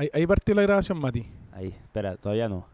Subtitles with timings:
[0.00, 1.26] Ahí, ahí partió la grabación, Mati.
[1.52, 2.66] Ahí, espera, todavía no.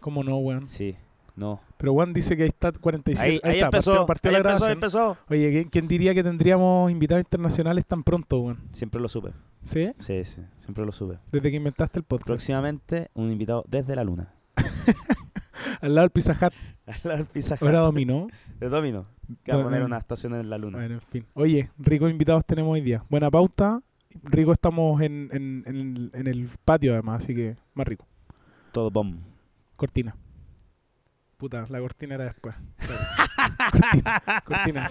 [0.00, 0.66] ¿Cómo no, weón?
[0.66, 0.96] Sí,
[1.36, 1.60] no.
[1.76, 3.28] Pero Juan dice que ahí está 47.
[3.28, 4.72] Ahí, ahí está, empezó, partió, partió ahí la empezó, grabación.
[4.72, 5.18] empezó.
[5.28, 8.60] Oye, ¿quién, quién diría que tendríamos invitados internacionales tan pronto, weón?
[8.72, 9.32] Siempre lo supe.
[9.62, 9.92] ¿Sí?
[9.98, 11.18] Sí, sí, siempre lo supe.
[11.30, 12.28] Desde que inventaste el podcast.
[12.28, 14.32] Próximamente, un invitado desde la luna.
[15.82, 16.54] Al lado del Pizza Hut.
[16.86, 17.62] Al lado del Pizza Hut.
[17.62, 18.28] Ahora dominó.
[18.58, 19.04] De Domino.
[19.44, 20.78] Que va a poner una estación en la luna.
[20.78, 21.26] Bueno, en fin.
[21.34, 23.04] Oye, ricos invitados tenemos hoy día.
[23.10, 23.82] Buena pauta.
[24.24, 28.06] Rico estamos en, en, en el, en el patio además, así que más rico.
[28.72, 29.20] Todo bomb.
[29.76, 30.14] Cortina.
[31.36, 32.54] Puta, la cortina era después.
[33.70, 34.90] Cortina, cortina.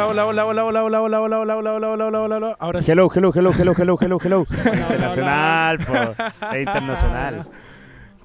[0.00, 2.56] Hola, hola, hola, hola, hola, hola, hola, hola, hola, hola, hola, hola, hola, hola, hola.
[2.60, 2.90] Ahora sí.
[2.90, 4.46] Hello, hello, hello, hello, hello, hello, hello.
[4.48, 5.94] internacional, po.
[6.52, 7.46] Es internacional.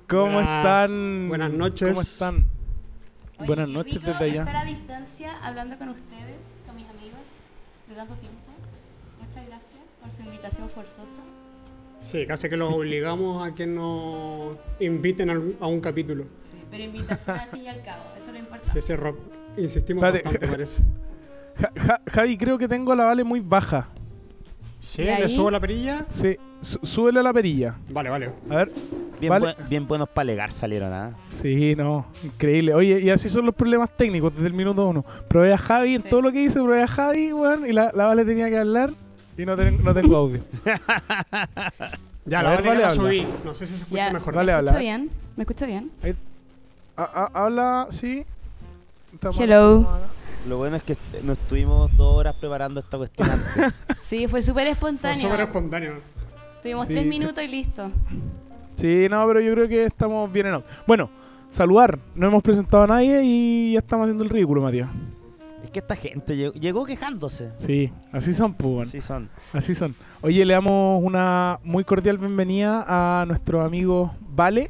[0.08, 1.26] ¿Cómo Buena- están?
[1.30, 1.90] buenas noches.
[1.90, 2.36] ¿Cómo están?
[3.40, 4.40] Oye, Buenas qué noches rico desde allá.
[4.42, 7.20] Estar a distancia hablando con ustedes, con mis amigos,
[7.90, 8.40] de tanto tiempo.
[9.20, 11.24] Muchas gracias por su invitación forzosa.
[12.00, 16.24] Sí, casi que los obligamos a que nos inviten al- a un capítulo.
[16.52, 18.82] Sí, pero invitación al fin y al cabo, eso es lo importante.
[18.82, 19.18] Sí, ro-
[19.58, 20.24] insistimos Espérate.
[20.30, 20.84] bastante, parece.
[21.60, 23.88] Ja- Ja- Javi, creo que tengo la vale muy baja.
[24.80, 26.06] Sí, ¿Y le subo la perilla.
[26.10, 27.76] Sí, sú- súbele a la perilla.
[27.90, 28.32] Vale, vale.
[28.50, 28.72] A ver.
[29.22, 29.54] Bien, Vale.
[29.56, 31.12] buen- bien buenos para alegar salieron, ¿ah?
[31.32, 32.74] Sí, no, increíble.
[32.74, 35.06] Oye, y así son los problemas técnicos desde el minuto uno.
[35.30, 36.10] Probé a Javi en Sí.
[36.10, 38.90] todo lo que hice, probé a Javi, weón, y la, la Vale tenía que hablar
[39.38, 40.42] y no, ten- no tengo audio.
[42.26, 43.26] Ya, A la ver, vale, vale, la subí.
[43.44, 44.14] No sé si se escucha Ya.
[44.14, 44.34] mejor.
[44.34, 44.72] Vale, ¿Me habla.
[44.72, 45.10] escucho bien?
[45.36, 45.92] ¿Me escucho bien?
[46.96, 48.24] A- a- habla, sí.
[49.14, 49.90] Estamos- Hello.
[50.48, 53.74] Lo bueno es que nos estuvimos dos horas preparando esta cuestión antes.
[54.04, 55.22] Sí, fue súper Fue espontáneo.
[55.22, 55.94] súper espontáneo.
[56.62, 57.10] Tuvimos Sí, tres sí.
[57.10, 57.90] minutos y listo.
[58.76, 60.64] Sí, no, pero yo creo que estamos bien en.
[60.86, 61.10] Bueno,
[61.50, 61.98] saludar.
[62.16, 64.90] No hemos presentado a nadie y ya estamos haciendo el ridículo, Matías.
[65.64, 67.52] es que esta gente llegó, llegó quejándose.
[67.60, 68.88] Sí, así son, pues, weón.
[68.88, 69.30] Así son.
[69.54, 69.96] Así son.
[70.22, 74.70] Oye, le damos una muy cordial bienvenida a nuestros amigos Vale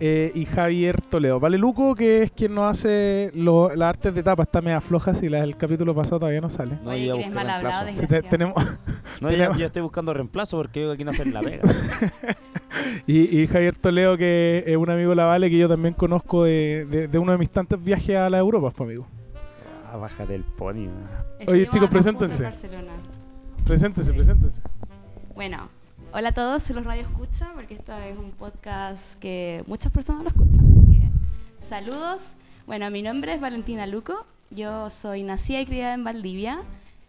[0.00, 1.38] eh, y Javier Toledo.
[1.40, 4.42] Vale Luco, que es quien nos hace lo- las artes de tapa.
[4.42, 6.78] Está media floja si la del capítulo pasado todavía no sale.
[6.84, 8.00] No, Oye, yo eres buscar mal hablado, reemplazo.
[8.00, 8.54] Sí, te- Desgraciado.
[8.54, 8.78] tenemos
[9.20, 11.62] No, yo, tenemos- yo estoy buscando reemplazo porque vengo aquí no hacer la pega.
[13.06, 16.44] y, y Javier Toledo, que es un amigo de la Vale que yo también conozco
[16.44, 19.06] de, de- de uno de mis tantos viajes a la Europa, pues, amigo.
[19.92, 20.88] Ah, bájate el pony.
[21.38, 22.44] Estuvimos chicos, preséntense.
[22.44, 22.54] en.
[23.64, 24.12] Preséntese, Sí.
[24.12, 24.60] preséntese.
[25.34, 25.68] Bueno,
[26.14, 30.28] hola a todos, los Radio Escucha, porque esto es un podcast que muchas personas lo
[30.28, 32.20] escuchan, así que saludos.
[32.66, 36.62] Bueno, mi nombre es Valentina Luco, yo soy nacida y criada en Valdivia,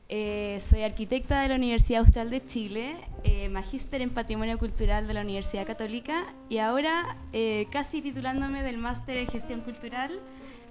[0.09, 5.13] eh, soy arquitecta de la Universidad Austral de Chile, eh, magíster en Patrimonio Cultural de
[5.13, 10.11] la Universidad Católica y ahora eh, casi titulándome del máster en Gestión Cultural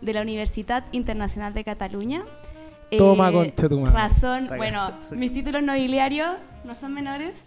[0.01, 2.25] de la Universidad Internacional de Cataluña.
[2.99, 3.93] Toma, Eh, concha tu madre.
[3.95, 4.57] Razón, Saca.
[4.57, 7.45] bueno, mis títulos nobiliarios no son menores,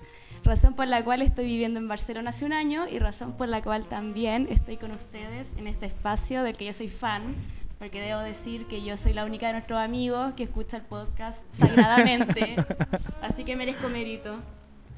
[0.48, 3.62] razón por la cual estoy viviendo en Barcelona hace un año y razón por la
[3.62, 7.36] cual también estoy con ustedes en este espacio del que yo soy fan,
[7.80, 11.38] porque debo decir que yo soy la única de nuestros amigos que escucha el podcast
[11.54, 12.56] sagradamente,
[13.22, 14.38] así que merezco mérito.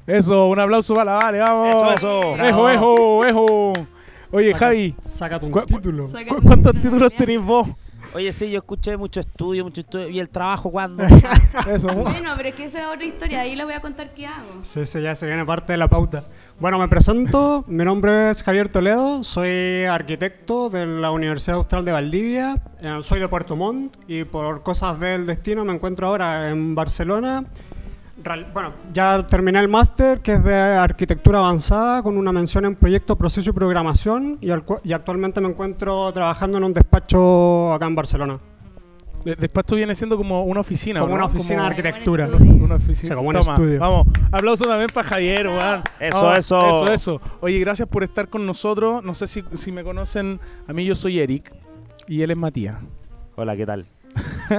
[0.06, 1.68] Eso, un aplauso para la Vale, vamos.
[1.68, 1.92] Eso,
[2.32, 2.36] eso.
[2.44, 3.72] Ejo, ejo, ejo.
[4.32, 6.06] Oye, Saca- Javi, Sácate un ¿cu- título.
[6.06, 7.68] ¿cu- ¿cuántos título títulos tenéis vos?
[8.12, 10.08] Oye, sí, yo escuché mucho estudio, mucho estudio.
[10.08, 11.04] ¿Y el trabajo cuándo?
[11.72, 14.26] Eso, Bueno, pero es que esa es otra historia, ahí les voy a contar qué
[14.26, 14.48] hago.
[14.62, 16.24] Sí, sí, ya se viene parte de la pauta.
[16.58, 17.64] Bueno, me presento.
[17.68, 19.22] Mi nombre es Javier Toledo.
[19.22, 22.56] Soy arquitecto de la Universidad Austral de Valdivia.
[22.80, 27.44] eh, soy de Puerto Montt y por cosas del destino me encuentro ahora en Barcelona.
[28.52, 33.16] Bueno, ya terminé el máster que es de arquitectura avanzada con una mención en proyecto,
[33.16, 37.86] proceso y programación y, al cu- y actualmente me encuentro trabajando en un despacho acá
[37.86, 38.38] en Barcelona.
[39.24, 41.16] De- Despacho viene siendo como una oficina, Como ¿no?
[41.16, 42.24] una oficina de arquitectura.
[42.26, 42.64] Como un estudio.
[42.64, 43.08] Una oficina.
[43.08, 43.80] Sí, como un Toma, estudio.
[43.80, 45.56] Vamos, aplauso también para Javier, Eso.
[45.58, 45.82] weón.
[46.00, 46.68] Eso, eso.
[46.84, 47.20] Eso, eso.
[47.40, 49.02] Oye, gracias por estar con nosotros.
[49.04, 50.40] No sé si, si me conocen.
[50.68, 51.52] A mí yo soy Eric
[52.06, 52.76] y él es Matías.
[53.36, 53.86] Hola, ¿qué tal?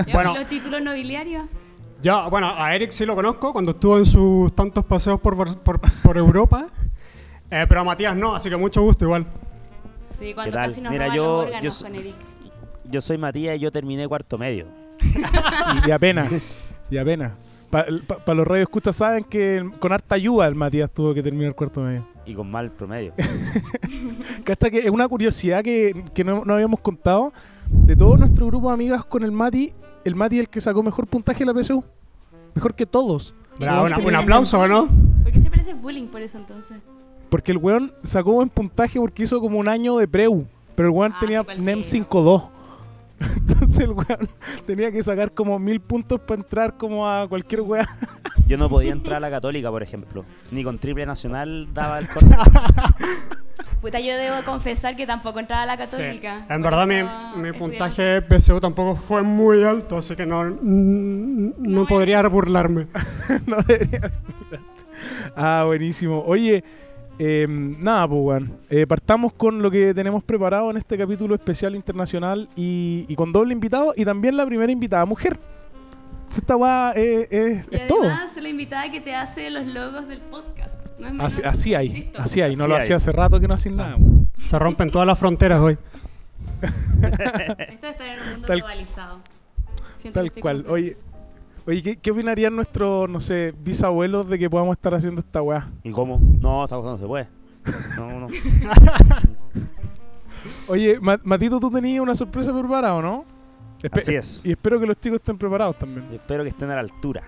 [0.08, 0.34] ¿Y Bueno.
[0.36, 1.46] los títulos nobiliarios?
[2.02, 5.80] Ya, bueno, a Eric sí lo conozco cuando estuvo en sus tantos paseos por, por,
[6.02, 6.68] por Europa,
[7.52, 9.26] eh, pero a Matías no, así que mucho gusto igual.
[10.18, 10.70] Sí, cuando tal?
[10.70, 12.16] casi nos Mira, roban yo- los yo órganos con Eric.
[12.86, 14.66] Yo soy Matías y yo terminé cuarto medio.
[15.86, 16.32] Y, y apenas.
[16.90, 17.34] y apenas.
[17.70, 17.86] Para
[18.36, 21.82] los radios escuchas saben que con harta ayuda el Matías tuvo que terminar el cuarto
[21.82, 22.06] medio.
[22.26, 23.14] Y con mal promedio.
[24.44, 27.32] Casta que es una curiosidad que, que no, no habíamos contado.
[27.68, 30.84] De todo nuestro grupo de amigas con el Mati, el Mati es el que sacó
[30.84, 31.84] mejor puntaje en la PSU.
[32.56, 33.34] Mejor que todos.
[33.60, 34.88] Bravo, una- un aplauso, ¿o ¿no?
[35.24, 36.82] ¿Por qué siempre haces bullying por eso entonces?
[37.30, 40.46] Porque el weón sacó buen puntaje porque hizo como un año de preu.
[40.76, 41.72] Pero el weón Ah, tenía sí, cualquiera.
[41.76, 42.44] NEM 5-2.
[43.36, 44.30] Entonces el weón
[44.66, 47.88] tenía que sacar como mil puntos para entrar como a cualquier weá.
[48.48, 50.26] Yo no podía entrar a la católica, por ejemplo.
[50.52, 52.36] Ni con triple nacional daba el corte.
[53.82, 56.42] Puta, yo debo confesar que tampoco entraba a la católica.
[56.48, 56.54] Sí.
[56.54, 61.88] En verdad mi, mi puntaje PSU tampoco fue muy alto, así que no, no No,
[61.88, 62.88] podría burlarme.
[63.48, 64.12] no debería.
[65.36, 66.22] ah, buenísimo.
[66.24, 66.64] Oye,
[67.20, 68.58] eh, nada, pues weón.
[68.70, 73.32] Eh, partamos con lo que tenemos preparado en este capítulo especial internacional y, y con
[73.32, 75.38] doble invitado y también la primera invitada mujer.
[76.36, 78.04] Esta weá eh, es, Y es todo.
[78.04, 80.74] además la invitada que te hace los logos del podcast.
[80.98, 81.20] No es.
[81.20, 82.22] Así, así hay, Insisto.
[82.22, 82.56] así hay.
[82.56, 82.82] No Así lo hay.
[82.84, 83.96] hacía hace rato que no hacen nada.
[83.98, 84.30] weón.
[84.40, 85.78] Se rompen todas las fronteras hoy.
[86.62, 89.20] Esto de estar en un mundo Tal- globalizado.
[89.98, 90.66] Siento que Tal estoy cual.
[90.70, 90.98] Oye,
[91.68, 95.70] oye ¿qué, qué opinarían nuestros, no sé, bisabuelos de que podamos estar haciendo esta weá?
[95.84, 96.20] ¿Y cómo?
[96.40, 97.28] No, esta cosa no se puede.
[97.98, 98.28] No, no.
[100.68, 103.26] Oye, Ma- Matito, tú tenías una sorpresa preparada, ¿o no?
[103.82, 104.42] Espe- Así es.
[104.46, 106.08] Y espero que los chicos estén preparados también.
[106.12, 107.24] Y espero que estén a la altura.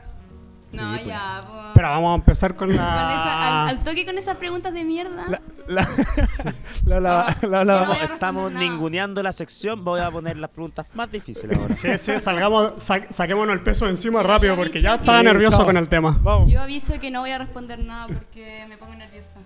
[0.72, 1.06] No, Sí, pues.
[1.06, 1.54] ya, po.
[1.76, 3.64] Pero vamos a empezar con Con esa- la...
[3.64, 5.26] al, al toque con esas preguntas de mierda.
[5.30, 5.88] La, la,
[6.86, 8.66] la, la, la- la- No voy a Estamos, nada.
[8.66, 9.84] ninguneando la sección.
[9.84, 11.74] Voy a poner las preguntas más difíciles ahora.
[11.74, 15.58] Sí, sí, salgamos, sa- saquémonos el peso de encima rápido porque ya estaba Sí, nervioso
[15.58, 15.66] chao.
[15.66, 16.20] con el tema.
[16.22, 16.52] Vamos.
[16.52, 19.40] Yo aviso que no voy a responder nada porque me pongo nerviosa.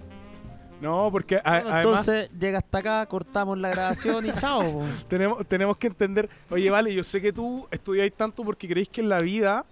[0.80, 4.84] No, porque a- Bueno, además entonces llega hasta acá, cortamos la grabación y chao.
[5.10, 6.30] tenemos, tenemos que entender.
[6.52, 9.66] Oye, vale, yo sé que tú estudiáis tanto porque creéis que en la vida,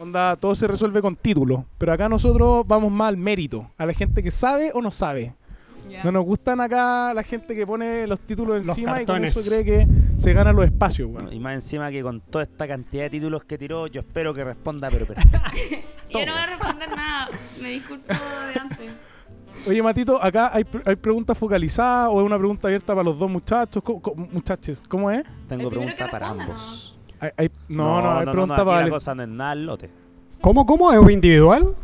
[0.00, 1.60] onda, todo se resuelve con títulos.
[1.78, 5.32] Pero acá nosotros vamos más al mérito, a la gente que sabe o no sabe.
[6.04, 9.40] No nos gustan acá la gente que pone los títulos Los encima y con eso
[9.48, 9.86] cree que
[10.16, 11.32] se ganan los espacios, weón.
[11.32, 14.44] Y más encima que con toda esta cantidad de títulos que tiró, yo espero que
[14.44, 15.38] responda, pero perfecto.
[16.10, 17.28] Yo no voy a responder nada.
[17.62, 18.90] Me disculpo de antes.
[19.66, 23.28] Oye, Matito, acá hay, hay preguntas focalizadas o es una pregunta abierta para los dos
[23.28, 25.24] muchachos, ¿Cómo- cómo- muchachos, ¿cómo es?
[25.48, 26.98] Tengo El primero que pregunta para ambos.
[27.18, 29.90] Hay- hay- no, no, hay pregunta aquí para la cosa no es nada al lote.
[30.40, 30.92] ¿Cómo, cómo?
[30.92, 31.74] ¿Es individual?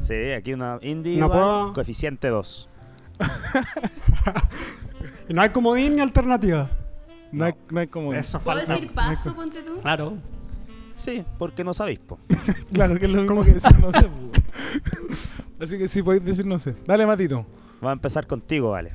[0.00, 2.68] Sí, aquí una individual, puedo- coeficiente 2.
[5.28, 6.68] Y no hay comodín ni alternativa.
[7.30, 8.12] No, hay, no hay como...
[8.12, 8.74] Eso ¿Puedo falta.
[8.74, 9.80] decir paso, ponte tú?
[9.80, 10.18] Claro.
[10.92, 12.18] Sí, porque no sabéis, po.
[12.72, 14.08] Claro, que es lo mismo que decir no sé.
[14.08, 15.28] pues.
[15.60, 16.74] Así que sí, podéis decir no sé.
[16.86, 17.46] Dale, Matito.
[17.80, 18.92] Vamos a empezar contigo, vale.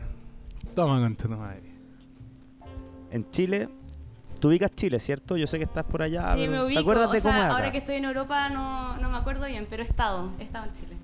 [0.75, 1.63] Toma, concha tu madre.
[3.09, 3.69] En Chile,
[4.39, 5.37] tú ubicas Chile, ¿cierto?
[5.37, 6.33] Yo sé que estás por allá.
[6.33, 6.79] Sí, pero me ¿Te ubico.
[6.81, 9.45] acuerdas O de sea, cómo es ahora que estoy en Europa no, no me acuerdo
[9.47, 10.29] bien, pero he estado.
[10.39, 10.97] He estado en Chile.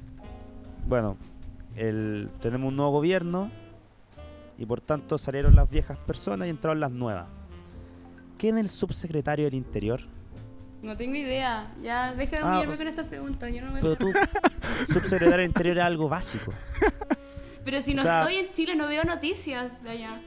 [0.85, 1.17] Bueno,
[1.75, 3.51] el, tenemos un nuevo gobierno
[4.57, 7.25] y por tanto salieron las viejas personas y entraron las nuevas.
[8.37, 10.01] ¿Quién es el subsecretario del Interior?
[10.81, 11.71] No tengo idea.
[11.81, 13.53] Ya, deja de Ah, humillarme o con estas preguntas.
[13.53, 14.11] Yo no me Pero tú,
[14.87, 16.51] subsecretario del Interior es algo básico.
[17.63, 20.21] Pero si o no sea- estoy en Chile, no veo noticias de allá.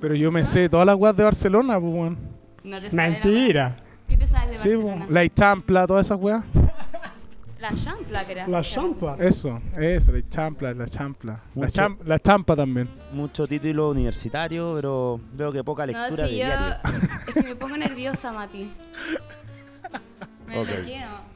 [0.00, 2.18] Pero yo me sé todas las weas de Barcelona, pues, weón.
[2.64, 3.68] No te sabes Mentira.
[3.76, 5.04] la- ¿Qué te sabes de Sí, Barcelona?
[5.06, 5.10] pues.
[5.10, 6.42] La champla, todas esas weas.
[7.60, 8.48] La champla, que era.
[8.48, 9.16] La champa.
[9.20, 11.32] Eso, eso, la champla, la champla.
[11.54, 12.88] La, Mucho- cham- la champa también.
[13.12, 16.44] Mucho título universitario, pero veo que poca No, lectura si de yo.
[16.46, 16.76] diario.
[17.28, 18.70] Es que me pongo nerviosa, Mati.
[20.46, 20.66] Me Ok.
[20.66, 21.30] bloqueo.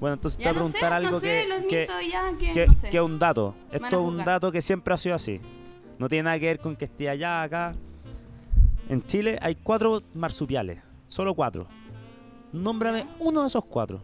[0.00, 1.88] Bueno, entonces te Ya voy a no sé, preguntar algo no sé, que, los que,
[2.10, 2.90] ya, que, que- no sé.
[2.90, 3.54] que es un dato.
[3.72, 4.26] Esto es un juzgar.
[4.26, 5.40] dato que siempre ha sido así.
[5.98, 7.74] No tiene nada que ver con que esté allá, acá.
[8.90, 10.78] En Chile hay cuatro marsupiales.
[11.06, 11.66] Solo cuatro.
[12.52, 14.02] Nómbrame uno de esos cuatro.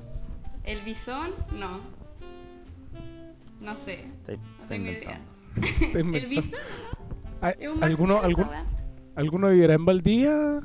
[0.64, 1.80] El bisón, no.
[3.60, 4.04] No sé.
[4.20, 5.20] Está, está tengo inventando.
[6.18, 6.58] El bisón
[7.40, 8.46] ¿Hay- es un ¿Alguno, algún.
[9.16, 10.60] ¿Alguno vivirá en Valdía,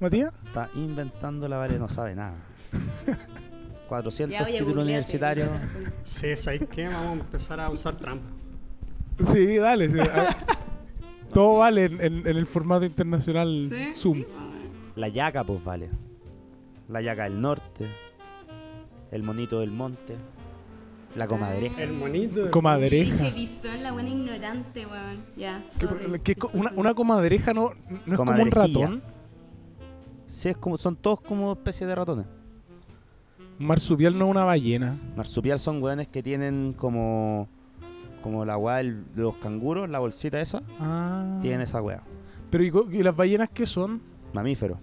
[0.00, 0.32] Matías?
[0.46, 2.34] Está inventando la vale, no sabe nada.
[3.88, 5.50] 400 Ya voy a títulos universitarios.
[6.04, 6.88] Sí, ¿sabes qué?
[6.88, 8.26] Vamos a empezar a usar trampa.
[9.30, 9.90] Sí, dale.
[9.90, 9.98] sí.
[11.34, 13.92] Todo vale en, en- en el formato internacional ¿Sí?
[13.92, 14.18] Zoom.
[14.26, 14.48] Sí,
[14.96, 15.90] La yaca, pues vale.
[16.88, 17.90] La yaca del norte.
[19.12, 20.16] El monito del monte.
[21.14, 21.82] La comadreja.
[21.82, 22.50] El monito.
[22.50, 23.26] Comadreja.
[23.82, 25.22] La buena ignorante, weón.
[25.36, 25.62] Ya,
[26.38, 27.70] co- una, una comadreja no,
[28.06, 28.86] no es como un Comadrejilla.
[28.86, 29.02] ratón.
[30.26, 32.26] Sí, es como, son todos como especies de ratones.
[33.60, 34.98] Un marsupial no es una ballena.
[35.14, 37.46] Marsupial son weones que tienen como.
[38.22, 40.62] Como la weá del- de los canguros, la bolsita esa.
[40.80, 41.38] Ah.
[41.42, 42.02] Tienen esa weá.
[42.50, 44.00] Pero ¿y, co- y las ballenas qué son?
[44.32, 44.78] Mamífero.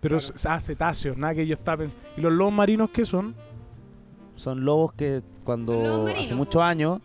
[0.00, 2.06] Pero s- ah, cetáceos, nada que yo estaba pensando.
[2.16, 3.34] ¿Y los lobos marinos qué son?
[4.36, 7.00] Son lobos que lobos cuando marinos, hace muchos años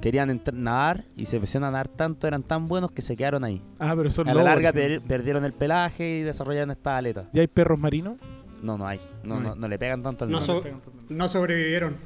[0.00, 3.62] querían nadar y se empezaron a nadar tanto, eran tan buenos que se quedaron ahí.
[3.78, 7.26] Ah, pero son A la larga per- perdieron el pelaje y desarrollaron estas aletas.
[7.34, 8.16] ¿Y hay perros marinos?
[8.62, 8.98] No, no hay.
[9.22, 9.58] No, No no, hay.
[9.58, 10.62] no le pegan tanto al No so-
[11.10, 11.96] No sobrevivieron.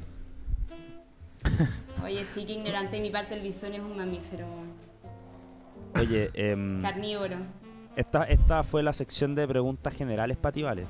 [2.05, 4.47] Oye, sí, que ignorante de mi parte, el bisón es un mamífero
[5.95, 7.37] Oye, em, carnívoro.
[7.96, 10.86] Esta, esta fue la sección de preguntas generales para ti, ¿vale?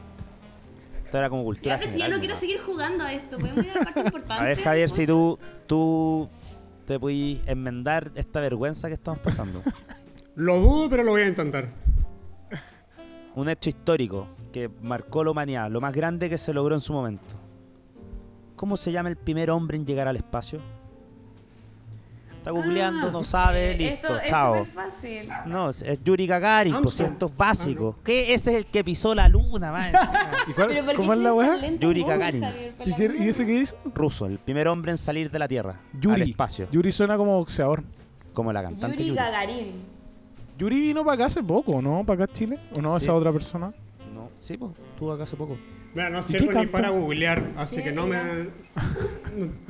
[1.05, 3.65] Esto era como cultura Ya, pero si yo no quiero seguir jugando a esto, podemos
[3.65, 4.43] ir a la parte importante.
[4.43, 6.29] A ver, Javier, si tú, tú
[6.87, 9.63] te puedes enmendar esta vergüenza que estamos pasando.
[10.35, 11.71] Lo dudo, pero lo voy a intentar.
[13.35, 16.93] Un hecho histórico que marcó la humanidad, lo más grande que se logró en su
[16.93, 17.35] momento.
[18.57, 20.61] ¿Cómo se llama el primer hombre en llegar al espacio?
[22.45, 24.55] Está googleando, no sabe, Eh, listo, Esto es chao.
[24.59, 25.29] súper fácil.
[25.47, 27.97] No, es es Yuri Gagarin, pues esto es básico.
[28.05, 28.35] ¿Qué?
[28.35, 29.91] Ese es el que pisó la luna, man.
[30.47, 31.57] ¿Y cuál- Pero ¿por qué ¿Cómo es la weá?
[31.81, 32.45] Yuri Gagarin.
[32.85, 33.77] ¿Y, ese qué hizo?
[33.95, 36.31] Ruso, el primer hombre en salir de la Tierra al Yuri.
[36.33, 37.83] espacio, Yuri suena como boxeador.
[38.35, 39.17] como la cantante Yuri Yuri.
[39.17, 39.73] Gagarin.
[40.59, 42.05] Yuri vino para acá hace poco, ¿no?
[42.05, 42.59] Para acá Chile.
[42.75, 42.99] ¿O no?
[42.99, 43.07] Sí.
[43.07, 43.73] Esa otra persona.
[44.15, 45.57] No, sí, pues, estuvo acá hace poco.
[45.95, 48.19] Mira, no sirvo ni para googlear, así Sí, que no me.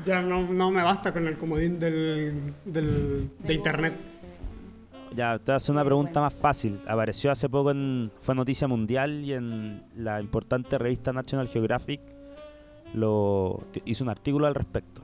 [0.06, 3.94] Ya no, no me basta con el comodín del, del, de internet.
[5.14, 6.80] Ya, te voy a hacer una pregunta más fácil.
[6.86, 8.10] Apareció hace poco en.
[8.20, 12.00] Fue noticia mundial y en la importante revista National Geographic
[12.94, 15.02] lo hizo un artículo al respecto.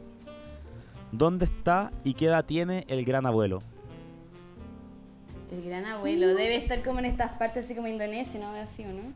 [1.12, 3.62] ¿Dónde está y qué edad tiene el gran abuelo?
[5.50, 8.52] El gran abuelo debe estar como en estas partes así como Indonesia, ¿no?
[8.52, 9.12] Así, ¿o no?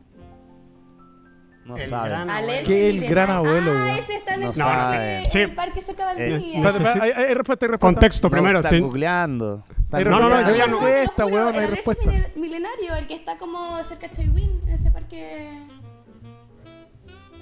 [1.65, 2.09] No El sabe.
[2.09, 4.71] gran- Alerce ¿Qué el gran abuelo, Ah, ese está en No el sabe.
[4.75, 5.39] parque, Sí.
[5.39, 7.77] el parque cerca de Eh, espérate, hay, hay respuesta, hay respuesta.
[7.79, 8.79] Contexto No, primero, está sí.
[8.79, 9.63] googleando.
[9.83, 12.05] Está No, no, no, yo ya no- sé esta weón, el hay respuesta.
[12.07, 15.57] mile- milenario, el que está como cerca de Chaiwin, en ese parque...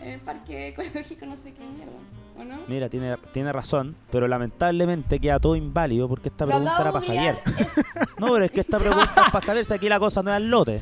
[0.01, 1.91] El parque ecológico, no sé qué mierda,
[2.37, 2.59] ¿o no?
[2.67, 7.39] Mira, tiene, tiene razón, pero lamentablemente queda todo inválido porque esta pregunta era para Javier.
[7.57, 7.67] es-
[8.19, 10.37] No, pero es que esta pregunta es para Javier, si aquí la cosa no es
[10.37, 10.81] al lote.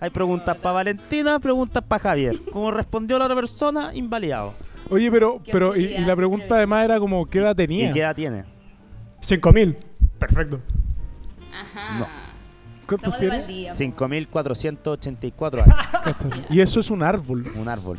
[0.00, 2.40] Hay preguntas para Valentina, preguntas para Javier.
[2.52, 4.54] Como respondió la otra persona, invalidado.
[4.90, 7.90] Oye, pero, pero y, la pregunta además era como, ¿qué edad tenía?
[7.90, 8.44] ¿Y qué edad tiene?
[9.20, 9.76] 5000.
[10.18, 10.60] Perfecto.
[11.52, 11.98] Ajá.
[11.98, 12.06] No.
[12.86, 13.38] ¿Cuántos tiene?
[13.38, 13.72] Valdivia.
[13.74, 15.76] 5.484 años.
[16.50, 17.98] Y eso es un árbol, Un árbol.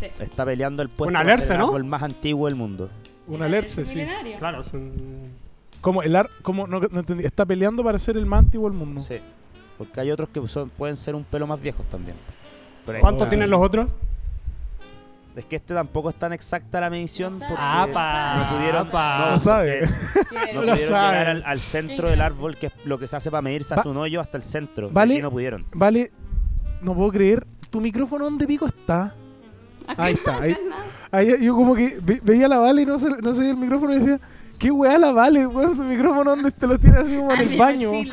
[0.00, 0.06] Sí.
[0.18, 1.66] Está peleando el puesto Un alerce, el ¿no?
[1.66, 2.90] árbol más antiguo del mundo.
[3.28, 3.96] un El alerce, sí.
[3.96, 4.38] milenario.
[4.38, 4.92] Claro, son.
[5.80, 8.76] Como el ar como no, no entendí, está peleando para ser el más antiguo del
[8.78, 9.00] mundo.
[9.00, 9.18] Sí.
[9.78, 12.16] Porque hay otros que son- pueden ser un pelo más viejos también.
[12.86, 13.88] Pero ¿Cuánto tienen los otros?
[15.36, 18.36] Es que este tampoco es tan exacta la medición No porque Apa.
[18.36, 19.18] no pudieron, Apa.
[19.18, 19.80] no, No sabe.
[19.80, 21.08] porque no Lo pudieron sabe.
[21.18, 23.80] llegar al, al centro del árbol, que es lo que se hace para medirse, Va-
[23.80, 24.90] hace un hoyo hasta el centro.
[24.90, 25.16] Vale.
[25.16, 25.66] Y no pudieron.
[25.74, 26.12] Vale,
[26.82, 27.44] no puedo creer.
[27.68, 29.12] ¿Tu micrófono dónde pico está?
[29.96, 30.36] Ahí está.
[30.40, 30.56] Ahí,
[31.10, 33.56] ahí yo como que ve- veía la Vale y no se, no se veía el
[33.58, 34.20] micrófono y decía,
[34.56, 35.48] ¿qué weá la Vale?
[35.48, 37.90] Weón, su micrófono dónde te lo tiene así como en el baño.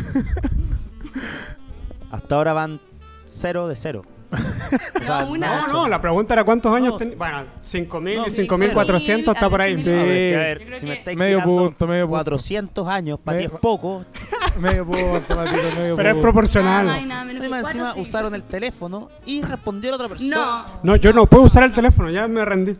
[2.10, 2.80] Hasta ahora van
[3.24, 4.02] cero de cero.
[4.32, 5.66] O sea, No, una.
[5.66, 6.96] No, no, la pregunta era cuántos años No.
[6.96, 7.18] tenían.
[7.18, 9.76] Bueno, 5000 No, y sí, 5400 está por ahí.
[9.82, 9.88] Sí.
[9.90, 10.44] A ver, que a Sí.
[10.44, 12.14] ver, Yo creo si me que- estáis Medio tirando punto, medio punto.
[12.16, 14.04] 400 años, para ti Medio- es poco.
[14.60, 16.20] Medio punto, Matito, medio Pero es punto.
[16.22, 16.88] proporcional.
[16.88, 18.00] Ay, nada, menos que Encima, cuatro, encima sí.
[18.00, 20.36] usaron el teléfono y respondieron a otra persona.
[20.36, 22.76] No, No, yo no puedo usar el teléfono, ya me rendí.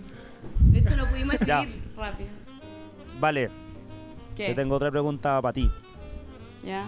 [0.60, 1.60] de hecho no pudimos Ya.
[1.62, 2.28] escribir rápido.
[3.18, 3.50] Vale,
[4.36, 4.46] ¿Qué?
[4.46, 5.70] te tengo otra pregunta para ti.
[6.64, 6.84] ¿Ya?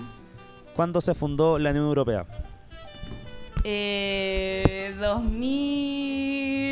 [0.75, 2.27] ¿Cuándo se fundó la Unión Europea?
[3.65, 4.95] Eh,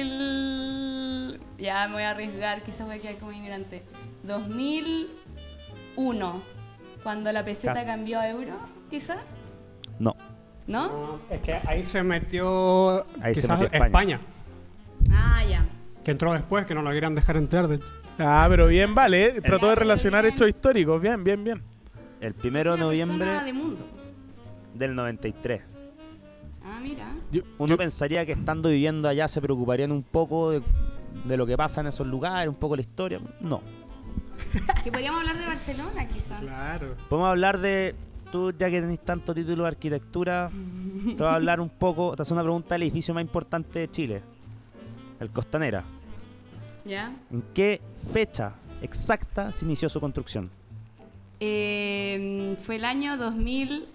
[0.00, 1.40] 2000...
[1.58, 3.82] Ya me voy a arriesgar, quizás voy a quedar como ignorante.
[4.24, 6.42] 2001,
[7.02, 8.54] cuando la peseta Ca- cambió a euro,
[8.88, 9.18] quizás.
[9.98, 10.16] No.
[10.66, 11.20] ¿No?
[11.28, 13.86] Es que ahí se metió, Ahí se quizás metió España.
[13.86, 14.20] España.
[15.12, 15.66] Ah, ya.
[16.04, 17.68] que entró después, que no lo querían dejar entrar.
[17.68, 17.78] De.
[18.18, 19.26] Ah, pero bien, vale.
[19.26, 19.40] eh.
[19.42, 20.34] Trató de relacionar bien.
[20.34, 20.98] hechos históricos.
[21.00, 21.62] Bien, bien, bien.
[22.20, 23.86] El primero de noviembre de mundo.
[24.74, 25.62] del 93.
[26.62, 27.14] Ah, mira.
[27.32, 30.62] Yo- Uno pensaría que estando viviendo allá se preocuparían un poco de,
[31.24, 33.20] de lo que pasa en esos lugares, un poco la historia.
[33.40, 33.62] No.
[34.84, 36.40] Que podríamos hablar de Barcelona, quizás.
[36.40, 36.96] Claro.
[37.08, 37.94] Podemos hablar de.
[38.32, 40.50] Tú, ya que tenés tanto título de arquitectura,
[41.04, 42.14] te voy a hablar un poco.
[42.14, 44.22] Te hacer una pregunta del edificio más importante de Chile:
[45.18, 45.84] el Costanera.
[46.84, 47.12] ¿Ya?
[47.30, 47.80] ¿En qué
[48.12, 50.50] fecha exacta se inició su construcción?
[51.40, 53.86] Eh, fue el año 2008.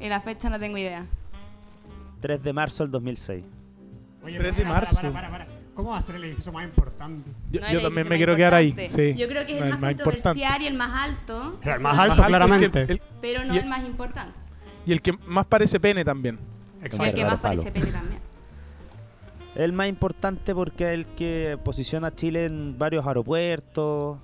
[0.00, 1.06] En la fecha no tengo idea.
[2.20, 3.44] 3 de marzo del 2006.
[4.24, 4.96] Oye, 3 de marzo.
[4.96, 5.46] para, para, para.
[5.74, 7.28] ¿Cómo va a ser el edificio más importante?
[7.50, 8.68] Yo, No yo el también me quiero quedar ahí.
[8.68, 9.12] importante.
[9.14, 9.20] Sí.
[9.20, 10.04] Yo creo que es No, el más importante.
[10.22, 11.56] controversial y el más alto.
[11.58, 12.82] O sea, el más es- alto, es que claramente.
[12.88, 14.32] el- Pero no el más importante.
[14.86, 16.38] y el que más parece pene también.
[16.82, 17.04] Exacto.
[17.10, 18.20] el que más parece pene también.
[19.56, 24.18] El más importante porque es el que posiciona a Chile en varios aeropuertos.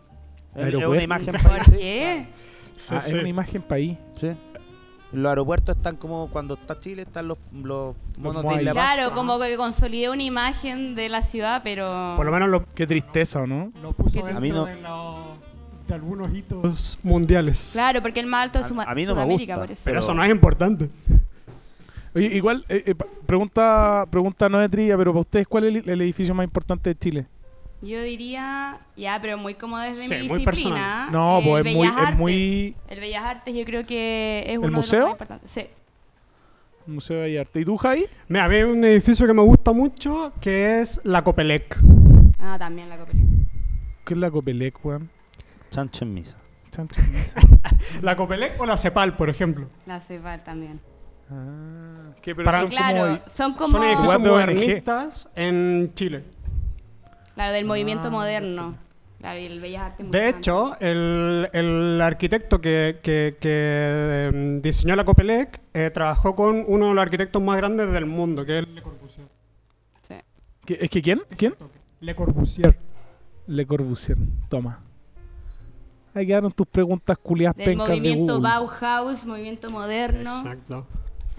[0.55, 0.95] Es- Es ¿Aeropuertos?
[0.95, 1.63] una imagen ¿Por país.
[1.71, 2.27] qué?
[2.77, 3.09] Sí, ah, sí.
[3.15, 3.99] es una imagen país.
[4.19, 4.33] Sí.
[5.13, 8.55] Los aeropuertos están como cuando está Chile, están los, los monos de.
[8.61, 8.73] Isla.
[8.73, 12.15] Claro, como que consolidé una imagen de la ciudad, pero...
[12.17, 13.73] Por lo menos lo, Qué tristeza, ¿o ¿no?
[13.83, 15.37] lo puso A mí no- de, lo-
[15.89, 17.71] de algunos hitos mundiales.
[17.73, 19.83] Claro, porque el más alto es A- Suma- a mí no me gusta, por eso.
[19.85, 20.89] Pero eso no es importante.
[22.15, 22.95] Oye, igual, eh, eh,
[23.27, 26.91] pregunta, pregunta no de trilla, pero para ustedes, ¿cuál es el, el edificio más importante
[26.91, 27.27] de Chile?
[27.83, 31.07] Yo diría, ya, pero muy como desde Sí, mi muy disciplina.
[31.09, 31.13] personal.
[31.13, 32.19] No, el pues es muy, Bellas es Artes.
[32.19, 34.99] muy El Bellas Artes yo creo que es uno de museo?
[35.01, 35.51] los más importantes.
[35.51, 35.67] Sí.
[36.87, 37.63] Museo de Bellas Artes.
[37.63, 38.07] ¿Y tú, Jai?
[38.29, 41.79] Mira, hay un edificio que me gusta mucho que es la Copelec.
[42.39, 43.25] Ah, también la Copelec.
[44.05, 45.11] ¿Qué es la Copelec, weón?
[45.71, 46.37] Chancho en misa.
[46.71, 47.41] Chancho en misa.
[48.03, 49.69] La Copelec o la Cepal, por ejemplo.
[49.87, 50.81] La Ceval también.
[51.31, 52.35] Ah, ¿qué?
[52.35, 53.69] Pero Para- son claro, como- son como...
[53.69, 56.25] Son edificios modernistas en Chile.
[57.41, 58.75] Claro, del movimiento Ah, moderno.
[59.19, 60.11] Claro, y el Bellas Artes.
[60.11, 66.63] De hecho, el, el arquitecto que, que- que, em, diseñó la Copelec eh, trabajó con
[66.69, 69.27] uno de los arquitectos más grandes del mundo, que es Le Corbusier.
[70.07, 70.15] Sí.
[70.67, 71.23] ¿Qué- ¿Es que quién?
[71.35, 71.55] ¿Quién?
[72.01, 72.77] Le Corbusier.
[73.47, 74.19] Le Corbusier.
[74.51, 74.81] Toma.
[76.13, 78.39] Ahí quedaron tus preguntas culiadas Del pencas movimiento.
[78.39, 80.31] Bauhaus, movimiento moderno.
[80.41, 80.87] Exacto.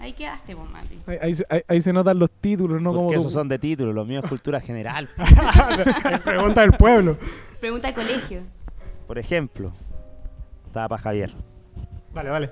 [0.02, 0.98] Ahí quedaste, vos, Mati.
[1.06, 2.90] Ahí, ahí se- ahí- ahí se notan los títulos, ¿no?
[2.92, 5.08] Como Porque esos son de título, los míos es cultura general.
[6.12, 7.16] Es pregunta del pueblo.
[7.60, 8.40] Pregunta de colegio.
[9.06, 9.72] Por ejemplo,
[10.66, 11.32] estaba para Javier.
[12.12, 12.50] Dale, dale.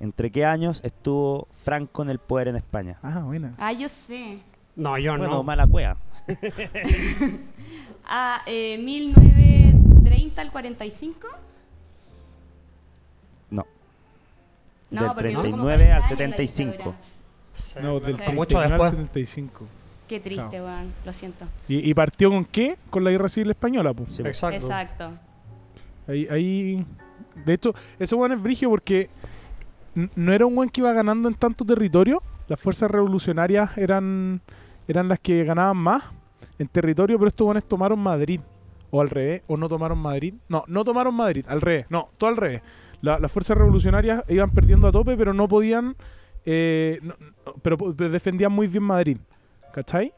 [0.00, 2.98] ¿Entre qué años estuvo Franco en el poder en España?
[3.02, 3.54] Ah, buena.
[3.58, 4.38] Ah, yo sé.
[4.74, 5.42] No, yo Bueno, no.
[5.42, 5.96] mala cueva.
[8.08, 11.26] Ah, eh, 1930 al 45.
[14.90, 16.72] No, Del porque hubo como 39 al 40 años la 75.
[16.72, 16.96] dictadura.
[17.52, 18.22] Sí, No, del Sí.
[18.32, 18.90] Mucho 39 al después.
[18.90, 19.66] 75.
[20.08, 20.92] Qué triste, weón.
[21.04, 21.46] Lo siento.
[21.68, 22.76] ¿Y, y partió con qué?
[22.90, 24.12] Con la guerra civil española, pues.
[24.12, 24.22] Sí.
[24.22, 24.56] Exacto.
[24.66, 25.10] Exacto.
[26.06, 26.86] Ahí, ahí.
[27.44, 29.10] De hecho, ese weón es brigio porque
[30.14, 32.22] no era un weón que iba ganando en tanto territorio.
[32.48, 34.40] Las fuerzas revolucionarias eran,
[34.86, 36.04] eran las que ganaban más
[36.58, 38.40] en territorio, pero estos weones tomaron Madrid.
[38.92, 40.34] O al revés, o no tomaron Madrid.
[40.48, 41.86] No, no tomaron Madrid, al revés.
[41.90, 42.62] No, todo al revés.
[43.06, 45.94] La- las fuerzas revolucionarias iban perdiendo a tope, pero no podían.
[46.48, 47.14] eh, no-
[47.44, 49.18] no, pero, defendían muy bien Madrid.
[49.72, 50.12] ¿Cachai?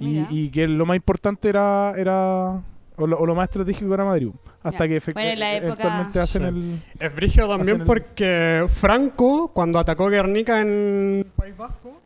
[0.00, 1.92] Y, que lo más importante era.
[1.96, 2.62] era
[3.00, 4.30] o, lo, o lo más estratégico era Madrid.
[4.62, 4.88] Hasta Ya.
[4.88, 6.48] que efect- Bueno, época- eventualmente hacen Sí.
[6.48, 6.82] el.
[7.06, 12.00] Es brígido también el- porque Franco, cuando atacó Guernica en País Vasco,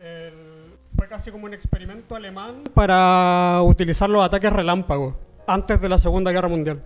[0.00, 5.14] el- fue casi como un experimento alemán para utilizar los ataques relámpagos
[5.46, 6.82] antes de la Segunda Guerra Mundial.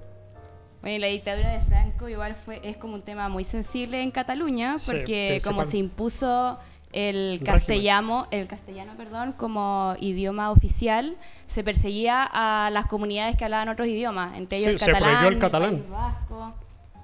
[0.86, 4.12] Bueno, y la dictadura de Franco igual fue es como un tema muy sensible en
[4.12, 6.60] Cataluña porque como se impuso
[6.92, 13.68] el castellano, el castellano, perdón, como idioma oficial, se perseguía a las comunidades que hablaban
[13.68, 15.70] otros idiomas, entre ellos Sí, el se catalán, prohibió el catalán.
[15.78, 16.54] País Vasco.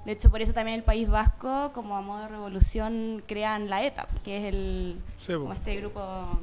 [0.04, 3.82] De hecho, por eso también el País Vasco, como a modo de revolución, crean la
[3.82, 6.38] ETA, que es el como este grupo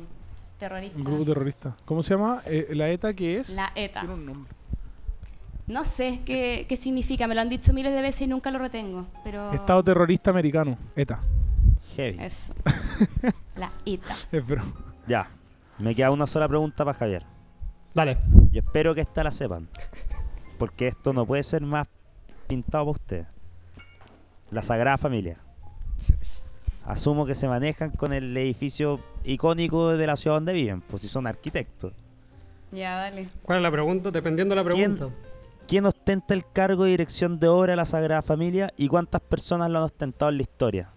[0.58, 0.98] terrorista.
[0.98, 1.78] un grupo terrorista.
[1.86, 2.42] ¿Cómo se llama?
[2.48, 3.48] Eh, la ETA, que es?
[3.52, 4.02] La ETA.
[4.02, 4.59] Tiene un nombre.
[5.70, 8.58] No sé qué, qué significa, me lo han dicho miles de veces y nunca lo
[8.58, 10.80] retengo, pero Estado terrorista americano.
[10.96, 11.22] ETA.
[11.96, 12.18] Heavy.
[12.20, 12.56] Eso.
[13.56, 14.16] La ETA.
[14.32, 14.64] Es bro.
[15.08, 15.30] Ya.
[15.78, 17.24] Me queda una sola pregunta para Javier.
[17.94, 18.18] Dale.
[18.52, 19.70] Y espero que esta la sepan.
[20.58, 21.88] Porque esto no puede ser más
[22.48, 23.28] pintado para ustedes.
[24.50, 25.38] La Sagrada Familia.
[26.86, 31.08] Asumo que se manejan con el edificio icónico de la ciudad donde viven, pues si
[31.08, 31.94] son arquitectos.
[32.72, 33.30] Ya, dale.
[33.44, 34.10] ¿Cuál es la pregunta?
[34.10, 35.06] Dependiendo de la pregunta.
[35.06, 35.29] ¿Quién
[35.86, 39.78] ostenta el cargo de dirección de obra de la Sagrada Familia y cuántas personas lo
[39.80, 40.90] han ostentado en la historia?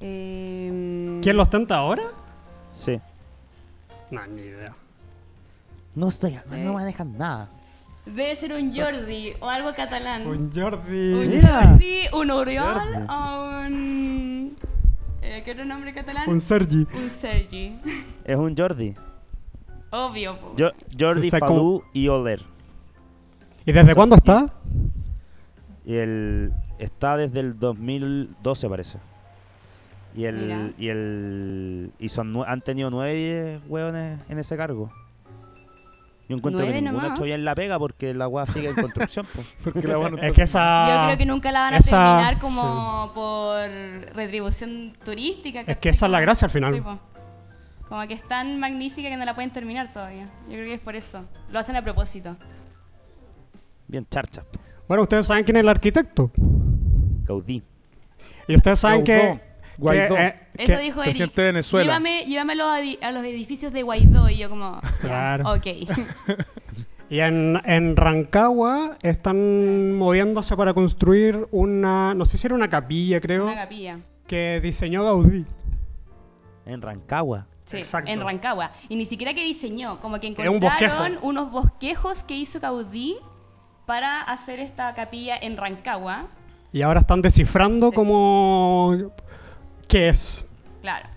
[0.00, 2.02] Em, ¿Quién lo ostenta ahora?
[2.72, 3.00] Sí.
[4.10, 4.72] No, ni idea.
[5.94, 6.42] No estoy, Eh.
[6.64, 7.48] no manejan nada.
[8.04, 10.26] Debe ser un Jordi o algo catalán.
[10.26, 11.14] Un Jordi.
[11.14, 11.62] Un Mira.
[11.68, 13.06] Jordi, un Oriol Jordi.
[13.08, 14.56] o un...
[15.22, 16.28] eh, ¿Qué otro nombre catalán?
[16.28, 16.86] Un Sergi.
[16.94, 17.78] Un Sergi.
[18.24, 18.94] Es un Jordi.
[19.90, 20.36] Obvio.
[20.38, 20.54] po.
[20.58, 22.44] Jo- Jordi, Se sacó- y Oler.
[23.66, 24.52] ¿Y desde cuándo está?
[25.86, 28.98] Y el está desde el 2012 parece.
[30.16, 30.70] Y el Mira.
[30.78, 34.92] y el y son nue- han tenido nueve hueones en ese cargo.
[36.28, 37.18] Yo encuentro que ¿Nueve ninguno ha nomás?
[37.18, 39.26] hecho bien la pega porque la hueá sigue en construcción.
[39.26, 39.42] po.
[39.64, 40.88] Porque la van Es que esa.
[41.00, 43.68] Yo creo que nunca la van a esa- terminar como por
[44.14, 45.60] retribución turística.
[45.66, 46.74] Es que esa es la gracia al final.
[46.74, 46.80] Sí,
[47.88, 50.30] como que es tan magnífica que no la pueden terminar todavía.
[50.48, 51.24] Yo creo que es por eso.
[51.50, 52.36] Lo hacen a propósito.
[53.94, 54.42] Bien charcha.
[54.88, 56.32] Bueno, ustedes saben quién es el arquitecto.
[57.22, 57.62] Gaudí.
[58.48, 59.40] Y ustedes saben que.
[59.78, 60.16] Guaidó.
[60.16, 61.32] que, eh, Eso que- dijo Eric.
[61.32, 61.84] de Venezuela.
[61.84, 64.28] Llévame, llévamelo a, los edificios de Guaidó.
[64.28, 64.80] Y yo como...
[65.00, 65.54] Claro.
[65.54, 65.66] Ok.
[67.08, 72.14] Y en, en Rancagua están moviéndose para construir una.
[72.14, 73.44] No sé si era una capilla, creo.
[73.44, 74.00] Una capilla.
[74.26, 75.44] que diseñó Gaudí.
[76.66, 77.46] En Rancagua.
[77.64, 78.10] Sí, Exacto.
[78.10, 78.72] en Rancagua.
[78.88, 81.04] Y ni siquiera que diseñó, como que un encontraron bosquejo.
[81.22, 83.18] unos bosquejos que hizo Gaudí
[83.86, 86.26] para hacer esta capilla en Rancagua.
[86.72, 87.94] Y ahora están descifrando Sí.
[87.94, 88.96] como...
[89.88, 90.44] ¿Qué es?
[90.82, 91.08] Claro.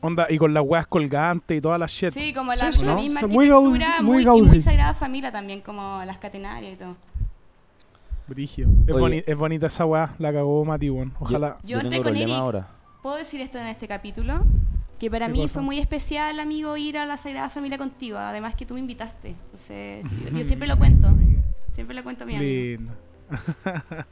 [0.00, 2.10] Onda, y con las weas colgantes y todas las shit.
[2.10, 3.00] Sí, como la, Sí, la ¿no?
[3.00, 4.42] misma Muy arquitectura, muy muy, y Gaudí.
[4.48, 6.96] muy Sagrada Familia también, como las catenarias y todo.
[8.26, 8.68] Brigio.
[8.86, 11.12] Es, boni- es bonita esa wea, la cagó Mati, weón.
[11.20, 11.56] Ojalá.
[11.64, 12.34] Yo entré tengo con Eric.
[12.34, 12.68] ahora.
[13.02, 14.44] ¿Puedo decir esto en este capítulo?
[14.98, 15.54] Que para ¿Qué mí cosa?
[15.54, 18.16] fue muy especial, amigo, ir a la Sagrada Familia contigo.
[18.18, 19.30] Además que tú me invitaste.
[19.30, 21.08] Entonces, yo, yo siempre lo cuento.
[21.72, 22.52] Siempre lo cuento a mi amigo.
[22.52, 22.92] Lindo.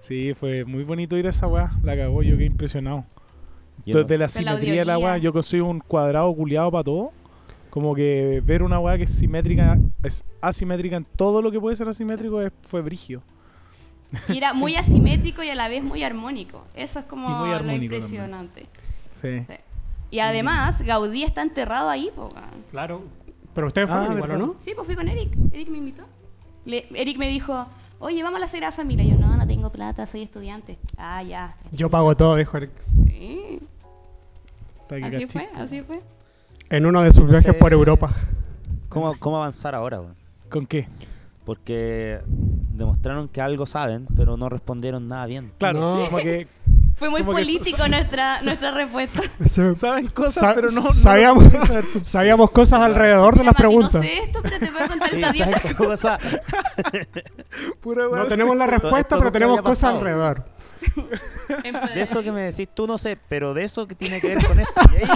[0.00, 1.70] sí, fue muy bonito ir a esa weá.
[1.82, 3.04] La cagó, yo quedé impresionado.
[3.84, 7.12] Yo Desde la simetría de la weá, yo consigo un cuadrado culiado para todo.
[7.70, 11.76] Como que ver una weá que es simétrica, es asimétrica en todo lo que puede
[11.76, 13.22] ser asimétrico es, fue brigio.
[14.28, 16.64] Y era muy asimétrico y a la vez muy armónico.
[16.74, 18.66] Eso es como lo impresionante.
[19.20, 19.40] Sí.
[19.40, 19.54] Sí.
[20.10, 22.30] Y además, Gaudí está enterrado ahí, po.
[22.70, 23.02] Claro.
[23.54, 24.46] Pero ustedes fueron Ah, igual, ¿o ¿verdad?
[24.46, 24.54] no?
[24.58, 25.36] Sí, pues fui con Eric.
[25.52, 26.04] Eric me invitó.
[26.66, 27.66] Le- Eric me dijo,
[27.98, 29.04] oye, vamos a la Sagrada Familia.
[29.04, 30.78] Yo, no, no tengo plata, soy estudiante.
[30.98, 31.54] Ah, ya.
[31.72, 32.70] Yo pago todo, dijo Eric.
[33.06, 33.60] Sí.
[35.02, 36.00] Así fue, así fue.
[36.70, 37.58] En uno de sus viajes sé.
[37.58, 38.12] por Europa.
[38.88, 40.14] ¿Cómo, ¿Cómo avanzar ahora, weón?
[40.48, 40.86] ¿Con qué?
[41.44, 42.20] Porque
[42.72, 45.52] demostraron que algo saben, pero no respondieron nada bien.
[45.58, 46.04] Claro, No.
[46.06, 46.46] como que
[46.96, 49.20] Fue muy Como que político nuestra, nuestra respuesta.
[49.74, 51.44] saben cosas, Sa- pero no, sabíamos-.
[52.02, 53.94] Sabíamos cosas alrededor de las Mati, preguntas.
[53.94, 55.60] No sé esto, pero te puedo contar Sí, esta ¿sabes dieta.
[55.60, 56.18] qué cosa?
[57.80, 58.22] Pura weá.
[58.22, 60.44] No tenemos la respuesta, pero tenemos cosas alrededor.
[61.94, 64.46] De eso que me decís tú no sé, pero de eso que tiene que ver
[64.46, 64.80] con esto.
[64.92, 65.06] Y ahí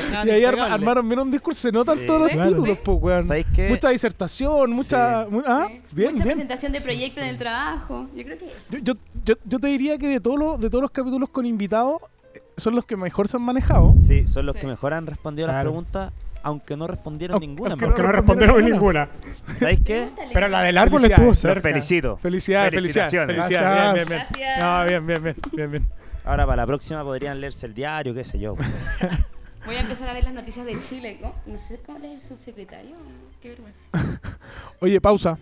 [0.00, 2.06] se Y ahí arma- armaron bien un discurso, se notan Sí.
[2.06, 2.38] todos los Sí.
[2.38, 3.26] títulos, pues, weón.
[3.70, 5.24] Mucha disertación, mucha...
[5.24, 5.30] Sí.
[5.30, 5.80] mu- ah, Sí.
[5.92, 6.36] bien, Mucha bien.
[6.36, 8.08] presentación de proyectos en el trabajo.
[8.14, 8.56] Yo creo que eso.
[8.70, 11.46] Yo, yo, yo, yo te diría que de, todos los de todos los capítulos con
[11.46, 12.00] invitados,
[12.34, 13.92] eh, son los que mejor se han manejado.
[13.92, 14.60] Sí, son los Sí.
[14.62, 15.70] que mejor han respondido a las Claro.
[15.70, 17.70] preguntas, aunque no respondieron Aunque- ninguna.
[17.72, 18.02] aunque verdad.
[18.02, 19.10] no respondieron respondieron ninguna.
[19.10, 19.54] ninguna.
[19.58, 20.10] ¿Sabéis qué?
[20.32, 21.60] Pero la del árbol estuvo Los cerca.
[21.60, 22.16] felicito.
[22.18, 23.10] Felicidades, felicidades.
[23.10, 23.36] Felicitaciones.
[23.46, 24.08] Felicidades.
[24.08, 24.08] Gracias.
[24.08, 24.44] Bien, bien, bien.
[24.48, 24.62] Gracias.
[24.62, 25.88] No, bien, bien, bien, bien, bien.
[26.24, 28.54] Ahora para la próxima podrían leerse el diario, qué sé yo.
[29.66, 31.18] Voy a empezar a ver las noticias de Chile.
[31.20, 31.34] ¿no?
[31.46, 32.96] No sé cómo leer el subsecretario.
[33.42, 33.80] Qué vergüenza.
[34.80, 35.36] Oye, pausa.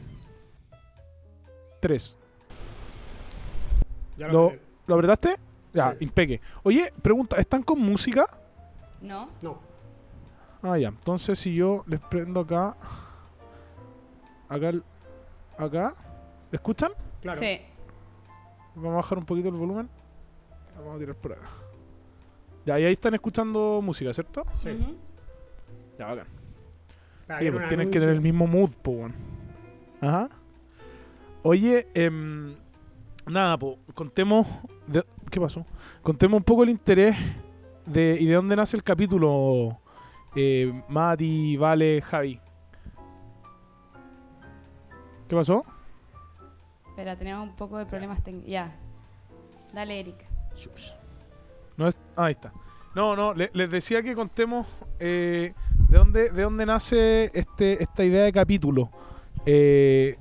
[1.80, 2.16] Tres.
[4.16, 4.56] Ya ¿Lo, lo
[4.88, 5.36] ¿Lo apretaste?
[5.72, 5.96] Ya, Sí.
[6.00, 6.40] impeque.
[6.64, 8.26] Oye, pregunta, ¿están con música?
[9.00, 9.28] ¿No?
[9.42, 9.60] No.
[10.62, 10.88] Ah, ya.
[10.88, 12.76] Entonces si yo les prendo acá.
[14.48, 14.68] Acá.
[14.70, 14.82] el-
[15.56, 15.94] Acá.
[16.50, 16.92] ¿Me escuchan?
[17.20, 17.38] Claro.
[17.38, 17.60] Sí.
[18.74, 19.88] Vamos a bajar un poquito el volumen.
[20.76, 21.48] Vamos a tirar por acá.
[22.64, 24.44] Ya, y ahí están escuchando música, ¿cierto?
[24.52, 24.70] Sí.
[24.70, 24.94] Ujú.
[25.98, 26.26] Ya, bacán.
[26.26, 29.14] Sí, era pues un tienen que tener el mismo mood, po, weón.
[30.00, 30.28] Ajá.
[31.42, 32.54] Oye, em,
[33.26, 34.46] nada, po, contemos.
[34.86, 35.66] de- ¿Qué pasó?
[36.02, 37.16] Contemos un poco el interés
[37.84, 39.78] de y de dónde nace el capítulo.
[40.34, 42.40] Eh, Mati, Vale, Javi.
[45.28, 45.64] ¿Qué pasó?
[46.88, 48.50] Espera, tenemos un poco de problemas técnicos.
[48.50, 48.74] Ya.
[49.72, 50.16] Dale, Eric.
[51.76, 52.52] No es, ah, ahí está.
[52.94, 54.66] No, no, le- les decía que contemos
[54.98, 55.52] eh,
[55.88, 58.90] de dónde de dónde nace este esta idea de capítulo.
[59.46, 60.16] Eh,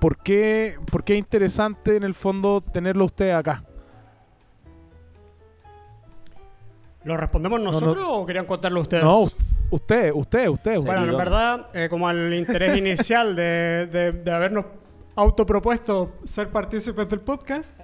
[0.00, 3.64] ¿por, qué, ¿Por qué es interesante en el fondo tenerlo ustedes acá?
[7.04, 7.72] ¿Lo respondemos no.
[7.72, 9.02] nosotros o querían contarlo ustedes?
[9.04, 9.26] No,
[9.70, 10.80] ustedes, ustedes, ustedes.
[10.80, 10.86] Sí.
[10.86, 14.66] Bueno, en verdad, eh, como el interés inicial de, de- de habernos
[15.16, 17.74] autopropuesto ser partícipes del podcast,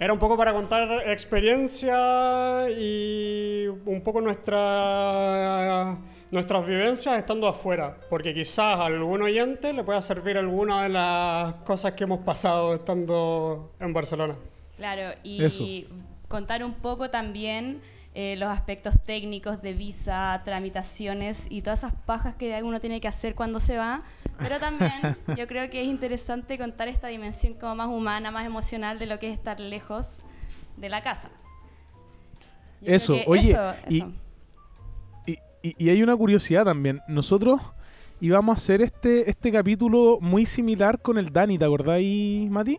[0.00, 5.98] era un poco para contar experiencia y un poco nuestra,
[6.30, 11.54] nuestras vivencias estando afuera, porque quizás a algún oyente le pueda servir alguna de las
[11.64, 14.36] cosas que hemos pasado estando en Barcelona.
[14.76, 15.64] Claro, y Eso.
[16.28, 17.80] contar un poco también
[18.20, 23.06] eh, los aspectos técnicos de visa, tramitaciones y todas esas pajas que uno tiene que
[23.06, 24.02] hacer cuando se va.
[24.40, 24.90] Pero también
[25.36, 29.20] yo creo que es interesante contar esta dimensión como más humana, más emocional de lo
[29.20, 30.24] que es estar lejos
[30.76, 31.30] de la casa.
[32.80, 34.12] Yo Eso, oye, eso, y- eso.
[35.26, 37.00] Y, y- y hay una curiosidad también.
[37.06, 37.60] Nosotros
[38.20, 42.78] íbamos a hacer este, este capítulo muy similar con el Dani, ¿te acordáis, Mati?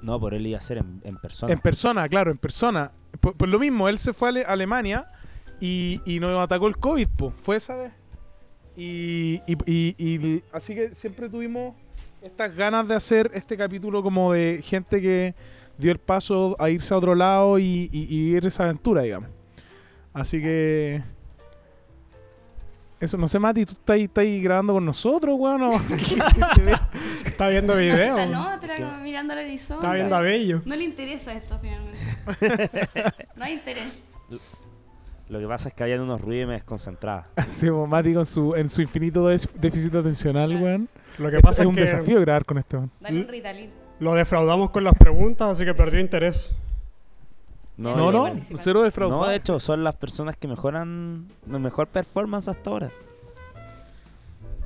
[0.00, 1.52] No, por él iba a ser en, en persona.
[1.52, 2.92] En persona, claro, en persona.
[3.20, 5.10] Por, por lo mismo, él se fue a Ale- Alemania
[5.60, 7.32] y, y nos atacó el COVID, po.
[7.38, 7.92] fue esa vez.
[8.76, 11.74] Y, y- y- así que siempre tuvimos
[12.22, 15.34] estas ganas de hacer este capítulo como de gente que
[15.78, 19.30] dio el paso a irse a otro lado y, vivir esa aventura, digamos.
[20.12, 21.02] Así que...
[22.98, 25.62] Eso, no sé, Mati, ¿tú estás, estás grabando con nosotros, weón?
[25.64, 26.72] ¿O qué- qué te ve?
[27.36, 28.16] Está viendo video.
[28.16, 29.84] Esta no, te la- mirando al horizonte.
[29.84, 30.62] Está viendo a Bello.
[30.64, 31.98] No le interesa esto finalmente.
[33.36, 33.84] No hay interés.
[35.28, 37.26] Lo que pasa es que habían unos ruidos y me desconcentraba.
[37.50, 40.64] Sí, como Mati con su, en su infinito déficit atencional, Claro.
[40.64, 40.88] weón.
[41.18, 42.90] Lo que pasa es es un que desafío grabar con este weón.
[43.00, 43.70] Dale un Ritalin.
[44.00, 46.52] lo defraudamos con las preguntas, así que perdió interés.
[47.76, 49.24] No, No, no, cero defraudado.
[49.24, 52.90] No, de hecho, son las personas que mejoran, mejor performance hasta ahora.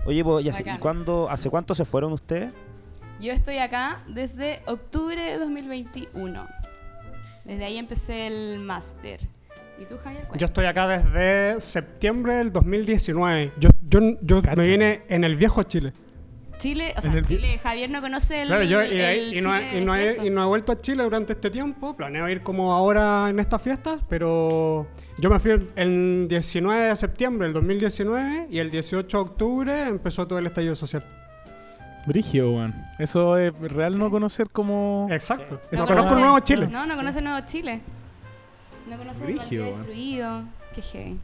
[0.07, 0.77] Oye, pues, ¿y hace, Bacán.
[0.77, 2.51] y cuándo, ¿hace cuánto se fueron ustedes?
[3.21, 6.49] Yo estoy acá desde octubre de 2021.
[7.45, 9.21] Desde ahí empecé el máster.
[9.81, 10.27] ¿Y tú, Javier?
[10.37, 13.53] Yo estoy acá desde septiembre del 2019.
[13.59, 14.57] Yo, yo, yo Cacha.
[14.57, 15.93] me vine en el viejo Chile.
[16.61, 18.49] Chile, o sea, el Chile, Javier no conoce el.
[18.49, 20.27] Claro, yo y, de ahí- el y no, y no he- despierto.
[20.27, 21.97] y no he vuelto a Chile durante este tiempo.
[21.97, 24.87] Planeo ir como ahora en estas fiestas, pero
[25.19, 29.83] yo me fui el, el 19 de septiembre del 2019 y el 18 de octubre
[29.89, 31.05] empezó todo el estallido social.
[32.07, 32.75] Brigio, weón.
[32.99, 35.07] Eso es real no conocer como...
[35.11, 35.61] Exacto.
[35.71, 36.67] No No, conoce- conozco un nuevo Chile.
[36.67, 37.81] No, no conoce Nuevo Chile.
[38.89, 39.77] No conoce el Brígido, Valdivia weón.
[39.87, 40.43] destruido.
[40.75, 41.19] Qué heavy.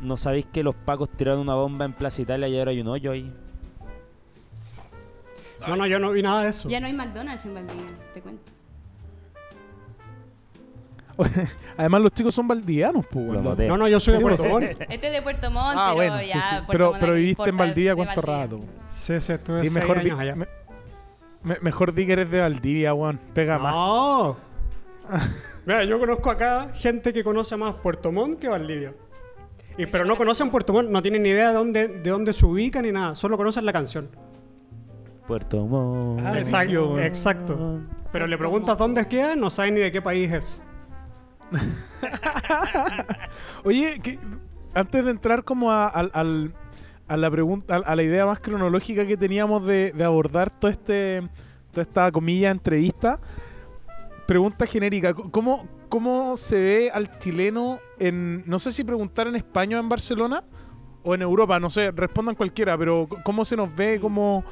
[0.00, 2.88] ¿No sabéis que los pacos tiraron una bomba en Plaza Italia y ahora hay un
[2.88, 3.32] hoyo ahí?
[5.68, 6.68] No, no, yo no vi nada de eso.
[6.68, 8.52] Ya no hay McDonald's en Valdivia, te cuento.
[11.78, 13.44] Además, los chicos son valdianos, pues, Lo weón.
[13.44, 13.66] noté.
[13.68, 14.64] No, no, yo soy de Sí, Puerto sí, Montt.
[14.70, 16.34] Este es de Puerto Montt, Ah, pero bueno, sí, ya.
[16.34, 16.40] sí.
[16.66, 18.42] Puerto Pero, Montt pero no viviste en importa, Valdivia de cuánto Valdivia.
[18.58, 18.72] rato.
[18.92, 20.36] Sí, sí, estuve Sí, seis mejor, di, años allá.
[20.36, 20.48] me-
[21.42, 23.18] me- mejor di que eres de Valdivia, weón.
[23.32, 23.72] Pega más.
[23.74, 24.36] No.
[25.66, 28.92] Mira, yo conozco acá gente que conoce más Puerto Montt que Valdivia.
[29.78, 32.44] Y, pero no conocen Puerto Montt, no tienen ni idea de dónde, de dónde se
[32.44, 34.08] ubican ni nada, solo conocen la canción.
[35.26, 36.22] Puerto Montt.
[36.24, 37.80] Ah, Exacto, exacto.
[38.12, 40.62] Pero le preguntas dónde queda, no saben ni de qué país es.
[43.64, 44.18] Oye, que,
[44.74, 46.54] antes de entrar como a, al- al-
[47.08, 50.70] a la pregunta, a, a la idea más cronológica que teníamos de, de abordar todo
[50.70, 51.22] este,
[51.70, 53.20] toda esta comilla entrevista,
[54.26, 59.76] pregunta genérica, ¿cómo, ¿cómo se ve al chileno en, no sé si preguntar en España
[59.76, 60.42] o en Barcelona
[61.04, 64.44] o en Europa, no sé, respondan cualquiera, pero ¿cómo se nos ve como...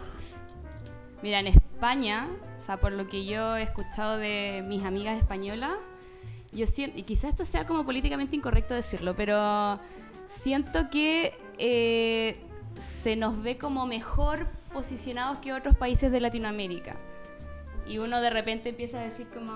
[1.24, 5.72] Mira, en España, o sea, por lo que yo he escuchado de mis amigas españolas,
[6.52, 9.80] yo siento, y quizás esto sea como políticamente incorrecto decirlo, pero
[10.26, 12.36] siento que eh,
[12.78, 16.96] se nos ve como mejor posicionados que otros países de Latinoamérica.
[17.86, 19.52] Y uno de repente empieza a decir como,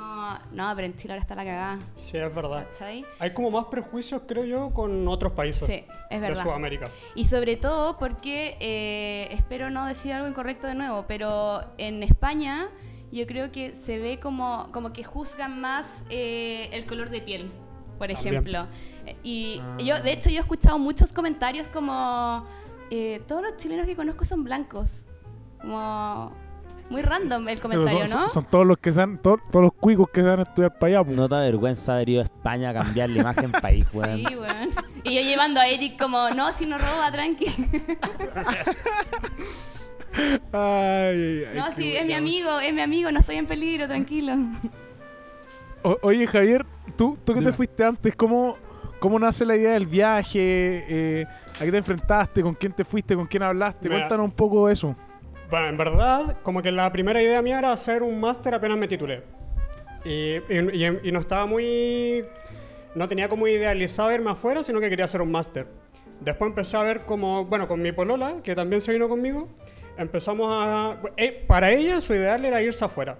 [0.52, 2.66] no, pero en Chile ahora está la cagada, Sí, es verdad.
[2.70, 3.04] ¿cachai?
[3.18, 6.42] Hay como más prejuicios, creo yo, con otros países Sí, es de verdad.
[6.42, 6.88] Sudamérica.
[7.14, 12.68] Y sobre todo porque, eh, espero no decir algo incorrecto de nuevo, pero en España
[13.10, 17.50] yo creo que se ve como, como que juzgan más eh, el color de piel,
[17.96, 18.34] por También.
[18.34, 18.66] ejemplo.
[19.22, 22.44] Y yo, de hecho, yo he escuchado muchos comentarios como,
[22.90, 24.90] eh, todos los chilenos que conozco son blancos.
[25.62, 26.30] Como
[26.90, 28.29] muy random el comentario, son, ¿no?
[28.29, 30.79] son todos los que se han- to- todos los cuicos que se van a estudiar
[30.79, 31.05] para allá.
[31.05, 31.16] pues.
[31.16, 34.18] No te avergüenza haber ido a España a cambiar la imagen país, weón.
[34.18, 34.70] Sí, weón.
[35.05, 37.46] Y yo llevando a Eric como, no, si no roba, tranqui.
[40.53, 43.87] Ay, ay, ay, No, sí, es mi amigo, es mi amigo, no estoy en peligro,
[43.87, 44.33] tranquilo.
[45.83, 48.57] O- oye, Javier, tú, tú que te fuiste antes, ¿cómo,
[48.98, 50.40] ¿cómo nace la idea del viaje?
[50.88, 52.42] Eh, ¿A qué te enfrentaste?
[52.42, 53.14] ¿Con quién te fuiste?
[53.14, 53.88] ¿Con quién hablaste?
[53.88, 54.01] Mira.
[54.01, 54.96] Cuéntanos un poco eso.
[55.50, 58.87] Bueno, en verdad, como que la primera idea mía era hacer un máster apenas me
[58.87, 59.22] titulé.
[60.04, 62.24] Y, y- y- no estaba muy...
[62.94, 65.66] No tenía como idealizado irme afuera, sino que quería hacer un máster.
[66.20, 69.48] Después empecé a ver como, bueno, con mi polola, que también se vino conmigo,
[69.96, 71.00] empezamos a...
[71.16, 73.18] eh, para ella su ideal era irse afuera.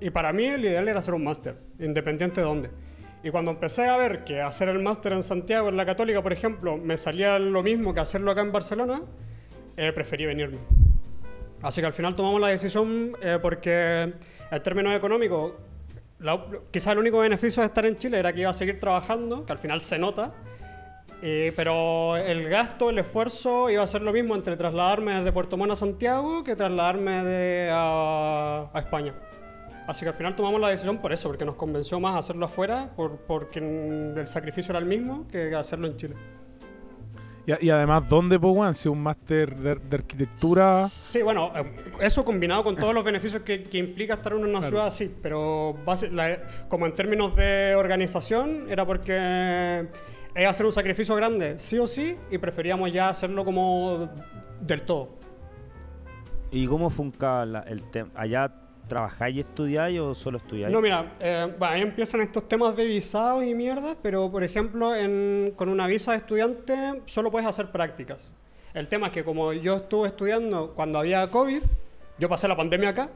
[0.00, 2.70] Y para mí el ideal era hacer un máster, independiente de dónde.
[3.22, 6.32] Y cuando empecé a ver que hacer el máster en Santiago, en la Católica, por
[6.32, 9.02] ejemplo, me salía lo mismo que hacerlo acá en Barcelona,
[9.76, 10.58] eh, preferí venirme.
[11.62, 14.14] Así que al final tomamos la decisión eh, porque
[14.50, 15.52] en términos económicos,
[16.70, 19.52] quizás el único beneficio de estar en Chile era que iba a seguir trabajando, que
[19.52, 20.32] al final se nota,
[21.56, 25.72] pero el gasto, el esfuerzo iba a ser lo mismo entre trasladarme desde Puerto Montt
[25.72, 29.14] a Santiago que trasladarme de, a, España.
[29.88, 32.90] Así que al final tomamos la decisión por eso, porque nos convenció más hacerlo afuera,
[32.94, 36.37] por, porque el sacrificio era el mismo que hacerlo en Chile.
[37.48, 38.74] Y, y además, ¿dónde, pues, weón?
[38.74, 40.86] Si un máster de, de arquitectura...
[40.86, 41.64] Sí, bueno, eh,
[42.02, 44.66] eso combinado con todos los beneficios que, que implica estar en una Claro.
[44.68, 49.86] ciudad así, pero base- la- como en términos de organización, era porque
[50.34, 54.10] es hacer un sacrificio grande, sí o sí, y preferíamos ya hacerlo como
[54.60, 55.16] del todo.
[56.50, 58.10] ¿Y cómo funca la- el tema?
[58.14, 58.52] ¿Allá
[58.88, 60.72] trabajáis y estudiáis o solo estudiáis?
[60.72, 64.96] No, mira, eh, bueno, ahí empiezan estos temas de visados y mierda, pero por ejemplo,
[64.96, 68.30] en- con una visa de estudiante solo puedes hacer prácticas.
[68.74, 71.62] El tema es que como yo estuve estudiando cuando había COVID,
[72.18, 73.10] yo pasé la pandemia acá,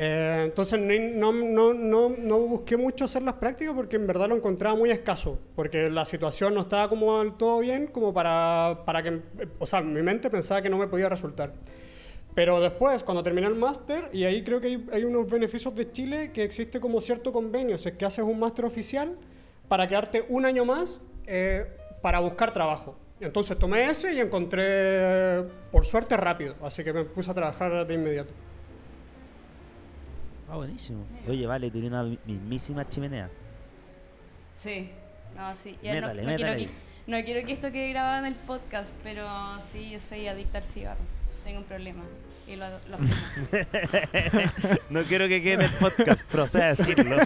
[0.00, 4.36] Eh, entonces no, no, no, no, busqué mucho hacer las prácticas porque en verdad lo
[4.36, 9.02] encontraba muy escaso, porque la situación no estaba como del todo bien como para, para
[9.02, 9.20] que,
[9.58, 11.52] o sea, mi mente pensaba que no me podía resultar.
[12.38, 15.90] Pero después, cuando terminé el máster, y ahí creo que hay, hay, unos beneficios de
[15.90, 19.16] Chile, que existe como cierto convenio, o sea, que haces un máster oficial
[19.66, 21.66] para quedarte un año más eh,
[22.00, 22.96] para buscar trabajo.
[23.18, 27.94] Entonces tomé ese y encontré, por suerte, rápido, así que me puse a trabajar de
[27.94, 28.32] inmediato.
[30.48, 31.04] Ah, buenísimo.
[31.26, 33.28] Oye, vale, tiene una mismísima chimenea.
[34.56, 34.92] Sí,
[35.36, 35.76] no, sí.
[35.82, 36.68] Ya no, quiero que,
[37.08, 39.26] no, quiero que, esto quede grabado en el podcast, pero
[39.72, 41.02] sí, yo soy adicta al cigarro.
[41.42, 42.04] Tengo un problema
[42.48, 42.98] y lo, lo
[44.90, 47.16] No quiero que quede en el podcast, proceda a decirlo.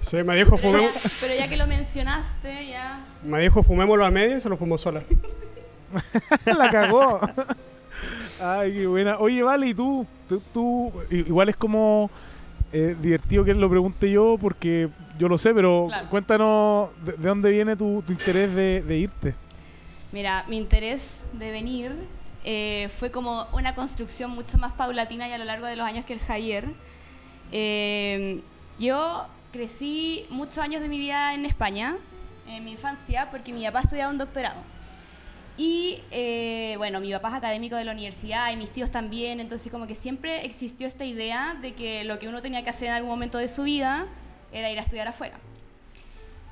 [0.00, 0.90] Sí, me dijo fumemos.
[1.20, 3.04] Pero ya que lo mencionaste, ya.
[3.22, 5.02] Me dijo fumémoslo a media y se lo fumó sola.
[6.46, 7.20] La cagó.
[8.40, 9.18] Ay, qué buena.
[9.18, 10.06] Oye, vale, ¿y tú?
[10.52, 12.10] Tú, igual es como
[12.72, 17.76] eh, divertido que lo pregunte yo porque yo lo sé, pero cuéntanos de, dónde viene
[17.76, 19.34] tu, interés de, irte.
[20.10, 21.92] Mira, mi interés de venir
[22.44, 26.04] eh, fue como una construcción mucho más paulatina y a lo largo de los años
[26.04, 26.68] que el Javier.
[27.52, 28.42] Eh,
[28.78, 31.96] yo crecí muchos años de mi vida en España,
[32.48, 34.60] en mi infancia, porque mi papá estudiaba un doctorado.
[35.58, 39.70] Y eh, bueno, mi papá es académico de la universidad y mis tíos también, entonces
[39.70, 42.94] como que siempre existió esta idea de que lo que uno tenía que hacer en
[42.94, 44.06] algún momento de su vida
[44.50, 45.38] era ir a estudiar afuera.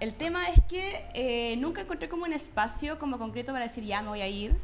[0.00, 4.03] El tema es que eh, nunca encontré como un espacio como concreto para decir ya
[4.03, 4.55] me voy a ir.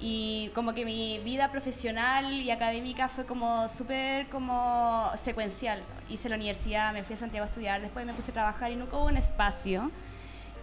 [0.00, 5.82] Y como que mi vida profesional y académica fue como súper como secuencial.
[6.08, 8.76] Hice la universidad, me fui a Santiago a estudiar, después me puse a trabajar y
[8.76, 9.90] nunca hubo un espacio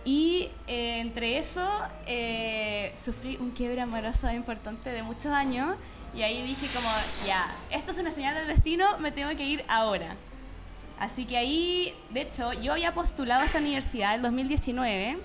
[0.08, 1.68] y eh, entre eso
[2.06, 5.76] eh, sufrí un quiebre amoroso importante de muchos años
[6.16, 6.88] y ahí dije como,
[7.26, 10.16] ya, esto es una señal del destino, me tengo que ir ahora.
[10.98, 15.18] Así que ahí, de hecho, yo había postulado a esta universidad en 2019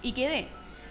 [0.00, 0.48] y quedé.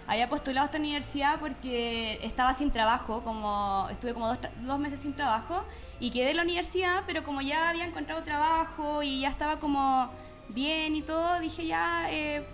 [0.08, 5.00] Había postulado a esta universidad porque estaba sin trabajo, como estuve como dos, dos meses
[5.00, 5.64] sin trabajo
[6.00, 10.10] y quedé en la universidad, pero como ya había encontrado trabajo y ya estaba como
[10.48, 12.08] bien y todo, dije ya...
[12.10, 12.44] Eh,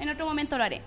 [0.00, 0.80] en otro momento lo haré.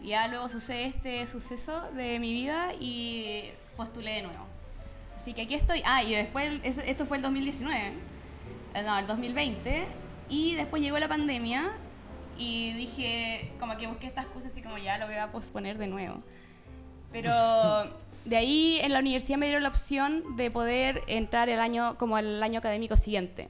[0.00, 4.46] Ya luego sucede este suceso de mi vida y postulé de nuevo.
[5.16, 5.82] Así que aquí estoy.
[5.84, 7.94] Ah, y después, esto fue el 2019,
[8.74, 9.86] eh, no, el 2020,
[10.28, 11.72] y después llegó la pandemia
[12.38, 15.86] y dije, como que busqué estas cosas y como ya lo voy a posponer de
[15.86, 16.22] nuevo.
[17.12, 17.30] Pero
[18.24, 22.18] de ahí en la universidad me dieron la opción de poder entrar el año como
[22.18, 23.48] el año académico siguiente.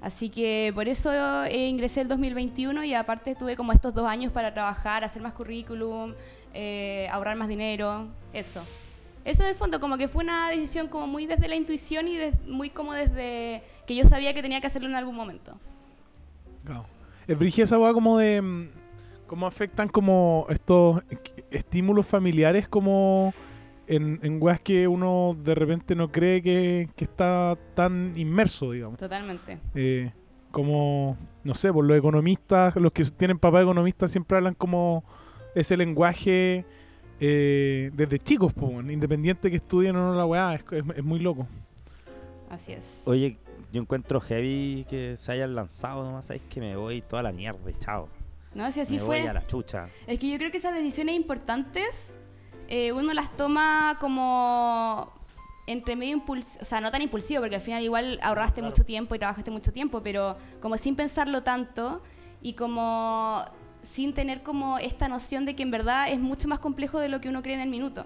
[0.00, 1.12] Así que por eso
[1.44, 5.32] eh, ingresé el 2021 y aparte tuve como estos dos años para trabajar, hacer más
[5.32, 6.14] currículum,
[6.54, 8.62] eh, ahorrar más dinero, eso.
[9.24, 12.18] Eso en el fondo como que fue una decisión como muy desde la intuición y
[12.46, 15.56] muy como desde que yo sabía que tenía que hacerlo en algún momento.
[16.64, 16.84] Claro.
[17.26, 18.68] El brige esa como de mm,
[19.26, 21.02] cómo afectan como estos
[21.50, 23.32] estímulos familiares como
[23.86, 28.98] en, en weas que uno de repente no cree que, está tan inmerso, digamos.
[28.98, 29.58] Totalmente.
[29.74, 30.12] Eh,
[30.50, 35.04] como, no sé, por los economistas, los que tienen papá economistas siempre hablan como
[35.54, 36.64] ese lenguaje
[37.20, 38.52] eh, desde chicos,
[38.88, 41.46] independiente que estudien o no la weá, es, muy loco.
[42.50, 43.02] Así es.
[43.06, 43.38] Oye,
[43.72, 47.70] yo encuentro heavy que se hayan lanzado, nomás sabéis que me voy toda la mierda,
[47.78, 48.08] chao.
[48.54, 49.20] No, si así me fue.
[49.20, 49.88] Voy a la chucha.
[50.06, 52.12] Es que yo creo que esas decisiones importantes
[52.68, 55.12] eh, uno las toma como
[55.66, 59.14] entre medio impulsivo, o sea, no tan impulsivo, porque al final igual ahorraste mucho tiempo
[59.14, 62.02] y trabajaste mucho tiempo, pero como sin pensarlo tanto
[62.40, 63.44] y como
[63.82, 67.20] sin tener como esta noción de que en verdad es mucho más complejo de lo
[67.20, 68.04] que uno cree en el minuto.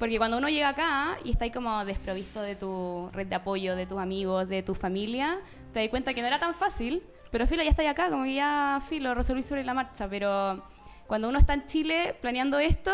[0.00, 3.76] Porque cuando uno llega acá y está ahí como desprovisto de tu red de apoyo,
[3.76, 5.38] de tus amigos, de tu familia,
[5.74, 8.34] te das cuenta que no era tan fácil, pero filo, ya está acá, como que
[8.34, 10.64] ya filo, resolví sobre la marcha, pero
[11.06, 12.90] cuando uno está en Chile planeando esto,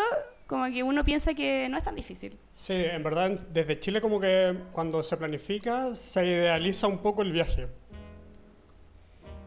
[0.47, 2.37] como que uno piensa que no es tan difícil.
[2.51, 7.31] Sí, en verdad, desde Chile como que cuando se planifica se idealiza un poco el
[7.31, 7.69] viaje.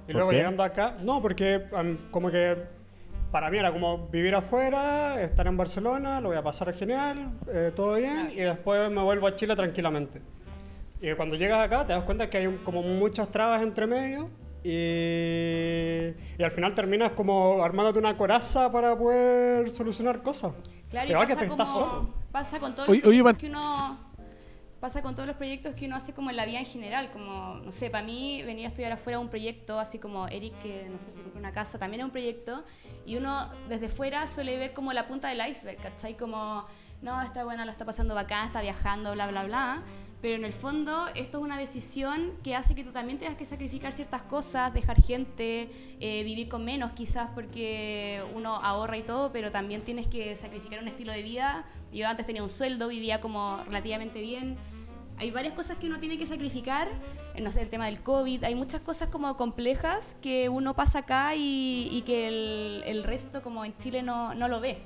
[0.09, 1.67] Y luego llegando acá, no, porque
[2.11, 2.80] como que
[3.31, 7.73] para mí era como vivir afuera, estar en Barcelona, lo voy a pasar genial, eh,
[7.75, 10.21] todo bien, y después me vuelvo a Chile tranquilamente.
[11.01, 14.29] Y cuando llegas acá te das cuenta que hay como muchas trabas entre medio
[14.63, 20.53] y, y al final terminas como armándote una coraza para poder solucionar cosas.
[20.91, 24.10] Claro, y pasa, como, pasa con que uno
[24.81, 27.57] pasa con todos los proyectos que uno hace como en la vida en general, como,
[27.57, 30.99] no sé, para mí venir a estudiar afuera un proyecto, así como Eric, que no
[30.99, 32.65] sé si compró una casa, también es un proyecto,
[33.05, 36.17] y uno desde fuera suele ver como la punta del iceberg, ¿cachai?
[36.17, 36.65] Como
[37.03, 39.83] no, está buena, lo está pasando bacán, está viajando, bla, bla, bla.
[40.21, 43.47] Pero en el fondo esto es una decisión que hace que tú también tengas que
[43.47, 49.33] sacrificar ciertas cosas, dejar gente, eh, vivir con menos quizás porque uno ahorra y todo,
[49.33, 51.65] pero también tienes que sacrificar un estilo de vida.
[51.93, 54.59] Yo antes tenía un sueldo, vivía como relativamente bien.
[55.17, 56.89] Hay varias cosas que uno tiene que sacrificar,
[57.35, 61.01] eh, no sé, el tema del COVID, hay muchas cosas como complejas que uno pasa
[61.01, 64.83] acá y, y que el, el resto como en Chile no, no lo ve.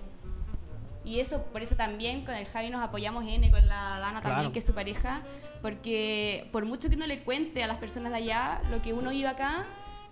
[1.05, 4.35] Y eso, por eso también con el Javi nos apoyamos N, con la Dana también,
[4.37, 4.53] Claro.
[4.53, 5.23] que es su pareja,
[5.61, 9.11] porque por mucho que uno le cuente a las personas de allá lo que uno
[9.11, 9.67] vive acá,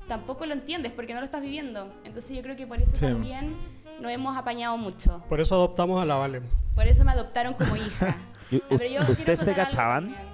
[0.08, 1.92] tampoco lo entiendes porque no lo estás viviendo.
[2.04, 3.06] Entonces yo creo que por eso Sí.
[3.06, 3.56] también
[4.00, 5.22] nos hemos apañado mucho.
[5.28, 6.42] Por eso adoptamos a la Vale.
[6.74, 8.16] Por eso me adoptaron como hija.
[8.50, 10.08] ¿Y No, pero yo quiero ¿Ustedes se cachaban?
[10.10, 10.32] también.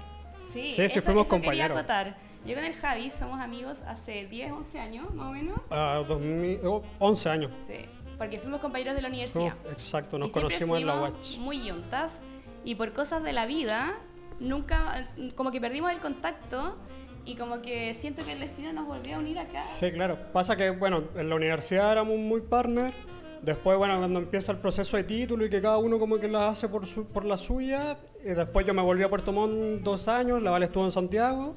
[0.49, 1.77] Sí, Sí, sí, eso- fuimos eso quería compañeros.
[1.77, 2.17] acotar.
[2.45, 5.59] Yo con el Javi somos amigos hace 10, 11 años, más o menos.
[5.69, 7.51] A 2000, oh, 11 años.
[7.67, 7.85] Sí,
[8.19, 9.55] porque fuimos compañeros de la universidad.
[9.59, 11.37] Fuimos- exacto, nos Y conocimos en la Watch.
[11.39, 12.21] Muy yuntas.
[12.63, 13.97] Y por cosas de la vida,
[14.39, 16.77] nunca, como que perdimos el contacto
[17.25, 19.63] y como que siento que el destino nos volvió a unir acá.
[19.63, 20.19] Sí, claro.
[20.33, 22.93] Pasa que, bueno, en la universidad éramos muy partner.
[23.41, 26.49] Después, bueno, cuando empieza el proceso de título y que cada uno como que la
[26.49, 27.97] hace por, su, por la suya.
[28.21, 31.55] Y después yo me volví a Puerto Montt dos años, la Vale estuvo en Santiago.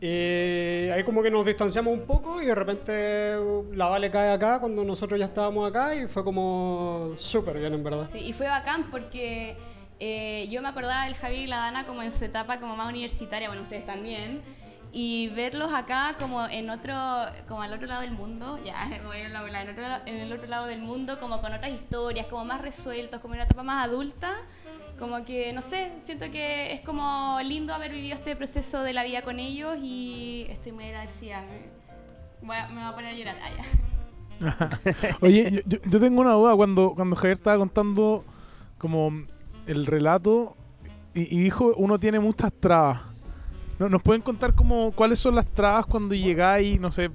[0.00, 3.36] Y ahí como que nos distanciamos un poco y de repente
[3.74, 7.84] la Vale cae acá cuando nosotros ya estábamos acá y fue como súper bien en
[7.84, 8.08] verdad.
[8.10, 9.58] Sí, y fue bacán porque
[9.98, 12.88] eh, yo me acordaba del Javier y la Dana como en su etapa como más
[12.88, 14.40] universitaria, bueno, ustedes también,
[14.90, 16.96] y verlos acá como en otro,
[17.46, 19.02] como al otro lado del mundo, ya, en,
[20.06, 23.40] en el otro lado del mundo, como con otras historias, como más resueltos, como en
[23.40, 24.34] una etapa más adulta,
[25.00, 29.02] como que, no sé, siento que es como lindo haber vivido este proceso de la
[29.02, 31.42] vida con ellos y estoy muy agradecida.
[32.42, 33.36] Voy me voy a poner a llorar.
[34.42, 34.68] Ah.
[35.20, 38.24] Oye, yo, yo- tengo una duda cuando, cuando Javier estaba contando
[38.78, 39.10] como
[39.66, 40.54] el relato
[41.14, 43.00] y, y dijo uno tiene muchas trabas.
[43.78, 46.78] ¿No- ¿Nos pueden contar como cuáles son las trabas cuando llegáis?
[46.80, 47.10] No sé,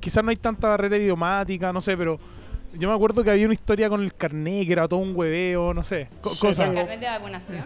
[0.00, 2.18] quizás no hay tanta barrera idiomática, no sé, pero
[2.78, 5.72] yo me acuerdo que había una historia con el carné que era todo un hueveo,
[5.74, 6.46] no sé, co- Sí.
[6.48, 7.64] ¿El carnet de vacunación?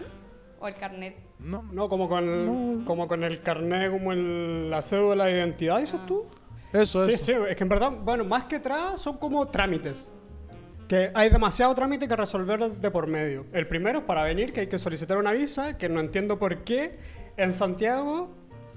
[0.59, 1.15] ¿O el carnet?
[1.39, 2.85] No, No, como con, No.
[2.85, 6.25] como con el carnet, como el, la cédula de identidad, dices tú.
[6.73, 7.25] eso, Sí, eso.
[7.25, 10.07] sí, es que en verdad, bueno, más que trabas son como trámites.
[10.87, 13.45] Que hay demasiado trámite que resolver de por medio.
[13.53, 16.63] El primero es para venir, que hay que solicitar una visa, que no entiendo por
[16.63, 16.97] qué
[17.35, 18.29] en Santiago,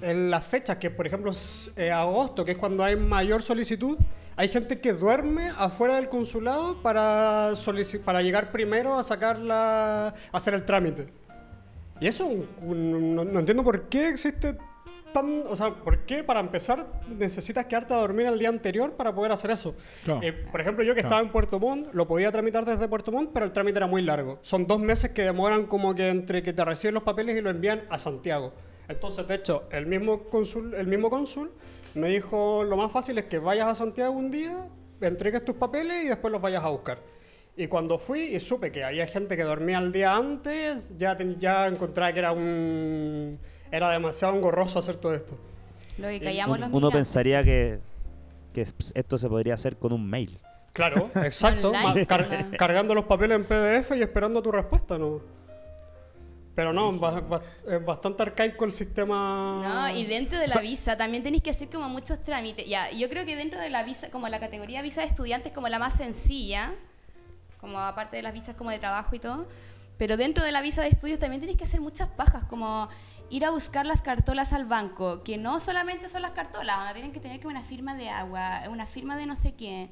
[0.02, 3.98] en las fechas, que por ejemplo es eh, agosto, que es cuando hay mayor solicitud,
[4.36, 7.52] hay gente que duerme afuera del consulado para,
[8.04, 11.08] para llegar primero a sacar la, a hacer el trámite.
[12.00, 12.28] Y eso,
[12.62, 14.56] no, no entiendo por qué existe
[15.12, 15.42] tan...
[15.48, 19.32] O sea, ¿por qué para empezar necesitas quedarte a dormir el día anterior para poder
[19.32, 19.74] hacer eso?
[20.04, 20.20] Claro.
[20.22, 21.08] Eh, por ejemplo, yo que Claro.
[21.16, 24.00] estaba en Puerto Montt, lo podía tramitar desde Puerto Montt, pero el trámite era muy
[24.00, 24.38] largo.
[24.40, 27.50] Son dos meses que demoran como que entre que te reciben los papeles y lo
[27.50, 28.54] envían a Santiago.
[28.90, 31.50] Entonces, de hecho, el mismo cónsul, el mismo cónsul
[31.94, 34.66] me dijo, lo más fácil es que vayas a Santiago un día,
[35.00, 36.98] entregues tus papeles y después los vayas a buscar.
[37.56, 41.38] Y cuando fui y supe que había gente que dormía el día antes, ya, ten-
[41.38, 43.38] ya encontraba que era un...
[43.70, 45.36] Era demasiado engorroso hacer todo esto.
[45.98, 47.78] Lo que callamos Un- los uno pensaría que,
[48.52, 50.38] que es- esto se podría hacer con un mail.
[50.72, 51.70] Claro, exacto.
[52.56, 55.20] Cargando los papeles en PDF y esperando tu respuesta, ¿no?
[56.60, 56.92] Pero no,
[57.66, 59.62] es bastante arcaico el sistema.
[59.64, 62.68] No, y dentro de la O sea- visa también tenéis que hacer como muchos trámites.
[62.68, 65.68] Ya, yo creo que dentro de la visa, como la categoría visa de estudiantes, como
[65.70, 66.70] la más sencilla,
[67.62, 69.48] como aparte de las visas como de trabajo y todo,
[69.96, 72.90] pero dentro de la visa de estudios también tenéis que hacer muchas pajas, como
[73.30, 77.20] ir a buscar las cartolas al banco, que no solamente son las cartolas, tienen que
[77.20, 79.90] tener que una firma de agua, una firma de no sé quién.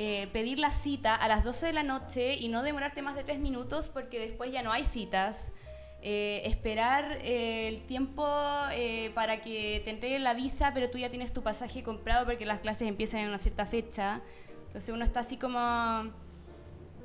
[0.00, 3.24] eh, pedir la cita a las 12 de la noche y no demorarte más de
[3.24, 5.52] tres minutos porque después ya no hay citas.
[6.00, 8.24] Eh, esperar eh, el tiempo
[8.72, 12.46] eh, para que te entreguen la visa, pero tú ya tienes tu pasaje comprado porque
[12.46, 14.20] las clases empiezan en una cierta fecha.
[14.68, 16.12] Entonces uno está así como,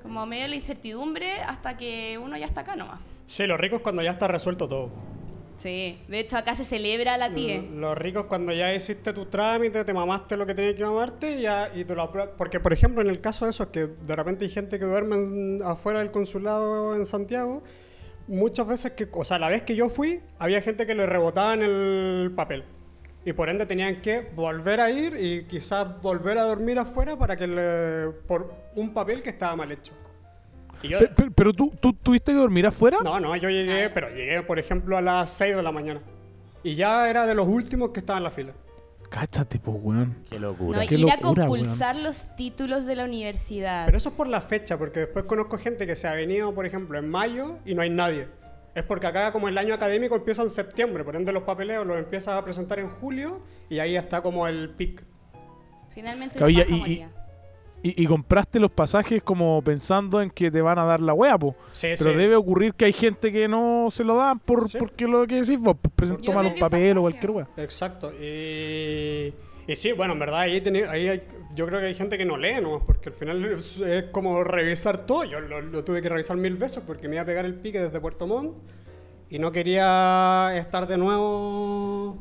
[0.04, 3.00] como medio de la incertidumbre hasta que uno ya está acá nomás.
[3.26, 4.92] Sí, lo rico es cuando ya está resuelto todo.
[5.58, 7.62] Sí, de hecho acá se celebra la tía.
[7.74, 11.38] Lo rico es cuando ya hiciste tu trámite, te mamaste lo que tenías que mamarte
[11.40, 12.12] y, ya, y te lo.
[12.38, 15.16] Porque, por ejemplo, en el caso de eso, que de repente hay gente que duerme
[15.16, 17.64] en- afuera del consulado en Santiago,
[18.28, 21.54] muchas veces que, o sea, la vez que yo fui, había gente que le rebotaba
[21.54, 22.64] en el papel.
[23.26, 27.38] Y por ende tenían que volver a ir y quizás volver a dormir afuera para
[27.38, 29.94] que le, por un papel que estaba mal hecho.
[30.82, 31.00] Y yo,
[31.34, 32.98] Pero, tú, tú tuviste que dormir afuera.
[33.02, 36.02] no, no, yo llegué, pero llegué, por ejemplo, a las 6 de la mañana.
[36.64, 38.54] Y ya era de los últimos que estaban en la fila.
[39.14, 40.16] Cáchate, pues, weón.
[40.28, 40.88] Qué No, locura.
[40.88, 43.86] Qué ir a compulsar los títulos de la universidad.
[43.86, 46.66] Pero eso es por la fecha, porque después conozco gente que se ha venido, por
[46.66, 48.28] ejemplo, en mayo y no hay nadie.
[48.74, 51.98] Es porque acá como el año académico empieza en septiembre, por ende los papeleos los
[51.98, 55.04] empiezas a presentar en julio y ahí está como el pic.
[55.90, 57.06] Finalmente Claro, nos y-.
[57.86, 61.38] Y, y compraste los pasajes como pensando en que te van a dar la wea,
[61.38, 61.54] po.
[61.74, 62.18] Sí, Pero sí.
[62.18, 64.78] debe ocurrir que hay gente que no se lo dan por Sí.
[64.80, 67.48] porque lo que decís vos, pues, mal un papel o cualquier wea.
[67.58, 68.12] Exacto.
[68.14, 69.34] Y,
[69.68, 71.24] y sí, bueno, en verdad ahí, teni- ahí hay-
[71.56, 74.44] yo creo que hay gente que no lee nomás, porque al final es, es como
[74.46, 75.26] revisar todo.
[75.26, 77.80] Yo lo, lo tuve que revisar mil veces porque me iba a pegar el pique
[77.82, 78.56] desde Puerto Montt
[79.30, 82.18] y no quería estar de nuevo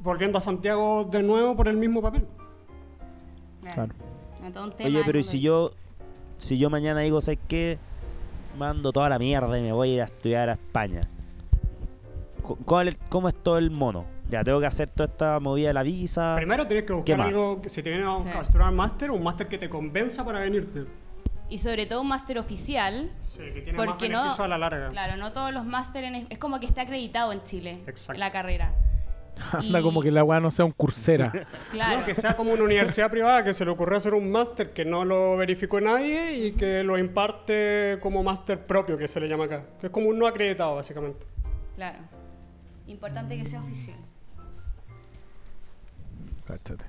[0.00, 2.26] volviendo a Santiago de nuevo por el mismo papel.
[3.74, 3.92] Claro.
[4.46, 5.72] No, todo un tema Oye, pero ¿y con si yo,
[6.38, 7.78] si yo mañana digo, ¿sabes qué?
[8.56, 11.00] Mando toda la mierda y me voy a ir a estudiar a España.
[12.64, 14.04] ¿Cuál es- ¿Cómo es todo el mono?
[14.30, 16.34] Ya tengo que hacer toda esta movida de la visa.
[16.36, 17.26] Primero tienes que ¿Qué buscar más?
[17.28, 18.28] algo, que si te vienes a Sí.
[18.28, 20.84] a estudiar un máster, un máster que te convenza para venirte.
[21.48, 23.12] Y sobre todo un máster oficial.
[23.20, 24.90] Sí, que tiene más Porque no- beneficio a la larga.
[24.90, 28.18] Claro, no todos los másteres es como que está acreditado en Chile Exacto.
[28.18, 28.74] la carrera.
[29.52, 31.30] Anda Y- como que la weá no sea un cursera.
[31.70, 32.00] Claro.
[32.00, 34.84] No, que sea como una universidad privada que se le ocurrió hacer un máster que
[34.84, 39.44] no lo verificó nadie y que lo imparte como máster propio, que se le llama
[39.44, 39.64] acá.
[39.80, 41.26] Que es como un no acreditado, básicamente.
[41.76, 41.98] Claro.
[42.86, 43.96] Importante que sea oficial.
[46.46, 46.84] Cáchate.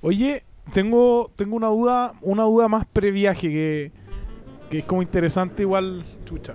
[0.00, 0.42] Oye,
[0.72, 3.92] tengo, tengo una duda, una duda más previaje que,
[4.70, 6.54] que es como interesante igual, chucha.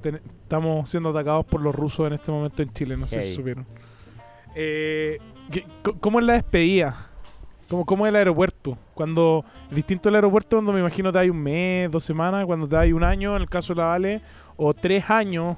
[0.00, 3.28] Ten- estamos siendo atacados por los rusos en este momento en Chile, no sé si
[3.28, 3.34] Hey.
[3.36, 3.66] supieron.
[4.60, 5.18] Eh,
[5.52, 7.06] ¿qué- co- ¿Cómo es la despedida?
[7.70, 8.76] ¿Cómo, ¿Cómo es el aeropuerto?
[8.94, 12.76] Cuando, distinto al aeropuerto cuando me imagino te hay un mes, dos semanas, cuando te
[12.76, 14.20] hay un año en el caso de la Vale,
[14.56, 15.56] o tres años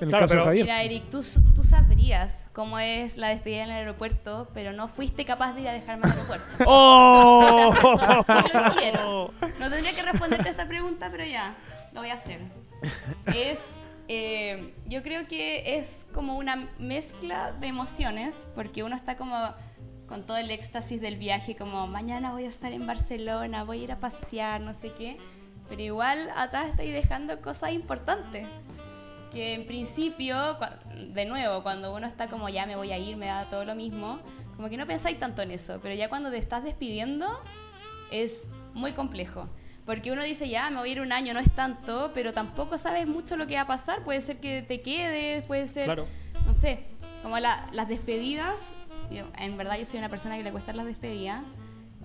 [0.00, 0.64] en el Claro, caso de pero- Javier.
[0.64, 1.22] Mira, Eric, tú,
[1.54, 5.68] tú sabrías cómo es la despedida en el aeropuerto, pero no fuiste capaz de ir
[5.68, 6.44] a dejarme al aeropuerto.
[6.66, 7.72] ¡Oh!
[8.26, 9.28] Sí lo hicieron.
[9.60, 11.54] No tendría que responderte a esta pregunta, pero ya,
[11.92, 12.40] lo voy a hacer.
[13.26, 19.36] Es, eh, yo creo que es como una mezcla de emociones, porque uno está como
[20.06, 23.84] con todo el éxtasis del viaje, como mañana voy a estar en Barcelona, voy a
[23.84, 25.16] ir a pasear, no sé qué,
[25.68, 28.46] pero igual atrás estáis dejando cosas importantes.
[29.30, 30.58] Que en principio,
[31.14, 33.74] de nuevo, cuando uno está como ya me voy a ir, me da todo lo
[33.74, 34.20] mismo,
[34.56, 37.26] como que no pensáis tanto en eso, pero ya cuando te estás despidiendo
[38.10, 39.48] es muy complejo.
[39.86, 42.78] Porque uno dice, ya, me voy a ir un año, no es tanto, pero tampoco
[42.78, 44.04] sabes mucho lo que va a pasar.
[44.04, 46.06] Puede ser que te quedes, puede ser, Claro.
[46.46, 46.86] no sé,
[47.22, 48.58] como la- las despedidas.
[49.10, 51.42] yo- en verdad yo soy una persona que le cuesta las despedidas.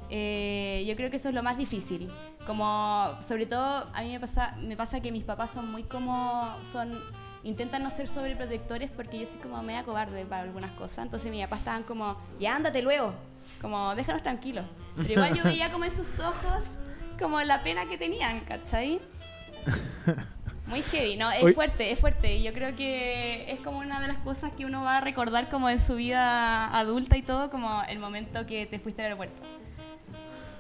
[0.09, 2.11] Eh, yo creo que eso es lo más difícil.
[2.45, 6.53] Como, sobre todo, a mí me pasa, me pasa que mis papás son muy como,
[6.69, 6.99] son,
[7.43, 10.99] intentan no ser sobreprotectores porque yo soy como media cobarde para algunas cosas.
[11.05, 13.13] Entonces mis papás estaban como, ya ándate luego,
[13.61, 14.65] como déjanos tranquilos.
[14.95, 16.63] Pero igual yo veía como en sus ojos
[17.17, 18.99] como la pena que tenían, ¿cachai?
[20.67, 22.35] Muy heavy, no, es Oye- fuerte, es fuerte.
[22.35, 25.49] Y yo creo que es como una de las cosas que uno va a recordar
[25.49, 29.41] como en su vida adulta y todo, como el momento que te fuiste al aeropuerto.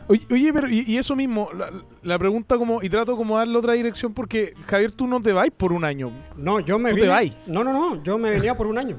[0.07, 1.69] Oye, pero y, y eso mismo, la,
[2.01, 5.51] la pregunta como, y trato como darle otra dirección porque Javier, tú no te vais
[5.51, 6.11] por un año.
[6.37, 7.33] No, yo me ¿Tú te vais?
[7.45, 8.97] No, no, no, yo me venía por un año.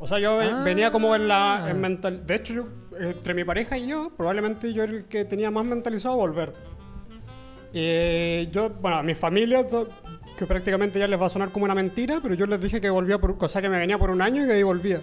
[0.00, 0.64] O sea, yo Ah.
[0.64, 2.26] venía como en la en mental.
[2.26, 5.64] De hecho, yo, entre mi pareja y yo, probablemente yo era el que tenía más
[5.64, 6.52] mentalizado volver.
[7.72, 9.64] Y yo, bueno, a mi familia,
[10.36, 12.90] que prácticamente ya les va a sonar como una mentira, pero yo les dije que
[12.90, 15.02] volvía por, o sea, que me venía por un año y que ahí volvía.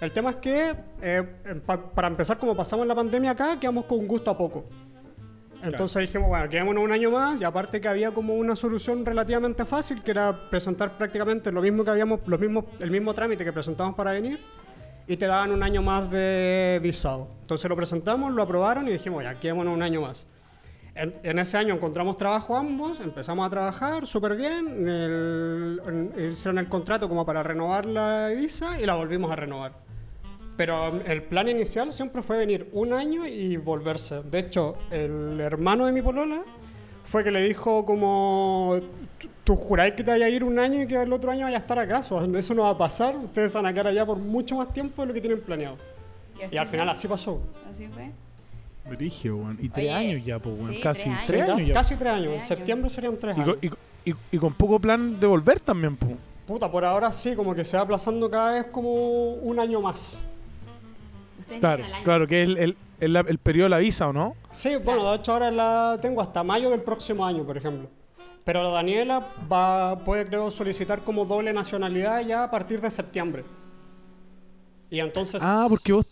[0.00, 3.84] El tema es que, eh, em, pa- para empezar, como pasamos la pandemia acá, quedamos
[3.86, 4.64] con gusto a poco.
[5.62, 9.64] Entonces dijimos, bueno, quedémonos un año más y aparte que había como una solución relativamente
[9.64, 13.52] fácil, que era presentar prácticamente lo mismo que habíamos, los mismos, el mismo trámite que
[13.52, 14.40] presentamos para venir
[15.06, 17.28] y te daban un año más de visado.
[17.40, 20.26] Entonces lo presentamos, lo aprobaron y dijimos, ya, quedémonos un año más.
[20.96, 26.58] En, en ese año encontramos trabajo ambos, empezamos a trabajar súper bien, el- en- hicieron
[26.58, 29.72] el contrato como para renovar la visa y la volvimos a renovar.
[30.56, 34.22] Pero el plan inicial siempre fue venir un año y volverse.
[34.22, 36.42] De hecho, el hermano de mi polola
[37.02, 38.76] fue que le dijo como,
[39.42, 41.56] "Tú- juráis que te vaya a ir un año y que el otro año vaya
[41.56, 42.22] a estar acaso.
[42.36, 45.08] Eso no va a pasar, ustedes van a quedar allá por mucho más tiempo de
[45.08, 45.76] lo que tienen planeado.
[46.52, 47.40] Y al final así pasó.
[47.68, 48.12] Así fue.
[48.88, 49.58] Brigio, weón.
[49.60, 50.74] Y tres Oye, años ya, pues, weón.
[50.74, 51.74] sí, Casi tres años ya.
[51.74, 52.24] Casi tres años.
[52.32, 53.56] Tres En septiembre serían tres años.
[53.62, 56.12] y, con- y- y con poco plan de volver también, pues.
[56.46, 60.20] Puta, por ahora sí, como que se va aplazando cada vez como un año más.
[61.60, 61.94] Claro, año.
[62.04, 64.34] claro, que es el, el, el, el periodo de la visa, ¿o no?
[64.50, 67.88] Sí, bueno, de hecho ahora la tengo hasta mayo del próximo año, por ejemplo.
[68.44, 73.42] Pero la Daniela va, puede, creo, solicitar como doble nacionalidad ya a partir de septiembre.
[74.90, 75.42] Y entonces...
[75.42, 76.06] Ah, porque vos,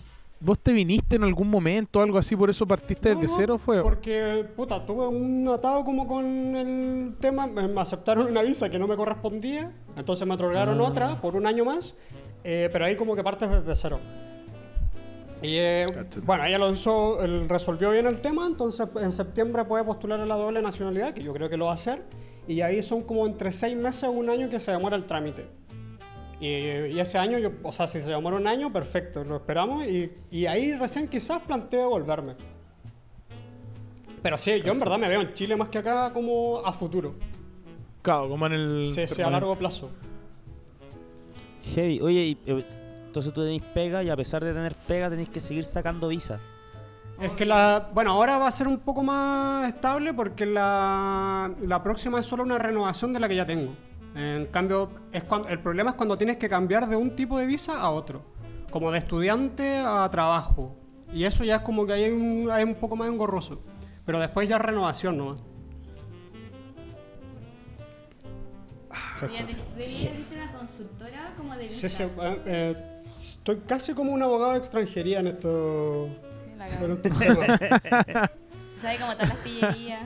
[0.45, 3.39] ¿Vos te viniste en algún momento o algo así, por eso partiste No, desde no,
[3.39, 3.59] cero?
[3.59, 3.81] ¿Fue?
[3.81, 7.47] Porque, puta, tuve un atado como con el tema.
[7.47, 10.85] Me, aceptaron una visa que no me correspondía, entonces me otorgaron Ah.
[10.85, 11.95] otra por un año más,
[12.43, 14.01] eh, pero ahí como que partes desde cero.
[15.43, 15.87] Y eh,
[16.25, 17.19] bueno, ella lo hizo,
[17.49, 21.33] resolvió bien el tema, entonces en septiembre puede postular a la doble nacionalidad, que yo
[21.33, 22.03] creo que lo va a hacer,
[22.49, 25.47] y ahí son como entre seis meses o un año que se demora el trámite.
[26.43, 29.87] Y, y ese año, yo, o sea, si se demora un año, perfecto, lo esperamos,
[29.87, 32.35] y, y ahí recién quizás planteo volverme.
[34.23, 37.15] Pero sí, yo en verdad me veo en Chile más que acá como a futuro,
[38.03, 38.85] Claro, como en el.
[38.85, 39.89] sí, sí, a largo plazo.
[41.75, 42.01] Heavy.
[42.01, 42.67] Oye, y, eh,
[43.07, 46.41] entonces tú tenéis pega y a pesar de tener pega tenéis que seguir sacando visa.
[47.21, 47.91] Es que la.
[47.95, 52.43] Bueno, ahora va a ser un poco más estable porque la, la próxima es solo
[52.43, 53.77] una renovación de la que ya tengo.
[54.15, 57.47] En cambio, es cuando, el problema es cuando tienes que cambiar de un tipo de
[57.47, 58.23] visa a otro.
[58.71, 60.77] Como de estudiante a trabajo.
[61.13, 63.63] Y eso ya es como que hay un, hay un poco más engorroso.
[64.05, 65.37] Pero después ya es renovación, ¿no?
[69.21, 69.47] Debería
[69.77, 72.19] debería abrirte una consultora como de Sí, sí, visas.
[72.25, 76.09] eh, eh, estoy casi como un abogado de extranjería en esto.
[76.29, 76.93] Sí, la en cago.
[76.95, 77.47] estos temas.
[78.81, 80.03] ¿Sabes cómo están las pillerías?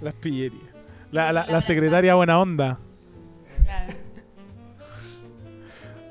[0.00, 0.69] Las pillerías.
[1.12, 2.78] La, la, la secretaria buena onda.
[3.64, 3.94] Claro.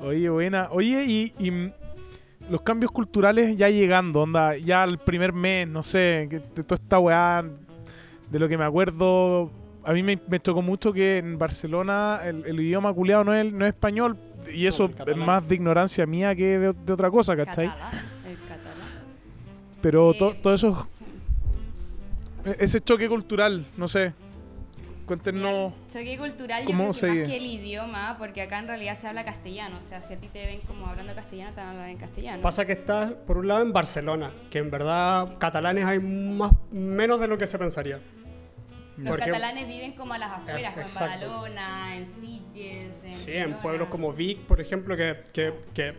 [0.00, 0.68] Oye, buena.
[0.70, 1.72] Oye, y, y,
[2.50, 6.76] los cambios culturales ya llegando, onda, ya el primer mes, no sé, que de toda
[6.82, 7.44] esta weá,
[8.30, 9.50] de lo que me acuerdo,
[9.84, 13.52] a mí me, me tocó mucho que en Barcelona el, el idioma culiado no es,
[13.52, 14.16] no es español,
[14.52, 17.68] y eso es más de ignorancia mía que de, de otra cosa, ¿cachai?
[17.68, 17.92] Catalán.
[18.28, 19.04] El catalán.
[19.80, 20.88] Pero Eh, to- todo eso,
[22.46, 24.12] e- ese choque cultural, no sé,
[25.10, 25.72] cuéntenos.
[25.88, 28.96] Choque cultural yo ¿Cómo creo que se más que el idioma, porque acá en realidad
[28.96, 29.78] se habla castellano.
[29.78, 31.96] O sea, si a ti te ven como hablando castellano, te van a hablar en
[31.96, 32.42] castellano.
[32.42, 37.18] Pasa que estás, por un lado, en Barcelona, que en verdad catalanes hay más, menos
[37.20, 37.98] de lo que se pensaría.
[38.96, 40.94] Los porque- catalanes viven como a las afueras, como en.
[40.94, 45.94] Badalona, en Sitges, en Sí, en pueblos como Vic, por ejemplo, que, que, que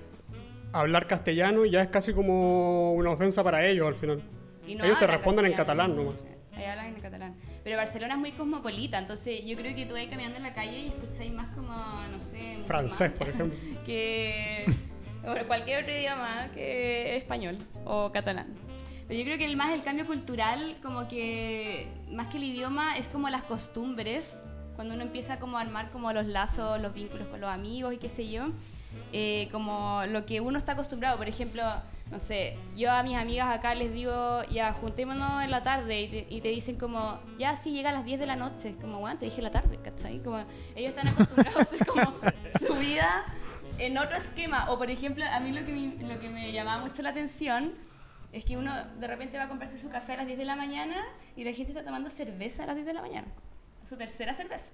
[0.72, 4.22] hablar castellano ya es casi como una ofensa para ellos al final.
[4.66, 6.16] Y no ellos te responden en catalán nomás.
[6.54, 7.36] Ahí hablan en catalán.
[7.64, 10.80] Pero Barcelona es muy cosmopolita, entonces yo creo que tú vas caminando en la calle
[10.80, 11.74] y escucháis más como,
[12.12, 13.58] no sé, Francés, por ejemplo.
[13.86, 14.66] que
[15.24, 18.48] bueno, cualquier otro idioma que español o catalán.
[19.08, 22.98] Pero yo creo que el más el cambio cultural, como que más que el idioma,
[22.98, 24.40] es como las costumbres.
[24.76, 27.98] Cuando uno empieza como a armar como los lazos, los vínculos con los amigos y
[27.98, 28.48] qué sé yo,
[29.12, 31.18] eh, como lo que uno está acostumbrado.
[31.18, 31.62] Por ejemplo,
[32.12, 36.08] no sé, yo a mis amigas acá les digo, ya juntémonos en la tarde y
[36.10, 38.76] te, y te dicen como, ya sí llega a las 10 de la noche.
[38.82, 40.22] Como, bueno, te dije la tarde, ¿cachai?
[40.22, 40.40] Como
[40.76, 42.14] ellos están acostumbrados a hacer como
[42.68, 43.24] su vida
[43.78, 44.70] en otro esquema.
[44.70, 47.74] O por ejemplo, a mí lo que, me, lo que me llamaba mucho la atención
[48.34, 50.58] es que uno de repente va a comprarse su café a las 10 de la
[50.58, 50.98] mañana
[51.38, 53.28] y la gente está tomando cerveza a las 10 de la mañana.
[53.88, 54.74] Su tercera cerveza.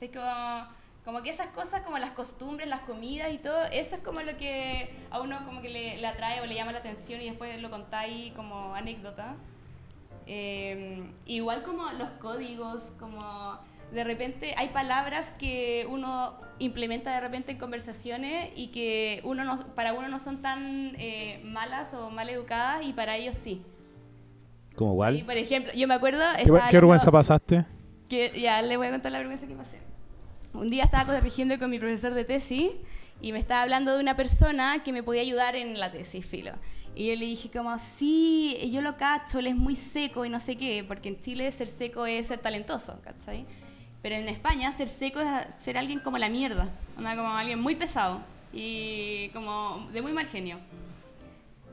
[0.00, 0.66] Es como,
[1.04, 4.36] como que esas cosas, como las costumbres, las comidas y todo, eso es como lo
[4.36, 7.60] que a uno como que le, le atrae o le llama la atención y después
[7.60, 9.34] lo contáis como anécdota.
[10.26, 13.58] Eh, igual como los códigos, como
[13.92, 19.58] de repente hay palabras que uno implementa de repente en conversaciones y que uno no,
[19.74, 23.62] para uno no son tan eh, malas o mal educadas y para ellos sí.
[24.76, 25.22] Como igual.
[25.26, 26.22] por ejemplo, yo me acuerdo...
[26.36, 27.66] ¿Qué, qué vergüenza pasaste?
[28.08, 29.81] que ya le voy a contar la vergüenza que pasé.
[30.54, 32.72] Un día estaba corrigiendo con mi profesor de tesis
[33.22, 36.52] y me estaba hablando de una persona que me podía ayudar en la tesis, filo.
[36.94, 40.40] Y yo le dije como, sí, yo lo cacho, él es muy seco y no
[40.40, 43.46] sé qué, porque en Chile ser seco es ser talentoso, ¿cachai?
[44.02, 47.74] Pero en España ser seco es ser alguien como la mierda, onda, como alguien muy
[47.74, 48.20] pesado
[48.52, 50.58] y como de muy mal genio.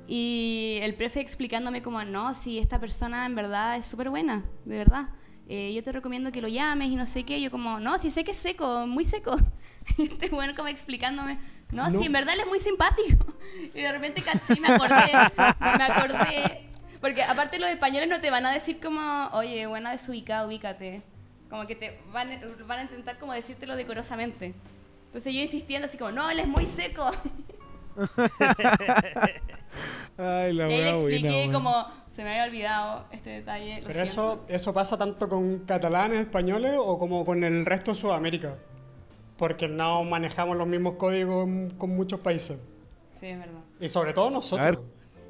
[0.08, 4.78] Y el profe explicándome como, no, si esta persona en verdad es súper buena, de
[4.78, 5.10] verdad.
[5.52, 7.42] Eh, yo te recomiendo que lo llames y no sé qué.
[7.42, 9.36] Yo como, no, si sé que es seco, muy seco.
[9.98, 11.40] Y este bueno como explicándome,
[11.72, 11.98] no, No.
[12.00, 13.26] si en verdad él es muy simpático.
[13.74, 15.12] Y de repente caché, me acordé,
[15.78, 16.70] me acordé.
[17.02, 21.02] Porque aparte los españoles no te van a decir como, oye, buena desubicada, ubícate.
[21.50, 22.30] Como que te van,
[22.68, 24.54] van a intentar como decírtelo decorosamente.
[25.06, 27.10] Entonces yo insistiendo así como, no, él es muy seco.
[30.18, 31.88] Ay, la Y ahí le expliqué buena, como
[32.20, 33.80] se me había olvidado este detalle.
[33.80, 37.96] lo Pero eso, eso pasa tanto con catalanes, españoles o como con el resto de
[37.96, 38.56] Sudamérica.
[39.38, 41.48] Porque no manejamos los mismos códigos
[41.78, 42.60] con muchos países.
[43.18, 43.62] Sí, es verdad.
[43.80, 44.68] Y sobre todo nosotros.
[44.68, 44.80] A ver,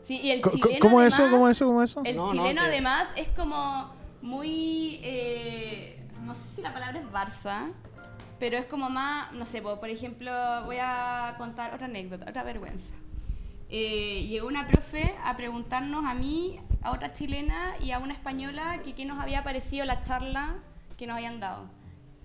[0.04, 1.22] Sí, y el chileno ¿Cómo es eso?
[1.22, 1.66] además- ¿Cómo es eso?
[1.68, 2.02] ¿Cómo es eso?
[2.06, 7.00] El No, no, chileno que- además es como muy, eh, no sé si la palabra
[7.00, 7.72] es Barça,
[8.40, 10.32] pero es como más, no sé, po, por ejemplo,
[10.66, 12.96] voy a contar otra anécdota, otra vergüenza.
[13.72, 18.82] eh, llegó una profe a preguntarnos a mí, a otra chilena y a una española
[18.84, 20.59] que nos había parecido la charla
[20.97, 21.69] que nos habían dado.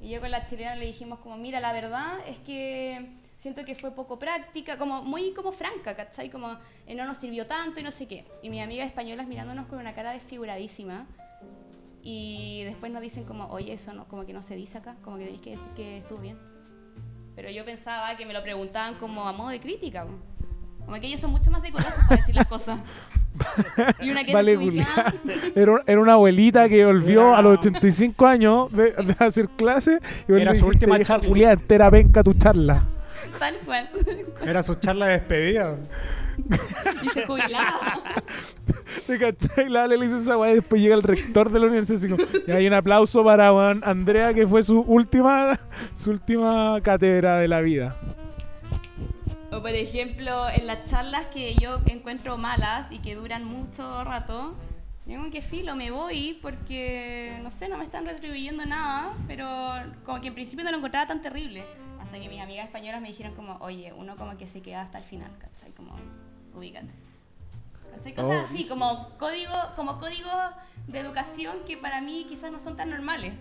[0.01, 3.75] Y yo con la chilena le dijimos como, mira, la verdad es que siento que
[3.75, 6.29] fue poco práctica, como muy como franca, ¿cachai?
[6.31, 8.27] Como eh, no nos sirvió tanto y no sé qué.
[8.43, 11.07] Y mis amigas españolas mirándonos con una cara desfiguradísima.
[12.03, 15.17] Y después nos dicen como, oye, eso no, como que no se dice acá, como
[15.17, 16.39] que tenéis que decir que estuvo bien.
[17.35, 20.07] Pero yo pensaba que me lo preguntaban como a modo de crítica.
[20.85, 22.79] Como que ellos son mucho más decorosos para decir las cosas.
[24.01, 24.55] Y una que Vale.
[25.55, 29.99] Era, era una abuelita que volvió a los 85 años de, de hacer clase
[30.29, 31.29] y Era su última "Vieja charla".
[31.29, 32.85] culiao, entera penca tu charla.
[33.39, 33.89] Tal cual.
[34.45, 35.77] Era su charla de despedida.
[37.03, 38.01] Y se jubilaba.
[39.07, 39.69] ¿Te cachai?
[39.69, 42.51] La le dice esa y después llega el rector de la universidad así como, y
[42.51, 45.59] hay un aplauso para weón, Andrea que fue su última
[45.95, 47.97] su última cátedra de la vida.
[49.57, 54.55] O por ejemplo, en las charlas que yo encuentro malas y que duran mucho rato,
[55.07, 59.47] como que filo, me voy porque, no sé, no me están retribuyendo nada, pero
[60.05, 61.65] como que en principio no lo encontraba tan terrible.
[62.01, 64.99] Hasta que mis amigas españolas me dijeron como, oye, uno como que se queda hasta
[64.99, 65.71] el final, ¿cachai?
[65.73, 65.95] Como,
[66.55, 66.93] ubícate.
[67.95, 68.15] ¿Cachai?
[68.15, 68.47] Cosas Oh.
[68.51, 70.31] así, como código, como código
[70.89, 73.35] de educación que para mí quizás no son tan normales.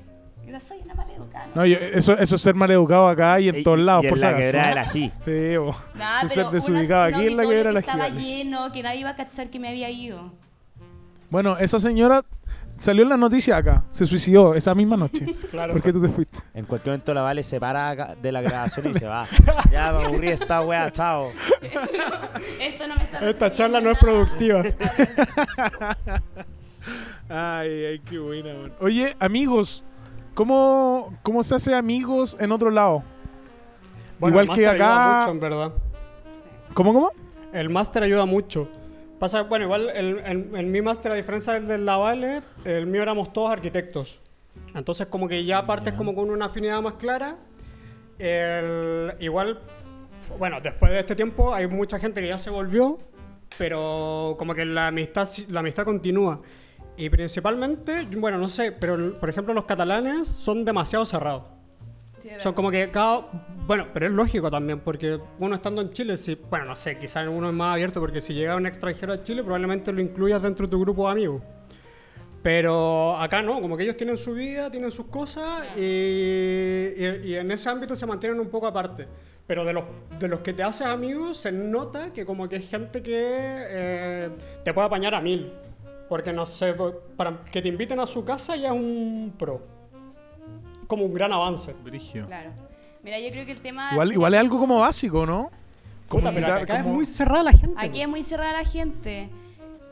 [0.46, 1.46] Quizás soy una mala educada.
[1.48, 1.62] ¿no?
[1.62, 4.08] No, yo- eso, eso es ser mal educado acá y en Y- todos lados, y
[4.08, 5.12] en por la quebrada del ají.
[5.26, 5.76] Sí, bo.
[5.96, 8.26] Nah, Eso pero ser desubicado aquí en la quebrada que la estaba Gibali.
[8.26, 10.32] lleno, que nadie iba a cachar que me había ido.
[11.30, 12.24] Bueno, esa señora
[12.78, 15.26] salió en las noticias acá, se suicidó esa misma noche.
[15.50, 15.74] Claro.
[15.74, 16.38] ¿Por qué tú te fuiste?
[16.54, 19.26] En cualquier momento la Vale se para acá de la grabación y se va.
[19.72, 21.32] Ya me aburrí de esta wea, chao.
[22.62, 24.62] Esto no me está Esta charla no es productiva.
[27.30, 28.74] Ay, ay, qué buena, weón.
[28.82, 29.84] Oye, amigos,
[30.34, 33.04] ¿cómo, ¿cómo se hace amigos en otro lado?
[34.20, 35.74] Bueno, Igual el que máster ayuda acá- mucho, en verdad.
[36.74, 37.12] ¿Cómo, cómo?
[37.54, 38.70] El máster ayuda mucho.
[39.20, 43.52] Pasa, bueno, igual el- mi máster, a diferencia del del Lavale, el mío éramos todos
[43.52, 44.20] arquitectos.
[44.76, 47.38] Entonces, como que ya partes como con una afinidad más clara.
[48.20, 49.60] El- igual,
[50.38, 52.98] bueno, después de este tiempo hay mucha gente que ya se volvió,
[53.58, 56.42] pero como que la amistad, la amistad continúa.
[56.98, 61.44] Y principalmente, bueno, no sé, pero por ejemplo los catalanes son demasiado cerrados.
[62.20, 63.28] Sí, Son como que cada...
[63.68, 67.28] Bueno, pero es lógico también, porque uno estando en Chile, si, bueno, no sé, quizás
[67.28, 70.68] uno es más abierto, porque si llega un extranjero a Chile, probablemente lo incluyas dentro
[70.68, 71.42] de tu grupo de amigos.
[72.42, 77.36] Pero acá no, como que ellos tienen su vida, tienen sus cosas, y, y- y
[77.36, 79.08] en ese ámbito se mantienen un poco aparte.
[79.48, 79.84] Pero de los,
[80.20, 84.30] de los que te haces amigos, se nota que como que es gente que eh,
[84.64, 85.52] te puede apañar a mil.
[86.10, 86.76] Porque no sé,
[87.18, 89.62] para que te inviten a su casa ya es un pro.
[90.88, 91.74] Como un gran avance.
[91.84, 92.28] Brigio.
[92.28, 92.52] Claro.
[93.04, 93.90] Mira, yo creo que el tema.
[93.92, 95.50] Igual, igual es algo como básico, ¿no?
[96.10, 97.76] Puta, pero Comunicar acá es como- muy cerrada la gente.
[97.78, 99.30] Aquí es muy cerrada la gente.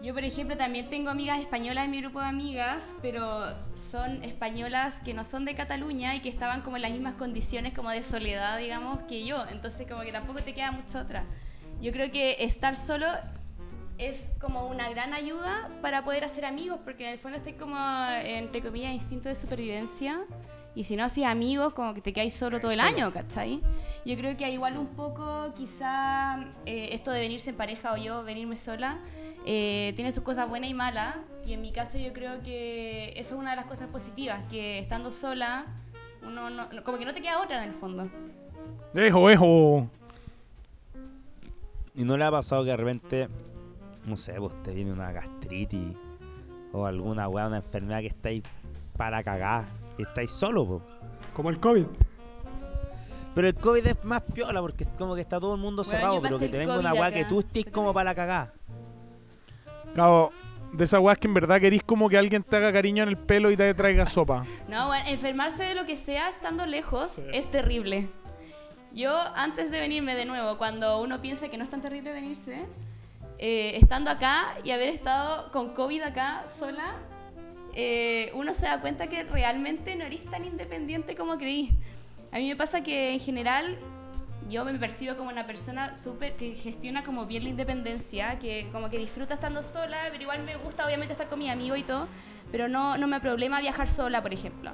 [0.01, 3.45] Yo, por ejemplo, también tengo amigas españolas en mi grupo de amigas, pero
[3.91, 7.73] son españolas que no son de Cataluña y que estaban como en las mismas condiciones
[7.73, 9.45] como de soledad, digamos, que yo.
[9.51, 11.23] Entonces, como que tampoco te queda mucho otra.
[11.81, 13.05] Yo creo que estar solo
[13.97, 17.77] es como una gran ayuda para poder hacer amigos, porque en el fondo estoy como,
[18.23, 20.21] entre comillas, instinto de supervivencia.
[20.73, 23.61] Y si no haces amigos, como que te quedáis solo todo el año, ¿cachai?
[24.05, 28.23] Yo creo que igual un poco, quizá, eh, esto de venirse en pareja o yo
[28.23, 28.99] venirme sola,
[29.45, 31.17] eh, tiene sus cosas buenas y malas.
[31.45, 34.79] Y en mi caso yo creo que eso es una de las cosas positivas, que
[34.79, 35.65] estando sola,
[36.23, 38.09] uno no, no- como que no te queda otra en el fondo.
[38.95, 39.89] Ejo, ejo.
[41.95, 43.27] ¿Y no le ha pasado que de repente,
[44.05, 45.95] no sé, pues te viene una gastritis
[46.73, 48.43] o alguna weá, una enfermedad que estáis
[48.97, 49.65] para cagar
[49.97, 50.81] y estáis solo, po?
[51.33, 51.85] Como el COVID.
[53.33, 55.97] Pero el COVID es más piola porque es como que está todo el mundo Bueno,
[55.99, 58.53] cerrado, pero que te venga una weá que tú estés como para la cagá.
[59.95, 60.31] Cabo,
[60.73, 63.17] de esas weas que en verdad querís como que alguien te haga cariño en el
[63.17, 64.45] pelo y te traiga sopa.
[64.67, 67.23] No, bueno, enfermarse de lo que sea estando lejos Sí.
[67.33, 68.09] es terrible.
[68.93, 72.65] Yo, antes de venirme de nuevo, cuando uno piensa que no es tan terrible venirse,
[73.41, 76.93] eh, estando acá y haber estado con COVID acá sola,
[77.73, 81.71] eh, uno se da cuenta que realmente no eres tan independiente como creí.
[82.31, 83.79] A mí me pasa que en general
[84.47, 88.91] yo me percibo como una persona súper que gestiona como bien la independencia, que como
[88.91, 92.07] que disfruta estando sola, pero igual me gusta obviamente estar con mi amigo y todo,
[92.51, 94.71] pero no, no me problema viajar sola, por ejemplo.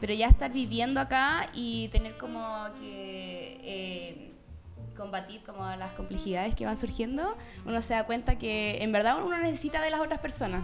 [0.00, 2.40] Pero ya estar viviendo acá y tener como
[2.80, 4.29] que eh,
[5.00, 9.38] combatir como las complejidades que van surgiendo, uno se da cuenta que en verdad uno
[9.38, 10.62] necesita de las otras personas.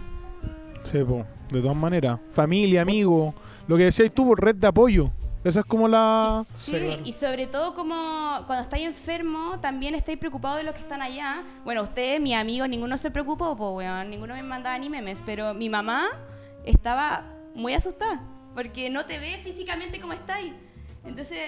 [0.83, 2.19] Sí, po, de todas maneras.
[2.29, 3.33] Familia, amigo.
[3.67, 5.11] Lo que decías tú, red de apoyo.
[5.43, 6.41] Esa es como la...
[6.41, 7.01] Y, sí, Sí, claro.
[7.03, 7.95] y sobre todo como
[8.45, 11.43] cuando estáis enfermo, también estáis preocupados de los que están allá.
[11.63, 15.53] Bueno, ustedes, mis amigos, ninguno se preocupó, pues, weón, ninguno me mandaba ni memes, pero
[15.53, 16.05] mi mamá
[16.65, 17.23] estaba
[17.55, 18.21] muy asustada,
[18.53, 20.53] porque no te ve físicamente como estáis.
[21.05, 21.39] Entonces,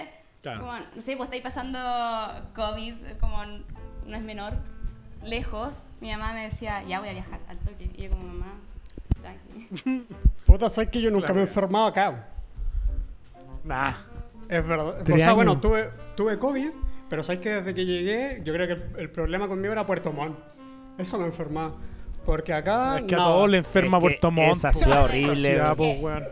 [0.42, 0.60] Claro.
[0.60, 1.78] como, no sé, pues estáis pasando
[2.54, 3.44] COVID, como
[4.06, 4.54] no es menor,
[5.22, 5.82] lejos.
[6.00, 7.90] Mi mamá me decía, ya voy a viajar al toque.
[7.96, 8.52] Y yo como, mamá,
[9.20, 10.06] tranqui.
[10.46, 11.34] Puta, sabes que yo nunca Claro.
[11.36, 12.28] me he enfermado acá.
[13.64, 13.92] Nah.
[14.48, 15.08] Es verdad.
[15.12, 16.70] O sea, bueno, tuve, tuve COVID,
[17.08, 20.10] pero sabes que desde que llegué, yo creo que el, el problema conmigo era Puerto
[20.12, 20.36] Montt.
[20.98, 21.74] Eso me enfermaba.
[22.24, 22.98] Porque acá.
[22.98, 23.30] Es que a nada.
[23.30, 24.56] todos le enferma Es Puerto Montt.
[24.56, 26.00] esa ciudad Esa horrible, ciudad, po, ¿Qué?
[26.02, 26.24] weón.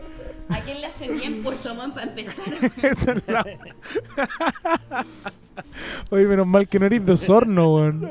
[0.49, 2.45] ¿A quién le hace bien Puerto Montt para empezar?
[2.83, 3.45] Esa es la-
[6.11, 8.01] Oye, menos mal que no eres de Osorno, weón.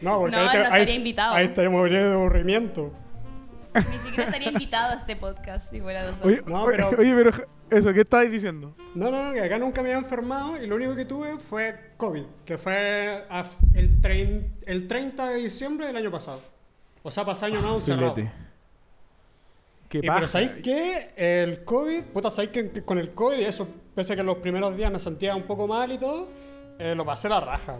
[0.00, 1.34] No, porque No, ahí, no te- estaría ahí, invitado.
[1.34, 2.92] ahí estaríamos muriendo de aburrimiento.
[3.74, 6.26] Ni siquiera estaría invitado a este podcast si fuera de Osorno.
[6.32, 7.30] Oye, No, pero- oye, pero
[7.70, 8.74] eso, ¿qué estabas diciendo?
[8.94, 11.92] No, no, no, que acá nunca me había enfermado y lo único que tuve fue
[11.96, 13.24] COVID, que fue
[13.74, 16.42] el, trein- el 30 de diciembre del año pasado.
[17.02, 18.14] O sea, pasó año nuevo cerrado.
[18.14, 18.47] Filete.
[19.88, 21.10] Qué Y, pero ¿sabéis qué?
[21.16, 24.76] El COVID, puta, ¿sabéis que con el COVID, y eso, pese a que los primeros
[24.76, 26.28] días me sentía un poco mal y todo,
[26.78, 27.76] eh, lo pasé la raja.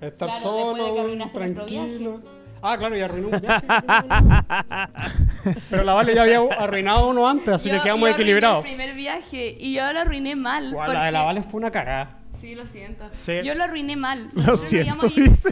[0.00, 2.20] Estar Claro, después de que solo, tranquilo.
[2.62, 3.66] Ah, claro, y arruinó un viaje.
[5.70, 8.64] Pero la Vale ya había arruinado uno antes, así Yo- que quedamos yo arruiné equilibrados.
[8.64, 10.72] el primer viaje y yo lo arruiné mal.
[10.72, 12.18] Guau, La de la porque- Vale fue una cagada.
[12.34, 13.04] Sí, lo siento.
[13.10, 13.40] Sí.
[13.44, 14.24] Yo lo arruiné mal.
[14.32, 15.50] Lo Nosotros siento, dice.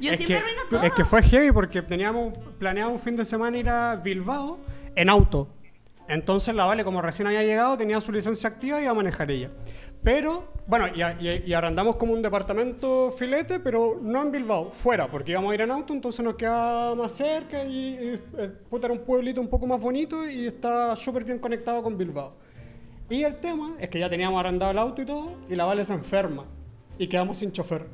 [0.00, 0.82] Yo es, siempre que, arruino todo.
[0.82, 4.58] es que fue heavy porque teníamos planeado un fin de semana ir a Bilbao
[5.00, 5.48] en auto.
[6.08, 9.30] Entonces la Vale, como recién había llegado, tenía su licencia activa y iba a manejar
[9.30, 9.50] ella.
[10.02, 15.10] Pero, bueno, y, y- y arrendamos como un departamento filete, pero no en Bilbao, fuera,
[15.10, 18.86] porque íbamos a ir en auto, entonces nos quedaba más cerca y, y, eh, puta,
[18.86, 22.32] era un pueblito un poco más bonito y está súper bien conectado con Bilbao.
[23.10, 25.84] Y el tema es que ya teníamos arrendado el auto y todo, y la Vale
[25.84, 26.44] se enferma
[26.96, 27.86] y quedamos sin chofer.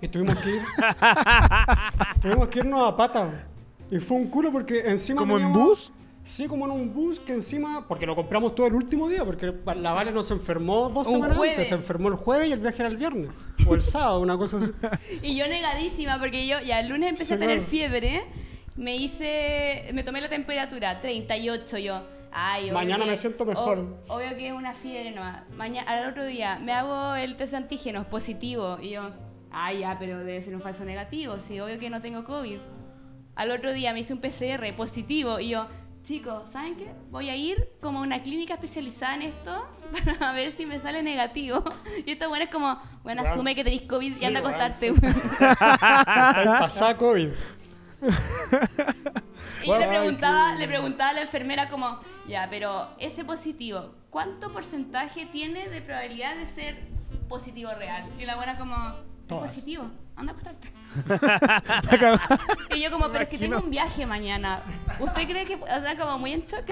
[0.00, 0.62] Y tuvimos que ir.
[2.22, 3.46] tuvimos que irnos a pata.
[3.90, 5.20] Y fue un culo porque encima.
[5.20, 5.92] ¿Como en teníamos- bus?
[6.22, 7.86] Sí, como en un bus que encima.
[7.88, 11.36] Porque lo compramos todo el último día, porque la Vale nos enfermó dos Un semanas
[11.38, 11.54] jueves.
[11.56, 11.68] antes.
[11.68, 13.30] Se enfermó el jueves y el viaje era el viernes.
[13.66, 14.70] O el sábado, una cosa así.
[15.22, 17.70] Y yo negadísima, porque yo ya el lunes empecé Sí, a tener claro.
[17.70, 18.22] fiebre.
[18.76, 19.90] Me hice.
[19.94, 22.02] Me tomé la temperatura, 38 yo.
[22.32, 23.78] Ay, Mañana que- me siento mejor.
[23.78, 25.22] ob- obvio que es una fiebre no
[25.56, 28.78] Mañana, al otro día me hago el test de antígenos positivo.
[28.80, 29.10] Y yo,
[29.50, 31.38] ay, ya, pero debe ser un falso negativo.
[31.40, 32.58] Sí, obvio que no tengo COVID.
[33.34, 35.40] Al otro día me hice un PCR positivo.
[35.40, 35.66] Y yo,
[36.02, 36.92] chicos, ¿saben qué?
[37.10, 39.68] Voy a ir como a una clínica especializada en esto
[40.18, 41.62] para ver si me sale negativo.
[42.06, 44.92] Y esto, bueno, es como, bueno, asume que tenéis COVID Sí, y anda a acostarte.
[46.58, 47.30] Pasada COVID.
[49.62, 54.52] Y yo le preguntaba, le preguntaba a la enfermera como, ya, pero ese positivo, ¿cuánto
[54.52, 56.78] porcentaje tiene de probabilidad de ser
[57.28, 58.10] positivo real?
[58.18, 58.74] Y la buena como,
[59.28, 59.50] Todas.
[59.50, 60.72] positivo, anda a acostarte.
[62.74, 64.62] Y yo como, pero es que tengo un viaje mañana.
[64.98, 66.64] ¿Usted cree que, o sea, como muy en shock?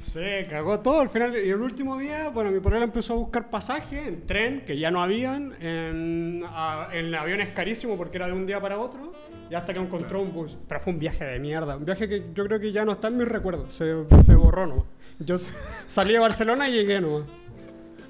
[0.00, 1.36] Sí, cagó todo al final.
[1.36, 4.90] Y el último día, bueno, mi polola empezó a buscar pasaje en tren, que ya
[4.90, 9.12] no habían, en, a- en aviones carísimo porque era de un día para otro,
[9.50, 10.56] y hasta que encontró un bus.
[10.68, 13.08] Pero fue un viaje de mierda, un viaje que yo creo que ya no está
[13.08, 14.84] en mis recuerdos, se, se borró nomás.
[15.18, 15.36] Yo
[15.88, 17.24] salí de Barcelona y llegué nomás.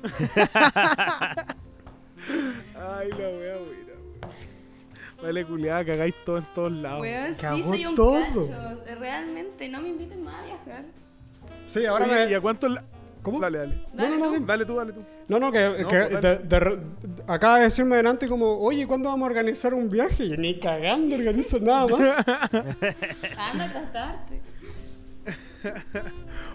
[2.74, 3.77] Ay, la wea, weón.
[5.22, 7.00] Vale, culiada, cagáis todo en todos lados.
[7.00, 8.20] Weón, sí soy un todo.
[8.20, 8.48] cacho.
[9.00, 10.84] Realmente, no me inviten más a viajar.
[11.66, 12.34] Sí, ahora Oye, ¿Y me...
[12.36, 12.84] a cuánto la...
[13.22, 13.40] ¿Cómo?
[13.40, 13.82] Dale, dale.
[13.94, 14.46] No, no, no, dime.
[14.46, 15.00] Dale tú, dale tú.
[15.26, 16.78] No, no, que, No, que pues, de- de-
[17.26, 20.24] acaba de decirme delante como, oye, ¿cuándo vamos a organizar un viaje?
[20.26, 22.18] Y ni cagando organizo nada más.
[23.36, 24.40] Anda a acostarte.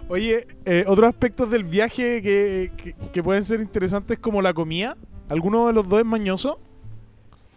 [0.08, 4.96] Oye, eh, otros aspectos del viaje que, que, que pueden ser interesantes como la comida.
[5.30, 6.60] ¿Alguno de los dos es mañoso?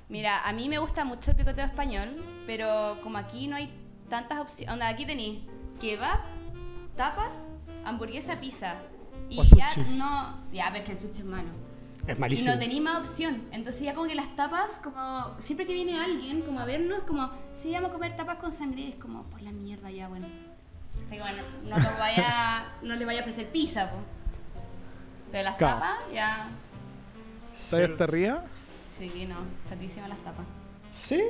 [0.09, 3.71] Mira, a mí me gusta mucho el picoteo español, pero como aquí no hay
[4.09, 4.73] tantas opciones.
[4.73, 5.41] Onda, aquí tenéis
[5.81, 6.21] kebab,
[6.97, 7.49] tapas,
[7.85, 8.77] hamburguesa, pizza.
[9.29, 9.91] Y O ya sushi.
[9.91, 10.41] no.
[10.53, 11.49] Ya, pero es que el sushi es malo.
[12.07, 12.53] Es Y malísimo.
[12.55, 13.43] no tenéis más opción.
[13.51, 17.29] Entonces ya como que las tapas, como siempre que viene alguien como a vernos, como,
[17.53, 20.29] sí, vamos a comer tapas con sangre, es como, por la mierda ya, bueno.
[21.05, 23.97] O sea, que, bueno, no, lo vaya, no le vaya a ofrecer pizza, po.
[25.33, 25.81] Pero las Claro.
[25.81, 26.49] tapas, ya,
[27.53, 28.45] ¿Estás hasta arriba?
[28.97, 29.37] Sí, no,
[29.69, 30.47] chatísimas las tapas.
[30.91, 31.23] ¿Sí?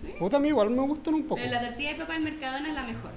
[0.00, 0.14] Sí.
[0.18, 1.36] Puta, a mí igual me gustan un poco.
[1.36, 3.10] Pero la tortilla de papa del Mercadona es la mejor.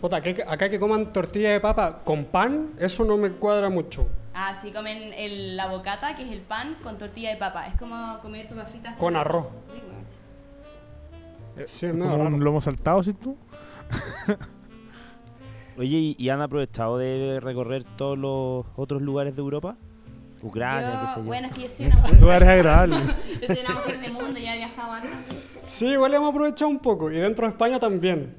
[0.00, 4.06] Puta, acá, acá que coman tortilla de papa con pan, eso no me cuadra mucho.
[4.34, 7.66] Ah, sí, comen el, la bocata, que es el pan con tortilla de papa.
[7.66, 9.46] Es como comer papas fritas Con arroz.
[9.72, 9.82] Sí,
[11.56, 11.68] weón.
[11.68, 13.36] Sí, es Como un lomo saltado, ¿sí tú?
[15.78, 19.76] Oye, ¿y, y han aprovechado de recorrer todos los otros lugares de Europa?
[20.42, 21.22] Ucrania, Yo- qué sé yo.
[21.24, 22.20] Bueno, es que yo soy una mujer.
[22.20, 23.00] Lugares agradables.
[23.40, 25.48] yo soy una mujer de mundo, ya he viajado veces.
[25.66, 27.10] Sí, igual hemos aprovechado un poco.
[27.10, 28.36] Y dentro de España también.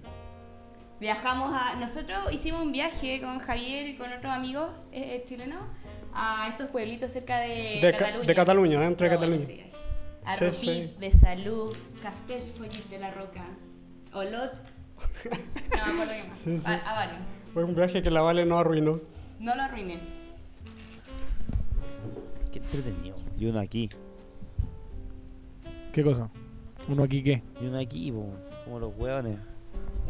[1.00, 1.76] Viajamos a.
[1.76, 5.62] Nosotros hicimos un viaje con Javier y con otros amigos eh, chilenos
[6.14, 8.28] a estos pueblitos cerca de, De Ca- Cataluña.
[8.28, 9.46] de Cataluña, dentro de Todo Cataluña.
[9.46, 10.96] Sí, Rupit, sí.
[11.00, 13.46] de Salud, Castellfollit de la Roca,
[14.14, 14.52] Olot.
[15.72, 16.38] No me acuerdo qué más.
[16.38, 16.70] Sí, sí.
[16.72, 17.10] A.
[17.54, 19.00] Fue un viaje que la Vale no arruinó.
[19.40, 20.00] No lo arruiné.
[22.52, 23.16] Qué entretenido.
[23.38, 23.90] Y uno aquí.
[25.94, 26.30] ¿Qué cosa?
[26.88, 27.44] ¿Uno aquí qué?
[27.62, 28.28] Y uno aquí, po,
[28.66, 29.38] como los hueones.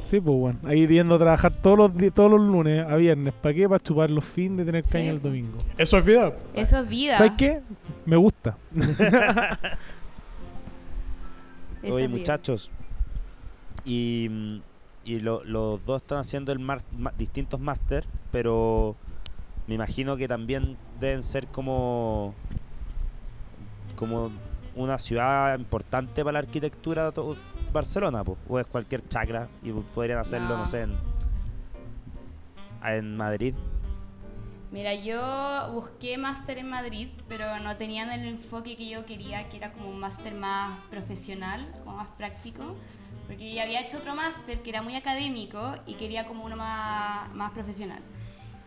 [0.05, 0.59] Sí, pues bueno.
[0.63, 3.33] Ahí yendo a trabajar todos los, todos los lunes a viernes.
[3.33, 3.67] ¿Para qué?
[3.67, 4.91] Para chupar los fines de tener Sí.
[4.93, 5.57] caña el domingo.
[5.77, 6.33] Eso es vida.
[6.53, 7.17] Eso es vida.
[7.17, 7.61] ¿Sabes qué?
[8.05, 8.57] Me gusta.
[11.83, 12.69] Oye, muchachos.
[13.85, 14.61] Y,
[15.05, 18.95] y lo- los dos están haciendo el mar- ma- distintos máster, pero
[19.69, 22.33] me imagino que también deben ser como
[23.95, 24.31] como
[24.75, 27.37] una ciudad importante para la arquitectura to-
[27.71, 30.65] Barcelona, po, o es cualquier chacra y podrían hacerlo, no, No.
[30.65, 30.97] sé, en,
[32.83, 33.53] en Madrid.
[34.71, 39.57] Mira, yo busqué máster en Madrid, pero no tenían el enfoque que yo quería, que
[39.57, 42.75] era como un máster más profesional, como más práctico,
[43.27, 47.31] porque ya había hecho otro máster que era muy académico y quería como uno más,
[47.35, 47.99] más profesional.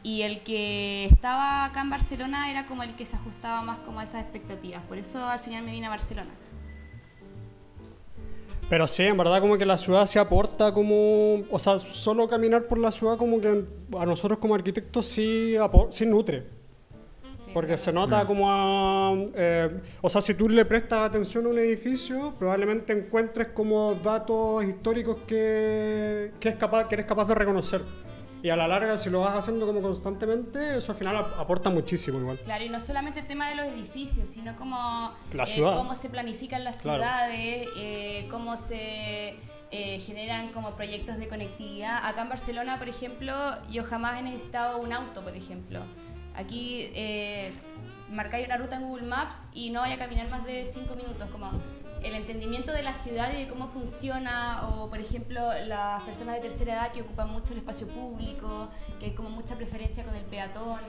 [0.02, 4.00] Y el que estaba acá en Barcelona era como el que se ajustaba más como
[4.00, 6.30] a esas expectativas, por eso al final me vine a Barcelona.
[8.72, 11.42] Pero sí, en verdad como que la ciudad se aporta como...
[11.50, 13.66] O sea, solo caminar por la ciudad como que
[13.98, 15.54] a nosotros como arquitectos sí,
[15.90, 16.46] sí nutre.
[17.36, 19.12] Sí, Porque se nota como a...
[19.34, 24.64] eh, o sea, si tú le prestas atención a un edificio, probablemente encuentres como datos
[24.64, 27.82] históricos que, que, es capaz, que eres capaz de reconocer.
[28.42, 31.70] Y a la larga, si lo vas haciendo como constantemente, eso al final ap- aporta
[31.70, 32.40] muchísimo igual.
[32.40, 36.08] Claro, y no solamente el tema de los edificios, sino como La eh, cómo se
[36.08, 37.02] planifican las Claro.
[37.02, 39.36] ciudades, eh, cómo se
[39.70, 42.04] eh, generan como proyectos de conectividad.
[42.04, 43.32] Acá en Barcelona, por ejemplo,
[43.70, 45.80] yo jamás he necesitado un auto, por ejemplo.
[46.34, 47.52] Aquí eh,
[48.10, 51.28] marcáis una ruta en Google Maps y no vaya a caminar más de 5 minutos,
[51.30, 51.50] como
[52.04, 56.40] el entendimiento de la ciudad y de cómo funciona, o por ejemplo las personas de
[56.42, 60.22] tercera edad que ocupan mucho el espacio público, que hay como mucha preferencia con el
[60.24, 60.80] peatón,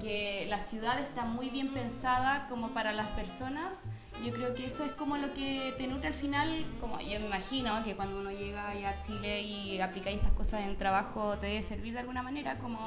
[0.00, 3.82] que la ciudad está muy bien pensada como para las personas.
[4.24, 7.26] Yo creo que eso es como lo que te nutre al final, como yo me
[7.26, 11.46] imagino que cuando uno llega allá a Chile y aplicáis estas cosas en trabajo te
[11.46, 12.78] debe servir de alguna manera como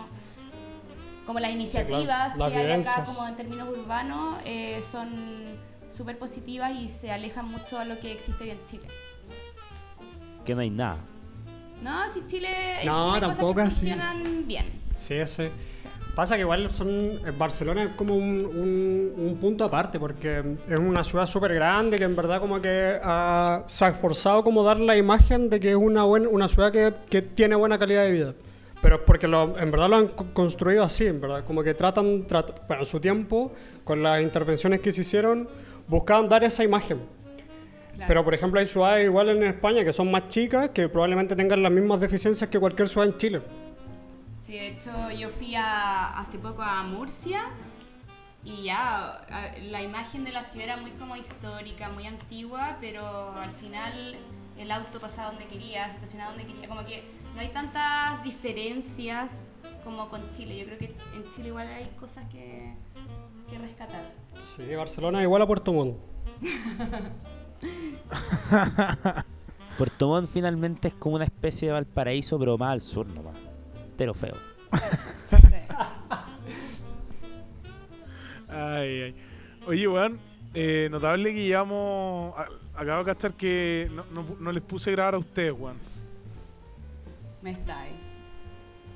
[1.25, 1.87] como las Sí, claro.
[2.01, 5.57] iniciativas Las que hay acá como en términos urbanos eh, son
[5.91, 8.87] súper positivas y se alejan mucho a lo que existe hoy en Chile.
[10.45, 10.97] Que no hay nada.
[11.83, 12.49] No, si Chile,
[12.85, 13.89] No, Chile tampoco cosas que así.
[13.89, 14.65] funcionan bien.
[14.95, 15.49] Sí, sí.
[16.15, 16.89] Pasa que igual son
[17.25, 21.97] en Barcelona es como un, un- un punto aparte, porque es una ciudad súper grande
[21.97, 25.69] que en verdad como que ah, se ha esforzado como dar la imagen de que
[25.69, 28.33] es una, buena, una ciudad que, que tiene buena calidad de vida.
[28.81, 31.45] Pero es porque lo- en verdad lo han co- construido así, en verdad.
[31.45, 33.53] Como que tratan, trat- bueno, en su tiempo,
[33.85, 35.47] con las intervenciones que se hicieron,
[35.91, 36.99] buscaban dar esa imagen.
[37.95, 38.07] Claro.
[38.07, 41.61] Pero por ejemplo hay ciudades igual en España que son más chicas, que probablemente tengan
[41.61, 43.41] las mismas deficiencias que cualquier ciudad en Chile.
[44.39, 47.41] Sí, de hecho yo fui a- hace poco a Murcia
[48.43, 49.21] y ya
[49.69, 54.15] la imagen de la ciudad era muy como histórica, muy antigua, pero al final
[54.57, 57.03] el auto pasaba donde quería, se estacionaba donde quería, como que
[57.35, 59.51] no hay tantas diferencias
[59.83, 60.57] como con Chile.
[60.57, 62.73] Yo creo que en Chile igual hay cosas que,
[63.51, 64.11] que rescatar.
[64.37, 65.97] Sí, Barcelona igual a Puerto Montt.
[69.77, 73.35] Puerto Montt finalmente es como una especie de Valparaíso, pero más al sur nomás.
[73.91, 74.35] Entero feo.
[78.49, 79.15] Ay, ay.
[79.67, 80.19] Oye, weón,
[80.53, 82.33] eh, notable que llevamos.
[82.37, 82.47] a-
[82.81, 85.77] acabo de cachar que no, no no les puse a grabar a ustedes, weón.
[87.41, 87.99] Me está ahí.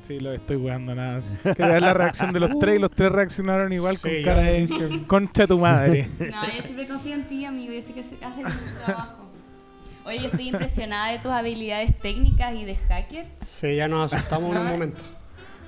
[0.05, 1.21] Sí, lo estoy weando nada.
[1.43, 4.41] Quería ver la reacción de los tres y los tres reaccionaron igual Sí, con cara
[4.41, 6.07] de concha tu madre.
[6.19, 7.73] No, yo siempre confío en ti, amigo.
[7.73, 9.25] Yo sé que hace hace bien tu trabajo.
[10.05, 13.25] Oye, yo estoy impresionada de tus habilidades técnicas y de hacker.
[13.41, 15.03] Sí, ya nos asustamos en un momento.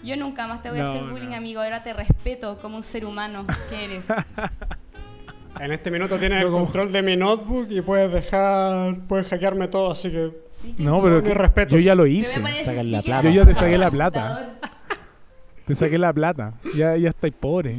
[0.04, 1.36] Yo nunca más te voy a hacer bullying, no.
[1.36, 1.62] amigo.
[1.62, 4.08] Ahora te respeto como un ser humano que eres.
[5.60, 9.92] En este minuto tienes el control de mi notebook y puedes dejar, puedes hackearme todo,
[9.92, 10.32] así que
[10.62, 11.74] Sí, que No, pero que- respetos.
[11.74, 12.39] yo ya lo hice.
[12.39, 13.30] poner ese Sacan la sticker plata.
[13.30, 14.49] Yo ya te saqué la plata.
[15.66, 16.53] Te saqué la plata.
[16.76, 17.78] Ya, ya estáis pobre.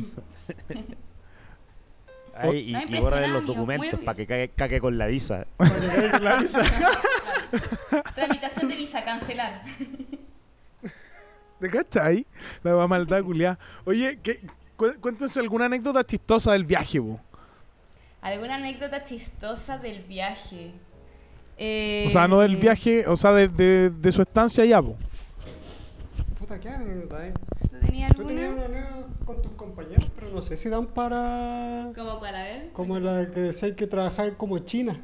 [2.37, 5.45] Ahí, y, y borrarle los muy documentos para que cague, cague con la visa.
[8.15, 9.63] Tramitación de visa, cancelar.
[11.61, 12.27] ¿Te cachai?
[12.63, 13.59] La maldad culiada.
[13.85, 14.39] Oye, ¿qué,
[14.77, 17.19] cu- cuéntense alguna anécdota chistosa del viaje, po.
[18.21, 20.71] ¿Alguna anécdota chistosa del viaje?
[21.59, 24.97] Eh, O sea, no del viaje, o sea, de, de- de su estancia allá, po.
[26.39, 27.35] Puta, qué anécdota, eh.
[27.71, 28.67] ¿Tú tenías Tú tenías alguna?
[28.67, 31.91] una anécdota con tus compañeros, pero no sé si dan para.
[31.97, 32.35] ¿Cómo cuál?
[32.37, 32.71] A ver.
[32.73, 35.01] Como la que decía hay que trabajar como China.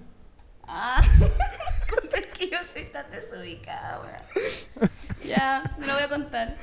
[0.66, 1.02] Ah,
[2.16, 4.90] es que yo soy tan desubicada, weón.
[5.26, 6.56] Ya, te lo voy a contar.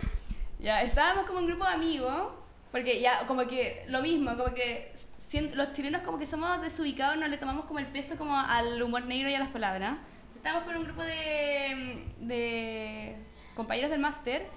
[0.59, 2.27] Ya, estábamos como un grupo de amigos,
[2.71, 4.91] porque ya, como que lo mismo, como que
[5.39, 9.05] los chilenos como que somos desubicados, no le tomamos como el peso como al humor
[9.05, 9.97] negro y a las palabras.
[10.35, 13.15] Estábamos con un grupo de,
[13.55, 14.47] compañeros del máster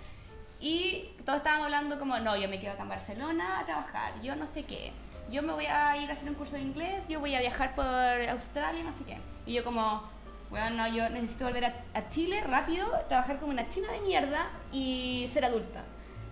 [0.61, 4.35] y todos estábamos hablando como, no, yo me quedo acá en Barcelona a trabajar, yo
[4.35, 4.93] no sé qué,
[5.31, 7.75] yo me voy a ir a hacer un curso de inglés, yo voy a viajar
[7.75, 9.19] por Australia, no sé qué.
[9.47, 10.03] Y yo como,
[10.51, 15.29] bueno, no, yo necesito volver a Chile rápido, trabajar como una china de mierda y
[15.33, 15.85] ser adulta.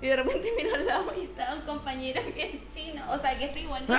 [0.02, 3.38] Y de repente miro al lado y estaba un compañero que es chino, o sea,
[3.38, 3.86] que está igual.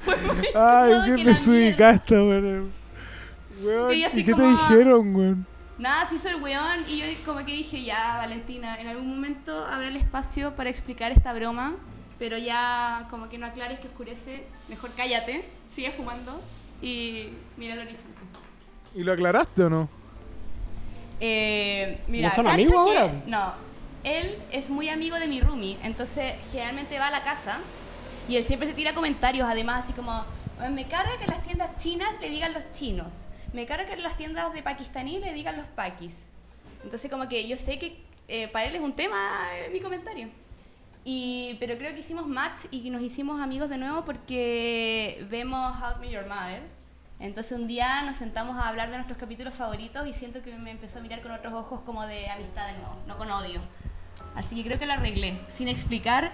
[0.00, 2.72] Fue muy Ay, qué desubicaste, weón.
[3.60, 5.46] Weón, Y yo así ¿y qué te como- dijeron, weón?
[5.78, 9.64] Nada, se hizo el weón y yo como que dije, ya, Valentina, en algún momento
[9.66, 11.74] habrá el espacio para explicar esta broma,
[12.18, 16.40] pero ya como que no aclares que oscurece, mejor cállate, sigue fumando
[16.80, 18.20] y mira el horizonte.
[18.94, 19.88] ¿Y lo aclaraste o no?
[21.24, 23.12] Eh, mira, ¿No son ¿cacha amigos ahora?
[23.26, 23.54] No,
[24.02, 27.58] él es muy amigo de mi roomie, entonces generalmente va a la casa
[28.28, 30.24] y él siempre se tira comentarios, además así como,
[30.58, 34.16] "Oye, me carga que las tiendas chinas le digan los chinos, me carga que las
[34.16, 36.24] tiendas de pakistaní le digan los pakis.
[36.82, 37.96] Entonces como que yo sé que
[38.26, 39.16] eh, para él es un tema
[39.54, 40.28] eh, mi comentario.
[41.04, 46.00] Y, pero creo que hicimos match y nos hicimos amigos de nuevo porque vemos How
[46.00, 46.62] Met Your Mother.
[47.22, 50.72] Entonces un día nos sentamos a hablar de nuestros capítulos favoritos y siento que me
[50.72, 53.60] empezó a mirar con otros ojos como de amistad de nuevo, no con odio.
[54.34, 56.32] Así que creo que lo arreglé, sin explicar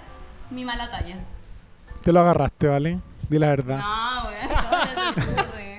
[0.50, 1.16] mi mala talla.
[2.02, 3.00] Te lo agarraste, ¿vale?
[3.28, 3.76] Di la verdad.
[3.78, 5.78] No, weón.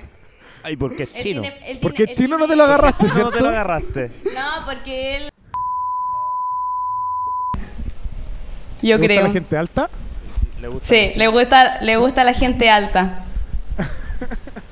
[0.62, 1.42] Ay, porque es chino.
[1.42, 3.40] tiene- Porque tiene- el él chino no tiene- te lo agarraste, ¿Por qué no te
[3.40, 3.50] lo ¿cierto?
[3.50, 4.12] agarraste?
[4.32, 5.30] No, porque él...
[8.80, 9.22] ¿Te Yo gusta creo.
[9.26, 9.90] la gente alta?
[10.60, 13.24] Le gusta Sí, le gusta, le gusta la gente alta.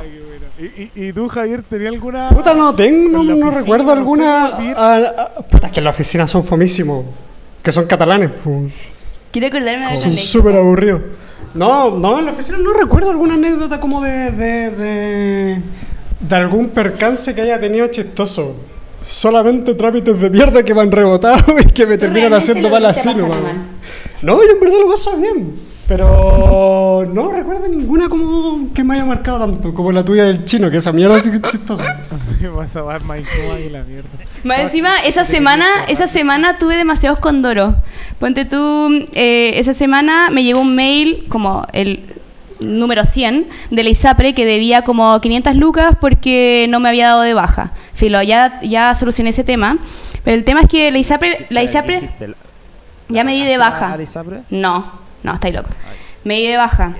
[0.00, 0.46] Ay, qué bueno.
[0.94, 2.28] ¿Y, y, y tú, Javier, tenías alguna...?
[2.30, 4.48] Puta, no tengo, no, recuerdo no sé, alguna.
[4.48, 4.74] Javier.
[4.78, 7.04] ah, ah, puta, es que en la oficina son fomísimos.
[7.62, 8.30] Que son catalanes.
[9.30, 11.02] Quiero acordarme de Son súper aburridos.
[11.54, 15.62] No, no, en la oficina no recuerdo alguna anécdota como de, de, de,
[16.20, 18.56] de algún percance que haya tenido chistoso.
[19.04, 23.08] Solamente trámites de mierda que me han rebotado y que me terminan haciendo mal así.
[24.22, 25.69] No, yo en verdad lo paso bien.
[25.90, 30.70] Pero no recuerdo ninguna como que me haya marcado tanto como la tuya del chino,
[30.70, 31.98] que esa mierda sí que es chistosa.
[32.38, 34.08] Sí, vas a ver más incómoda que la mierda.
[34.44, 37.74] Más encima, esa semana, esa semana tuve demasiados condoros.
[38.20, 42.04] Ponte tú, eh, esa semana me llegó un mail como el
[42.60, 47.22] número 100 de la ISAPRE que debía como 500 lucas porque no me había dado
[47.22, 47.72] de baja.
[47.94, 49.78] Filo, ya, ya solucioné ese tema.
[50.22, 52.10] Pero el tema es que la ISAPRE, la ¿Qué ISAPRE
[53.08, 53.96] ya me di de baja.
[53.96, 54.42] la ISAPRE?
[54.50, 55.68] No, no, estáis loco.
[56.24, 56.94] Me di de baja.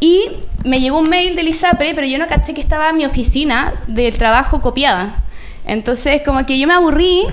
[0.00, 0.28] Y
[0.64, 4.16] me llegó un mail del ISAPRE, pero yo no caché que estaba mi oficina del
[4.16, 5.24] trabajo copiada.
[5.64, 7.24] Entonces, como que yo me aburrí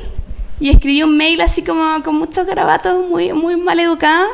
[0.59, 4.25] y escribí un mail así como con muchos garabatos, muy, muy mal educada.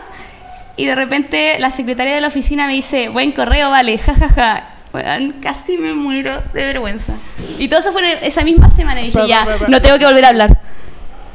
[0.77, 4.67] Y de repente la secretaria de la oficina me dice, buen correo, vale, jajaja.
[4.93, 7.13] Weón, casi me muero de vergüenza.
[7.59, 9.01] Y todo eso fue esa misma semana.
[9.01, 10.59] Y dije, ya, no tengo que volver a hablar.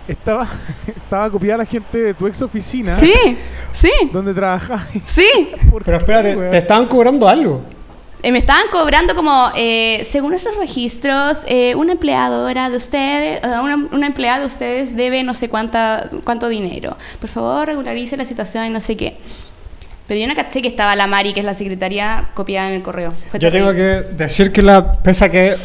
[0.09, 0.47] Estaba,
[0.87, 2.95] estaba copiada la gente de tu ex oficina.
[2.95, 3.13] Sí,
[3.73, 4.89] sí, Donde trabajabas.
[5.05, 5.51] sí.
[5.71, 7.63] ¿Por Pero espérate, te estaban cobrando algo.
[8.23, 13.77] Eh, me estaban cobrando como, eh, según nuestros registros, eh, una empleadora de ustedes, una,
[13.93, 16.97] una empleada de ustedes debe no sé cuánta, cuánto dinero.
[17.21, 19.19] Por favor, regularice la situación y no sé qué.
[20.07, 22.83] Pero yo no caché que estaba la Mari, que es la secretaria, copiada en el
[22.83, 23.13] correo.
[23.29, 25.57] Fue Yo tengo que decir que la, pese a que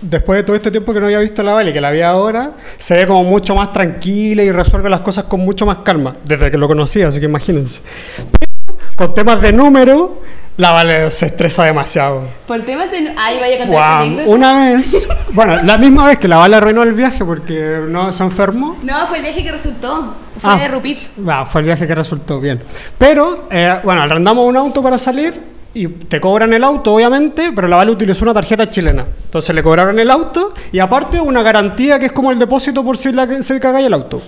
[0.00, 2.52] después de todo este tiempo que no había visto la Vale, que la vi ahora,
[2.78, 6.50] se ve como mucho más tranquila y resuelve las cosas con mucho más calma, desde
[6.50, 7.82] que lo conocí, así que imagínense.
[8.16, 10.22] Pero con temas de número,
[10.56, 12.22] la Vale se estresa demasiado.
[12.46, 13.14] Por temas de...
[13.16, 16.92] Ay, vaya a contar una vez, bueno, la misma vez que la Vale arruinó el
[16.92, 20.14] viaje porque no se enfermó, No, fue el viaje que resultó.
[20.38, 20.56] Fue Ah.
[20.56, 20.98] de Rupit.
[21.26, 22.60] Va, fue el viaje que resultó bien.
[22.98, 25.34] Pero, eh, bueno, arrendamos un auto para salir
[25.72, 29.06] y te cobran el auto, obviamente, pero la Vale utilizó una tarjeta chilena.
[29.24, 32.96] Entonces le cobraron el auto y aparte una garantía que es como el depósito por
[32.98, 34.20] si la, se caga el auto.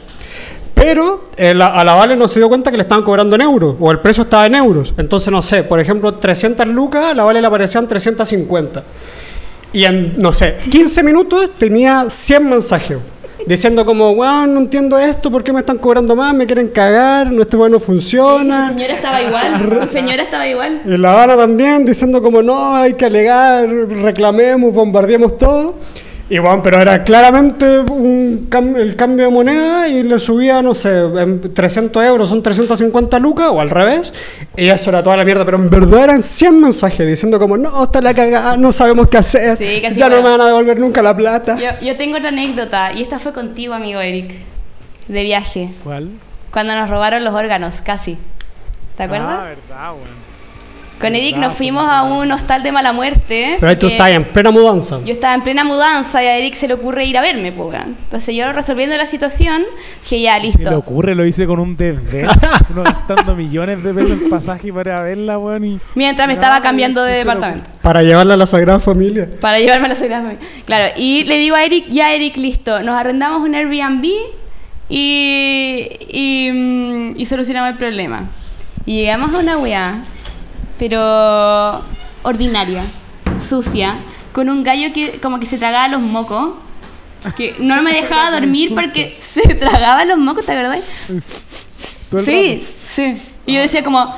[0.84, 3.42] Pero eh, la- a la Vale no se dio cuenta que le estaban cobrando en
[3.42, 4.94] euros o el precio estaba en euros.
[4.98, 8.82] Entonces, no sé, por ejemplo, 300 lucas, a la Vale le aparecían 350.
[9.72, 12.98] Y en, no sé, 15 minutos tenía 100 mensajes.
[13.46, 16.32] Diciendo como, wow, no entiendo esto, ¿por qué me están cobrando más?
[16.34, 18.68] Me quieren cagar, no, este bueno funciona.
[18.68, 19.78] señora estaba igual.
[19.80, 20.82] Tu señora estaba igual.
[20.84, 25.74] Y La Habana también, diciendo como, no, hay que alegar, reclamemos, bombardeemos todo.
[26.32, 30.74] Y bueno, pero era claramente un cam- el cambio de moneda y le subía, no
[30.74, 34.14] sé, en 300 euros son 350 lucas o al revés.
[34.56, 37.84] Y eso era toda la mierda, pero en verdad eran 100 mensajes diciendo como, no,
[37.84, 40.78] está la cagada, no sabemos qué hacer, Sí, casi ya no me van a devolver
[40.80, 41.58] nunca la plata.
[41.58, 44.32] Yo, yo tengo otra anécdota y esta fue contigo, amigo Eric,
[45.08, 46.08] de viaje, ¿Cuál?
[46.50, 48.16] cuando nos robaron los órganos, casi.
[48.96, 49.28] ¿Te acuerdas?
[49.38, 50.31] Ah, verdad, weón.
[51.02, 53.56] Con Eric nos fuimos a un hostal de mala muerte.
[53.58, 55.00] Pero ahí tú estás en plena mudanza.
[55.04, 57.76] Yo estaba en plena mudanza y a Eric se le ocurre ir a verme, pues.
[57.84, 59.62] Entonces yo resolviendo la situación,
[60.04, 60.78] dije ya, Se le listo.
[60.78, 62.28] ocurre, lo hice con un desdén.
[62.70, 65.64] Uno gastando millones de pesos en pasaje para verla, weón.
[65.64, 65.80] Y...
[65.96, 67.68] Mientras me estaba cambiando de departamento.
[67.82, 69.28] Para llevarla a la Sagrada Familia.
[69.40, 70.46] Para llevarme a la Sagrada Familia.
[70.64, 74.04] Claro, y le digo a Eric, ya Eric, listo, nos arrendamos un Airbnb
[74.88, 78.28] y, y, mm, y solucionamos el problema.
[78.86, 80.04] Y llegamos a una weá,
[80.82, 81.80] pero
[82.24, 82.82] ordinaria,
[83.40, 83.94] sucia,
[84.32, 86.54] con un gallo que como que se tragaba los mocos,
[87.36, 90.82] que no me dejaba dormir porque se tragaba los mocos, ¿te acordás?
[92.24, 93.22] Sí, sí.
[93.46, 94.12] Y yo decía como...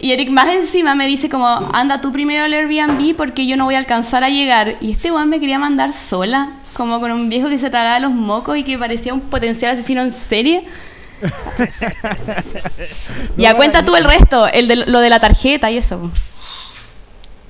[0.00, 3.66] Y Eric más encima me dice como, anda tú primero al Airbnb porque yo no
[3.66, 4.76] voy a alcanzar a llegar.
[4.80, 8.12] Y este weón me quería mandar sola, como con un viejo que se tragaba los
[8.12, 10.64] mocos y que parecía un potencial asesino en serie.
[13.36, 16.10] ya cuenta tú el resto, el de lo de la tarjeta y eso.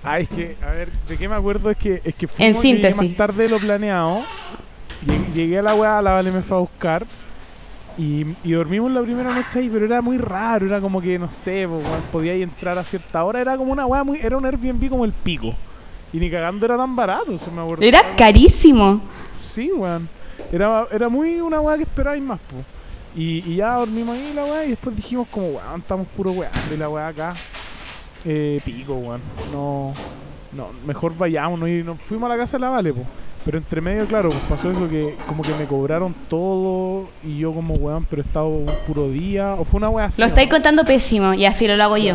[0.05, 1.71] Ah, es que, a ver, ¿de qué me acuerdo?
[1.71, 3.11] Es que, es que En síntesis.
[3.11, 4.23] más tarde de lo planeado.
[5.35, 7.05] Llegué, a la weá, la Vale me fue a buscar.
[7.99, 10.67] Y, y dormimos la primera noche ahí, pero era muy raro.
[10.67, 11.81] Era como que, no sé, po,
[12.11, 13.41] podía entrar a cierta hora.
[13.41, 14.19] Era como una weá muy.
[14.21, 15.55] Era un Airbnb como el pico.
[16.13, 17.83] Y ni cagando era tan barato, se me acuerdo.
[17.83, 19.01] Era carísimo.
[19.43, 20.09] Sí, weón.
[20.51, 22.57] Era, era muy una weá que esperabais más, po.
[23.15, 26.51] Y, y ya dormimos ahí la weá y después dijimos como, weón, estamos puro weá
[26.71, 27.35] de la weá acá.
[28.25, 29.21] Eh, pico, weón.
[29.53, 29.93] No,
[30.53, 33.05] no, mejor vayámonos y nos fuimos a la casa de la Vale, po.
[33.45, 37.53] Pero entre medio, claro, pues pasó eso que como que me cobraron todo y yo
[37.53, 39.55] como weón, pero he estado un puro día.
[39.55, 40.21] O fue una weá así.
[40.21, 40.29] Lo ¿no?
[40.29, 42.15] estáis contando pésimo, ya filo, lo hago yo.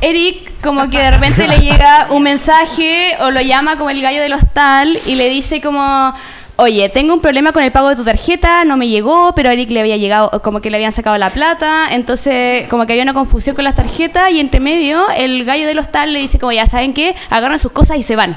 [0.00, 4.22] Eric, como que de repente le llega un mensaje o lo llama como el gallo
[4.22, 6.14] del hostal y le dice como,
[6.60, 9.52] oye, tengo un problema con el pago de tu tarjeta, no me llegó, pero a
[9.52, 13.04] Eric le había llegado, como que le habían sacado la plata, entonces como que había
[13.04, 16.50] una confusión con las tarjetas y entre medio el gallo del hostal le dice como,
[16.50, 18.34] ya saben qué, agarran sus cosas y se van.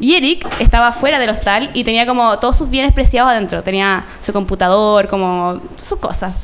[0.00, 4.06] Y Eric estaba fuera del hostal y tenía como todos sus bienes preciados adentro, tenía
[4.20, 6.34] su computador, como sus cosas.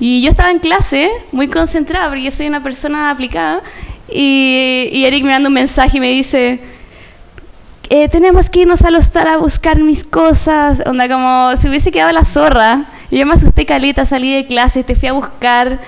[0.00, 3.62] Y yo estaba en clase, muy concentrada, porque yo soy una persona aplicada.
[4.08, 6.60] Y, y Eric me manda un mensaje y me dice:
[7.94, 10.82] eh, Tenemos que irnos al hostal a buscar mis cosas.
[10.86, 12.86] Onda, como si hubiese quedado la zorra.
[13.10, 15.80] Y yo me asusté caleta, salí de clase, te fui a buscar.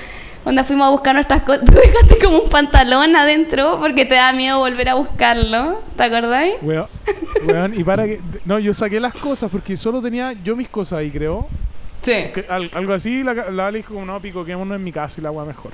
[0.44, 1.64] Onda, fuimos a buscar nuestras cosas.
[1.66, 5.80] Tú dejaste como un pantalón adentro porque te da miedo volver a buscarlo.
[5.96, 6.54] ¿Te acordáis?
[6.62, 6.86] Weón,
[7.46, 8.20] weón, y para que.
[8.44, 11.46] No, yo saqué las cosas porque solo tenía yo mis cosas ahí, creo.
[12.02, 12.12] Sí.
[12.34, 15.14] Que al- algo así, la, la Vale dijo como, no, pico, quedémonos en mi casa
[15.18, 15.72] y la weá mejor.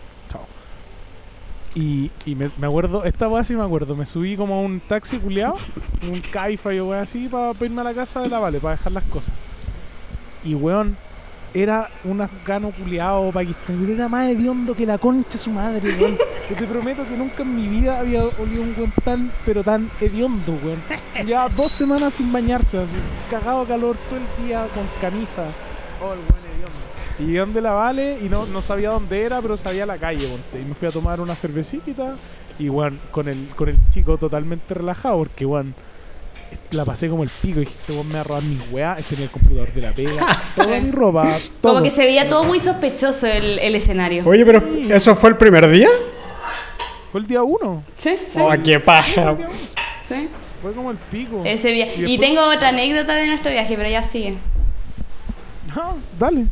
[1.74, 5.18] Y, me, me acuerdo, esta weá sí me acuerdo, me subí como a un taxi
[5.18, 5.54] culiado,
[6.10, 8.92] un caifa y weá así, para irme a la casa de la Vale, para dejar
[8.92, 9.32] las cosas.
[10.44, 10.96] Y weón,
[11.54, 16.16] era un afgano culiado pakistaní, pero era más hediondo que la concha su madre, weón.
[16.50, 19.88] Yo te prometo que nunca en mi vida había olido un weón tan, pero tan
[20.00, 20.80] hediondo, weón.
[21.24, 22.96] Ya dos semanas sin bañarse, así,
[23.30, 25.46] cagado calor todo el día con camisa.
[26.02, 26.49] Oh, weón.
[27.20, 30.26] Y llegué donde la Vale y no, no sabía dónde era, pero sabía la calle,
[30.26, 30.60] ponte.
[30.60, 32.16] Y me fui a tomar una cervecita
[32.58, 35.74] y, weón, con el, con el chico totalmente relajado, porque, weón,
[36.72, 38.98] la pasé como el pico y dije, este weón me va a robar mis weas,
[38.98, 41.74] este tenía el computador de la pega, toda mi ropa, todo.
[41.74, 44.26] Como que se veía todo muy sospechoso el, el escenario.
[44.26, 45.88] Oye, pero ¿eso fue el primer día?
[47.12, 47.82] Fue el día uno.
[47.94, 48.40] Sí, sí.
[48.40, 49.36] ¡Oh, qué paja!
[50.08, 50.28] sí.
[50.62, 51.42] Fue como el pico.
[51.44, 54.36] Ese Y y, tengo otra anécdota de nuestro viaje, pero ya sigue.
[55.74, 56.46] No, dale.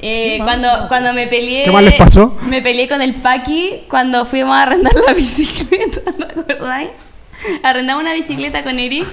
[0.00, 1.64] Eh, cuando, cuando me peleé.
[1.64, 2.36] ¿Qué más les pasó?
[2.42, 6.00] Me peleé con el Paqui cuando fuimos a arrendar la bicicleta,
[6.46, 6.90] ¿te acordáis?
[7.62, 9.06] Arrendamos una bicicleta con Eric.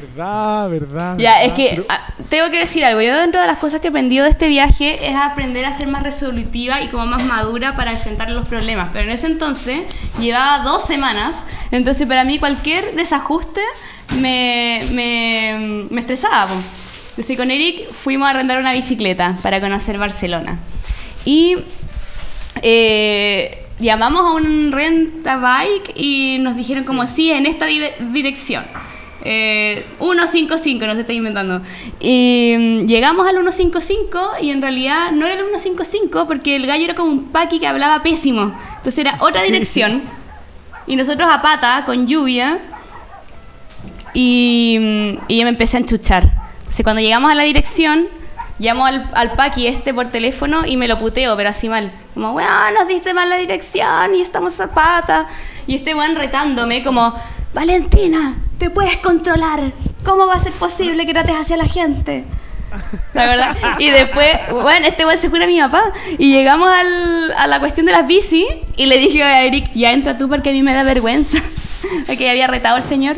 [0.00, 1.14] Verdad, verdad.
[1.18, 3.00] Ya, verdad, es que pero- ah, tengo que decir algo.
[3.00, 5.86] Yo dentro de las cosas que he aprendido de este viaje es aprender a ser
[5.88, 8.88] más resolutiva y como más madura para enfrentar los problemas.
[8.92, 9.80] Pero en ese entonces
[10.18, 11.36] llevaba dos semanas,
[11.70, 13.60] entonces para mí cualquier desajuste
[14.18, 16.48] me, me, me estresaba.
[17.18, 20.60] Entonces con Eric fuimos a arrendar una bicicleta para conocer Barcelona.
[21.24, 21.56] Y
[22.62, 27.80] eh, llamamos a un renta bike y nos dijeron como sí, en esta di-
[28.12, 28.64] dirección.
[29.24, 31.60] Eh, 155, no se está inventando.
[31.98, 36.84] Y mm, llegamos al 155 y en realidad no era el 155 porque el gallo
[36.84, 38.56] era como un paqui que hablaba pésimo.
[38.76, 40.04] Entonces era otra dirección.
[40.86, 42.60] Y nosotros a pata, con lluvia,
[44.14, 46.46] y, mm, y yo me empecé a enchuchar.
[46.68, 48.08] Entonces cuando llegamos a la dirección,
[48.58, 51.92] llamo al, al este por teléfono y me lo puteo, pero así mal.
[52.14, 55.26] Como, weón, nos diste mal la dirección y estamos a pata.
[55.66, 57.14] Y este weón retándome como,
[57.54, 59.72] Valentina, te puedes controlar.
[60.04, 62.24] ¿Cómo va a ser posible que trates hacia la gente?
[63.14, 63.56] La verdad.
[63.78, 65.82] Y después, bueno, este weón se jura a mi papá.
[66.18, 68.46] Y llegamos al- a la cuestión de las bici
[68.76, 71.38] y le dije a Eric, ya entra tú porque a mí me da vergüenza.
[72.06, 73.16] Porque había retado al señor.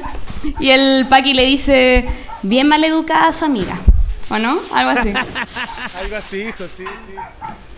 [0.60, 2.06] Y el Paqui le dice,
[2.42, 3.78] bien mal educada a su amiga.
[4.30, 4.58] ¿O no?
[4.74, 5.08] Algo así.
[6.00, 7.14] Algo así, hijo, sí, sí.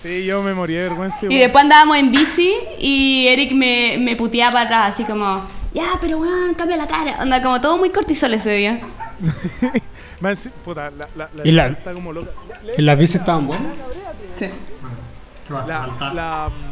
[0.03, 1.19] Sí, yo me morí de vergüenza.
[1.29, 5.93] Y después andábamos en bici y Eric me, me puteaba para atrás, así como, ya,
[6.01, 7.19] pero weón, cambia la cara.
[7.23, 8.81] Onda, como todo muy cortisol ese día.
[10.21, 12.31] Man, sí, puta, la, la, la, Y la- está como loca.
[12.77, 13.73] ¿Y las bicis estaban buenas?
[14.37, 14.47] Sí.
[15.49, 16.72] La, la, mm,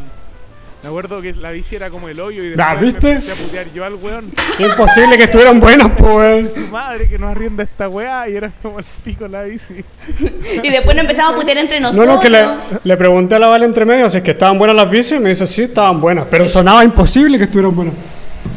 [0.83, 3.27] me acuerdo que la bici era como el hoyo y Ah, después ¿viste?
[3.27, 4.31] me a putear yo al weón.
[4.59, 6.55] Imposible que estuvieran buenas, pues.
[6.55, 9.85] Su madre que nos arrienda esta weá y era como el pico la bici.
[10.63, 12.15] Y después nos empezamos a putear entre No, nosotros.
[12.15, 12.47] no, que le,
[12.83, 15.21] le pregunté a la Vale entre medio si es que estaban buenas las bicis y
[15.21, 16.27] me dice sí, estaban buenas.
[16.31, 17.95] Pero sonaba imposible que estuvieran buenas.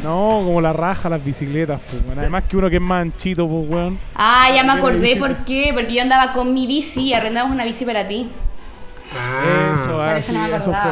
[0.01, 2.19] No, como la raja las bicicletas, pues, weón.
[2.19, 3.99] Además que uno que es más anchito, pues, weón.
[4.15, 5.71] Ah, ya me acordé por qué.
[5.73, 8.29] Porque yo andaba con mi bici y arrendamos una bici para ti.
[9.75, 10.91] Eso, ah, eso sí, no me eso fue.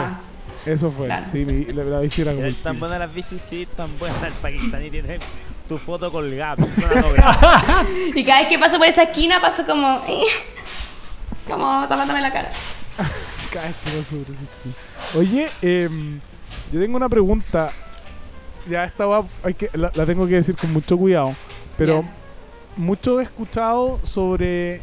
[0.65, 1.07] Eso fue.
[1.07, 1.25] Claro.
[1.31, 4.21] Sí, mi- la, la bici era como Están buenas las bicis, sí, están buenas.
[4.23, 5.17] El pakistaní tiene
[5.67, 6.55] tu foto colgada.
[8.15, 10.01] Y cada vez que paso por esa esquina paso como...
[10.07, 10.21] eh,
[11.47, 12.49] como tapándome la cara.
[13.51, 14.75] Cada vez que paso por esa esquina.
[15.15, 16.19] Oye, em,
[16.71, 17.69] yo tengo una pregunta.
[18.69, 21.33] Ya esta va, hay que, la, la tengo que decir con mucho cuidado.
[21.77, 22.05] Pero
[22.77, 24.81] mucho he escuchado sobre.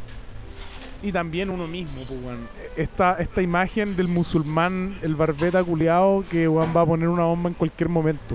[1.02, 2.48] Y también uno mismo, pues, weón.
[2.76, 7.48] Esta, esta imagen del musulmán, el barbeta culiao, que weón, va a poner una bomba
[7.48, 8.34] en cualquier momento.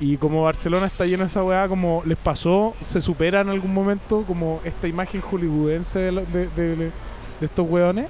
[0.00, 3.72] Y como Barcelona está lleno de esa weá, como les pasó, se supera en algún
[3.72, 8.06] momento, como esta imagen hollywoodense de, de- de- de estos weones.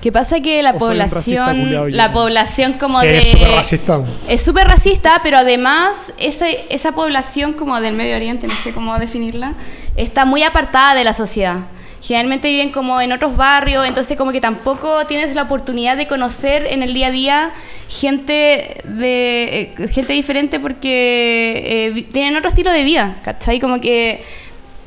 [0.00, 1.92] Que pasa que la O población...
[1.96, 3.12] La población como sí, de...
[3.12, 4.04] eres súper racista.
[4.28, 8.98] Es súper racista, pero además ese, esa población como del Medio Oriente, no sé cómo
[8.98, 9.54] definirla,
[9.94, 11.58] está muy apartada de la sociedad.
[12.00, 16.66] Generalmente viven como en otros barrios, entonces como que tampoco tienes la oportunidad de conocer
[16.70, 17.52] en el día a día
[17.88, 23.58] gente de eh, gente diferente porque eh, tienen otro estilo de vida, ¿cachai?
[23.58, 24.22] Como que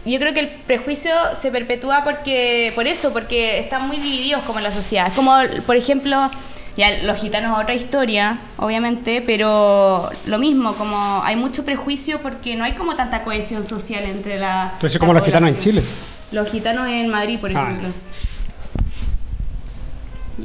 [0.05, 4.59] yo creo que el prejuicio se perpetúa porque por eso, porque están muy divididos como
[4.59, 5.07] la sociedad.
[5.07, 6.29] Es como, por ejemplo,
[6.77, 12.63] ya los gitanos otra historia, obviamente, pero lo mismo, como hay mucho prejuicio porque no
[12.63, 14.73] hay como tanta cohesión social entre la.
[14.81, 15.59] La como los gitanos en.
[15.59, 15.83] Chile.
[16.31, 17.77] Los gitanos en Madrid, por Ah.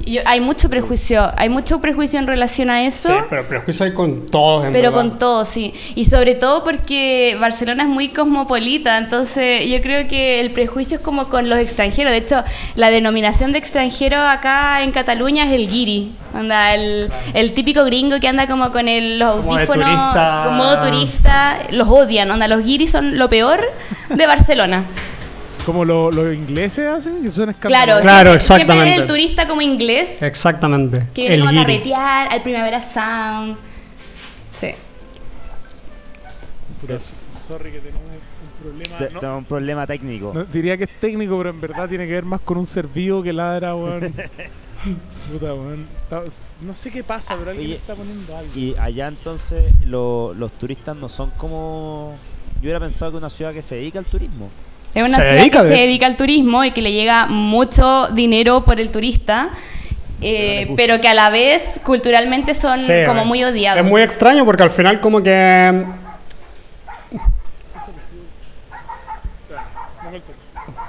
[0.05, 3.09] Yo- hay mucho prejuicio, hay mucho prejuicio en relación a eso.
[3.09, 5.09] Sí, pero prejuicio hay con todos, en Pero verdad.
[5.11, 5.73] con todo, sí.
[5.95, 11.03] Y sobre todo porque Barcelona es muy cosmopolita, entonces yo creo que el prejuicio es
[11.03, 12.13] como con los extranjeros.
[12.13, 12.45] De hecho,
[12.75, 16.13] la denominación de extranjero acá en Cataluña es el guiri.
[16.35, 20.43] Anda, el, el típico gringo que anda como con el, los Como audífonos, turista.
[20.47, 21.59] con modo turista.
[21.71, 23.61] Los odian, anda, los guiris son lo peor
[24.11, 24.85] de Barcelona.
[25.67, 28.03] Como lo- los ingleses hacen, que son Claro, escandalosos.
[28.03, 29.01] Claro, siempre, siempre exactamente.
[29.03, 31.09] el turista como inglés, Exactamente.
[31.13, 33.57] que viene el como a carretear al Primavera Sound.
[34.59, 34.69] Sí.
[37.47, 38.99] Sorry que tenemos un problema.
[38.99, 40.33] Te- no- Tengo un problema técnico.
[40.35, 42.87] no, diría que es técnico, pero en verdad tiene que ver más con un ser
[42.87, 44.13] vivo que ladra, weón.
[45.33, 45.87] Puta, weón.
[46.61, 48.53] No sé qué pasa, pero alguien Oye, está poniendo algo.
[48.55, 52.13] Y allá entonces lo- los turistas no son como...
[52.57, 54.49] Yo hubiera pensado que una ciudad que se dedica al turismo.
[54.97, 57.27] Es una Se ciudad dedica, que de se dedica al turismo y que le llega
[57.27, 59.51] mucho dinero por el turista,
[60.23, 63.25] eh, pero que a la vez culturalmente son Sí, como eh.
[63.27, 63.85] muy odiados.
[63.85, 65.85] Es muy extraño porque al final como que...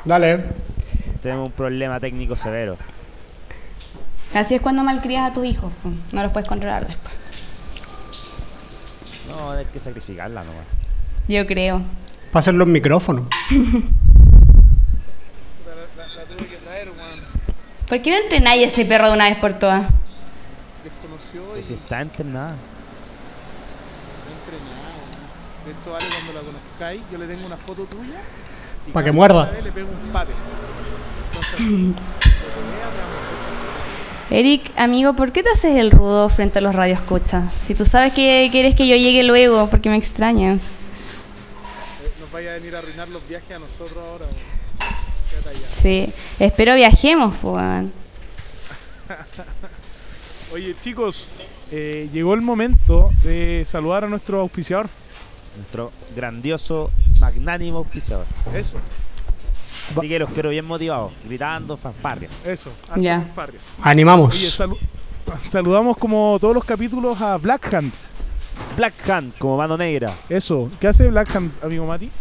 [0.05, 0.45] Dale.
[1.21, 2.77] Tenemos un problema técnico severo.
[4.33, 5.73] Así es cuando malcrías a tus hijos,
[6.13, 7.13] no los puedes controlar después.
[9.27, 10.63] No, hay que sacrificarla nomás.
[11.27, 11.81] Yo creo.
[12.37, 13.25] Pasen los micrófonos.
[17.89, 19.85] ¿Por qué no entrenáis a ese perro de una vez por todas?
[20.83, 22.53] Desconoció Pues si está entrenada.
[24.37, 25.01] entrenado.
[25.65, 28.21] De hecho, vale, cuando la conozcáis, yo le tengo una foto tuya.
[28.87, 29.51] y Pa' que muerda.
[29.59, 30.33] Le pego un pate.
[31.31, 31.95] Entonces,
[34.29, 34.35] va a.
[34.35, 37.51] Eric, amigo, ¿por qué te haces el rudo frente a los radioescuchas?
[37.63, 40.73] Si tú sabes que quieres que yo llegue luego, porque me extrañas.
[42.37, 44.27] Vaya a venir a arruinar los viajes a nosotros ahora.
[45.71, 46.07] Sí,
[46.37, 47.87] espero viajemos, pues.
[50.53, 51.25] Oye, chicos,
[51.71, 54.87] eh, llegó el momento de saludar a nuestro auspiciador.
[55.55, 58.27] Nuestro grandioso, magnánimo auspiciador.
[58.53, 58.77] Eso,
[59.97, 62.29] Así que los quiero bien motivados, gritando, fanfarria.
[62.45, 62.69] eso.
[62.97, 63.21] Ya.
[63.21, 63.59] fanfarria.
[63.81, 64.35] Animamos.
[64.35, 64.77] Oye, salu-
[65.39, 67.91] saludamos como todos los capítulos a Black Hand.
[68.75, 70.13] Black Hand, como mano negra.
[70.29, 72.11] Eso, ¿qué hace Black Hand, amigo Mati?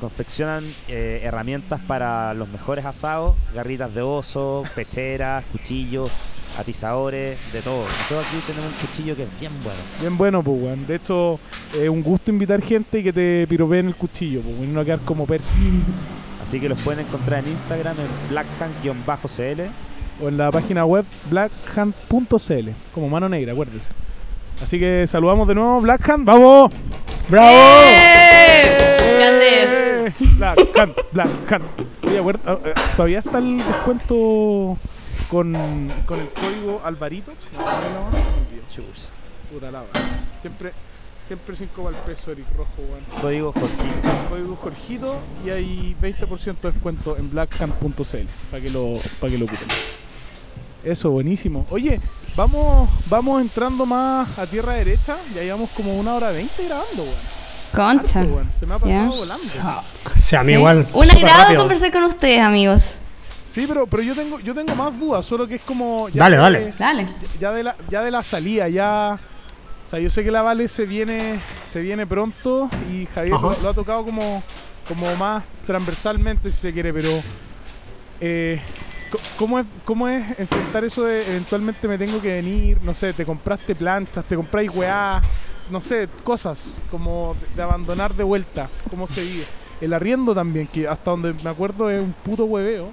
[0.00, 6.10] Confeccionan eh, herramientas para los mejores asados, garritas de oso, pecheras, cuchillos,
[6.58, 7.82] atizadores, de todo.
[7.82, 9.78] Nosotros aquí tenemos un cuchillo que es bien bueno.
[10.00, 10.86] Bien bueno, pues, weón.
[10.86, 11.38] De hecho,
[11.74, 15.26] es un gusto invitar gente y que te piropeen el cuchillo, pues, no quedar como
[15.26, 15.40] per
[16.42, 19.60] Así que los pueden encontrar en Instagram en blackhand-cl.
[20.22, 23.92] o en la página web blackhand.cl, como mano negra, acuérdense.
[24.62, 26.72] Así que saludamos de nuevo, Black Hand, ¡vamos!
[27.28, 27.80] ¡Bravo!
[27.84, 28.96] ¡Eh!
[29.18, 29.70] ¡Grandes!
[29.70, 30.12] ¡Eh!
[30.38, 31.64] Black Hand, Black Hand.
[32.02, 34.78] Oye, eh, todavía está el descuento
[35.28, 35.52] con,
[36.06, 37.32] con el código Alvarito.
[39.52, 39.84] Puta la.
[40.40, 40.72] Siempre,
[41.26, 43.04] siempre 5 para el peso, Eric Rojo, weón.
[43.20, 44.28] Código Jorgito.
[44.28, 49.44] Código Jorgito y hay 20% de descuento en blackhand.cl para que lo para que lo
[49.46, 49.68] ocupen.
[50.86, 51.66] Eso, buenísimo.
[51.70, 52.00] Oye,
[52.36, 55.16] vamos vamos entrando más a tierra derecha.
[55.34, 57.16] Ya llevamos como una hora veinte grabando, weón.
[57.74, 58.20] Concha.
[58.20, 58.50] Harto, weón.
[58.58, 59.08] Se me ha pasado Ya.
[59.08, 59.82] volando.
[60.14, 60.58] Sí, a mí Sí.
[60.58, 60.86] igual.
[60.92, 62.94] Un agrado conversar con ustedes, amigos.
[63.46, 66.36] Sí, pero, pero yo tengo yo tengo más dudas, solo que es como ya Dale,
[66.36, 66.74] de- dale.
[66.78, 67.08] Dale.
[67.40, 69.18] ya de la ya de la salida, ya
[69.86, 73.50] o sea, yo sé que la Vale se viene se viene pronto y Javier lo,
[73.62, 74.42] lo ha tocado como
[74.86, 77.08] como más transversalmente si se quiere, pero
[78.20, 78.60] eh,
[79.38, 82.78] ¿Cómo es, ¿Cómo es enfrentar eso de eventualmente me tengo que venir?
[82.82, 85.20] No sé, te compraste planchas, te compráis weá,
[85.70, 88.68] no sé, cosas como de, abandonar de vuelta.
[88.90, 89.44] ¿Cómo se vive?
[89.80, 92.88] El arriendo también, que hasta donde me acuerdo es un puto hueveo.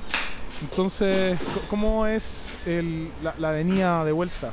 [0.62, 1.38] Entonces,
[1.70, 4.52] ¿cómo es el- la, la venida de vuelta?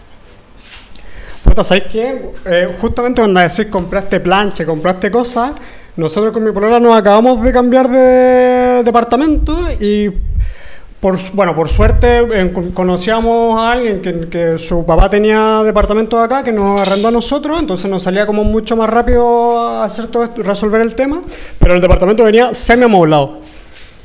[1.44, 2.32] Puta, ¿sabes qué?
[2.46, 5.52] Eh, justamente cuando decís compraste plancha, compraste cosas,
[5.96, 10.10] nosotros con mi polola nos acabamos de cambiar de departamento y
[11.32, 16.52] bueno, por suerte con- conocíamos a alguien que, que su papá tenía departamento acá que
[16.52, 20.82] nos arrendó a nosotros, entonces nos salía como mucho más rápido hacer todo esto, resolver
[20.82, 21.22] el tema,
[21.58, 23.38] pero el departamento venía semi amoblado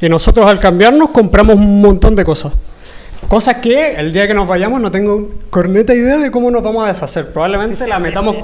[0.01, 2.53] y nosotros al cambiarnos compramos un montón de cosas.
[3.27, 6.85] Cosas que el día que nos vayamos no tengo corneta idea de cómo nos vamos
[6.85, 7.33] a deshacer.
[7.33, 8.35] Probablemente la metamos,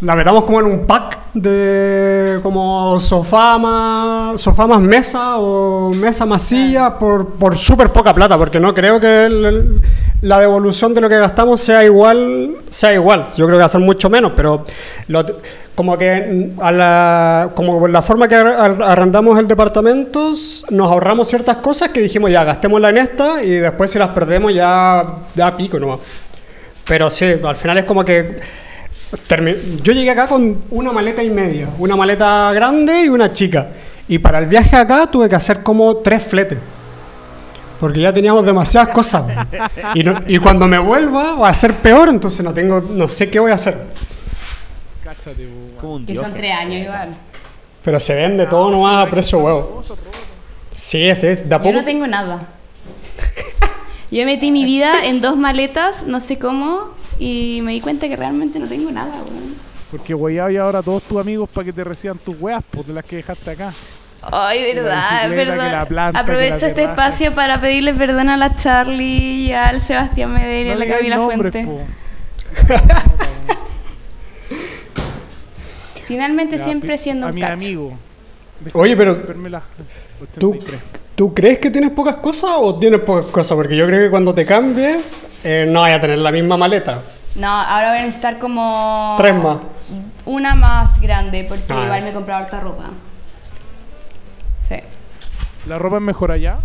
[0.00, 6.24] la metamos como en un pack de como sofá más, sofá más mesa o mesa
[6.24, 9.80] más silla por, por súper poca plata, porque no creo que el- el-
[10.22, 13.28] la devolución de lo que gastamos sea igual, sea igual.
[13.36, 14.64] Yo creo que va a ser mucho menos, pero
[15.08, 15.24] lo-
[15.74, 20.30] como que a la, como la forma que ar- ar- arrendamos el departamento,
[20.70, 24.52] nos ahorramos ciertas cosas que dijimos ya, gastémosla en esta y después si las perdemos
[24.54, 25.04] ya,
[25.34, 26.00] ya pico nomás.
[26.86, 28.38] Pero sí, al final es como que
[29.82, 33.68] yo llegué acá con una maleta y media, una maleta grande y una chica.
[34.06, 36.58] Y para el viaje acá tuve que hacer como tres fletes.
[37.80, 39.24] Porque ya teníamos demasiadas cosas.
[39.94, 43.30] Y, no- y cuando me vuelva va a ser peor, entonces no tengo, no sé
[43.30, 43.78] qué voy a hacer.
[45.04, 45.76] Cáchate, po, weón.
[45.80, 47.08] Como un Que son tres años igual.
[47.84, 49.82] Pero se vende todo nomás a precio huevo.
[50.72, 52.48] Sí, es, es, Yo no tengo nada.
[54.10, 58.16] Yo metí mi vida en dos maletas, no sé cómo, y me di cuenta que
[58.16, 59.54] realmente no tengo nada, weón.
[59.90, 62.92] Porque weyaba y ahora todos tus amigos para que te reciban tus weas, pues de
[62.92, 63.72] las que dejaste acá.
[64.20, 65.58] Ay, verdad, perdón.
[65.58, 70.66] la planta, Aprovecho este espacio para pedirle perdón a la Charlie y al Sebastián Medellín
[70.66, 71.86] y a la Camila nombres, Fuente.
[76.02, 77.52] Finalmente Ya, siempre siendo a un mi cacho.
[77.54, 77.92] amigo.
[78.72, 79.16] Oye, pero
[80.38, 80.80] ¿Tú, 83.
[81.18, 83.56] ¿Tú crees que tienes pocas cosas o tienes pocas cosas?
[83.56, 87.02] Porque yo creo que cuando te cambies eh, no vaya a tener la misma maleta.
[87.34, 89.16] No, ahora voy a necesitar como...
[89.18, 89.56] Tres más.
[90.26, 91.82] Una más grande, porque Ah.
[91.86, 92.84] igual me he comprado harta ropa.
[94.62, 94.76] Sí.
[95.66, 96.58] ¿La ropa es mejor allá?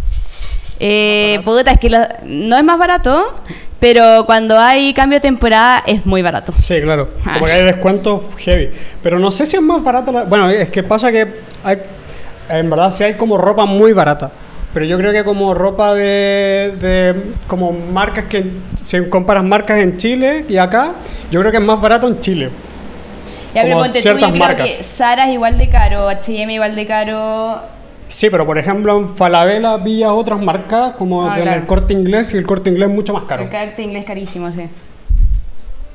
[0.79, 3.41] Eh, puta, es que lo- no es más barato,
[3.79, 6.51] pero cuando hay cambio de temporada es muy barato.
[6.51, 7.09] Sí, claro.
[7.23, 8.69] Como que hay descuentos heavy.
[9.01, 10.23] Pero no sé si es más barata la...
[10.25, 11.77] Bueno, es que pasa que hay...
[12.49, 14.31] En verdad sí hay como ropa muy barata.
[14.73, 16.75] Pero yo creo que como ropa de...
[16.79, 18.51] de como marcas que...
[18.81, 20.93] Si comparas marcas en Chile y acá,
[21.31, 22.49] yo creo que es más barato en Chile.
[23.53, 24.71] Ya, pero Como ponte tú, yo ciertas creo marcas.
[24.73, 27.61] que Zara es igual de caro, H&M igual de caro.
[28.07, 31.59] Sí, pero por ejemplo en Falabella pilla otras marcas como Ah, en claro.
[31.61, 33.43] el corte inglés y el corte inglés es mucho más caro.
[33.43, 34.67] El caerte inglés carísimo, sí.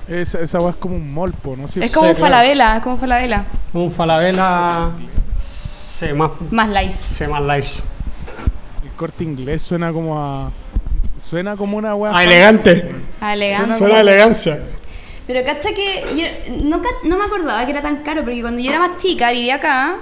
[0.08, 1.66] Esa, esa es como un molpo, ¿no?
[1.68, 2.32] Sí, Es como Sí, un claro.
[2.34, 3.44] falabella, es como un falabella.
[3.74, 4.90] Un Falabella
[5.98, 6.92] sí, más, Más light.
[6.92, 7.64] sí, más light.
[8.84, 10.50] El corte inglés suena como a.
[11.18, 12.12] Suena como una weá.
[12.16, 12.94] Ah, elegante.
[13.20, 13.72] Ah, elegante.
[13.74, 14.58] Suena a elegancia.
[15.26, 18.70] Pero cacha que yo no, no me acordaba que era tan caro, porque cuando yo
[18.70, 19.96] era más chica, vivía acá,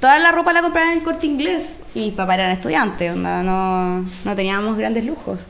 [0.00, 1.76] toda la ropa la compraba en el corte inglés.
[1.94, 5.40] Y mis papás eran estudiantes, onda, no, no teníamos grandes lujos.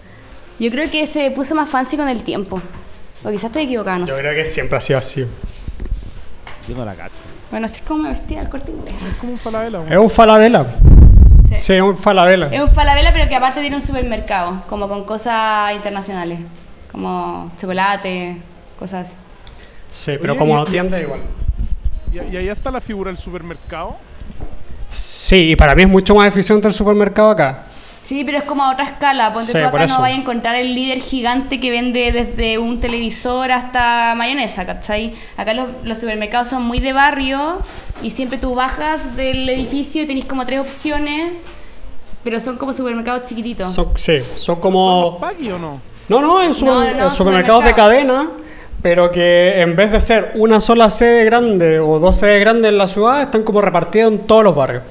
[0.60, 2.60] Yo creo que se puso más fancy con el tiempo.
[3.24, 4.20] O quizás estoy equivocada, no Yo sé.
[4.20, 5.24] creo que siempre ha sido así.
[6.68, 7.14] Yo no la cacho.
[7.50, 8.94] Bueno, así es como me vestía el corte inglés.
[9.10, 9.78] Es como un falabella.
[9.80, 9.92] weón.
[9.92, 10.66] Es un Falabella.
[11.48, 11.54] Sí.
[11.56, 12.46] Sí, es un Falabella.
[12.52, 16.40] Es un falabella, pero que aparte tiene un supermercado, como con cosas internacionales,
[16.92, 18.36] como chocolate,
[18.78, 19.16] cosas así.
[19.90, 21.20] Sí, pero Oye, como y- tienda igual.
[22.12, 23.96] Y, y ahí está la figura del supermercado.
[24.90, 27.62] Sí, y para mí es mucho más eficiente el supermercado acá.
[28.08, 29.34] Sí, pero es como a otra escala.
[29.34, 32.80] Ponte Sí, tú acá no vaya a encontrar el líder gigante que vende desde un
[32.80, 35.12] televisor hasta mayonesa, ¿cachai?
[35.36, 37.60] Acá los, los supermercados son muy de barrio
[38.02, 41.32] y siempre tú bajas del edificio y tenés como tres opciones,
[42.24, 43.74] pero son como supermercados chiquititos.
[43.74, 45.02] Son, sí, son ¿Son como...
[45.02, 45.78] los Paqui o no?
[46.08, 47.74] No, no, es No, no, no, supermercados de supermercado.
[47.74, 48.30] cadena,
[48.80, 52.78] pero que en vez de ser una sola sede grande o dos sedes grandes en
[52.78, 54.82] la ciudad, están como repartidas en todos los barrios.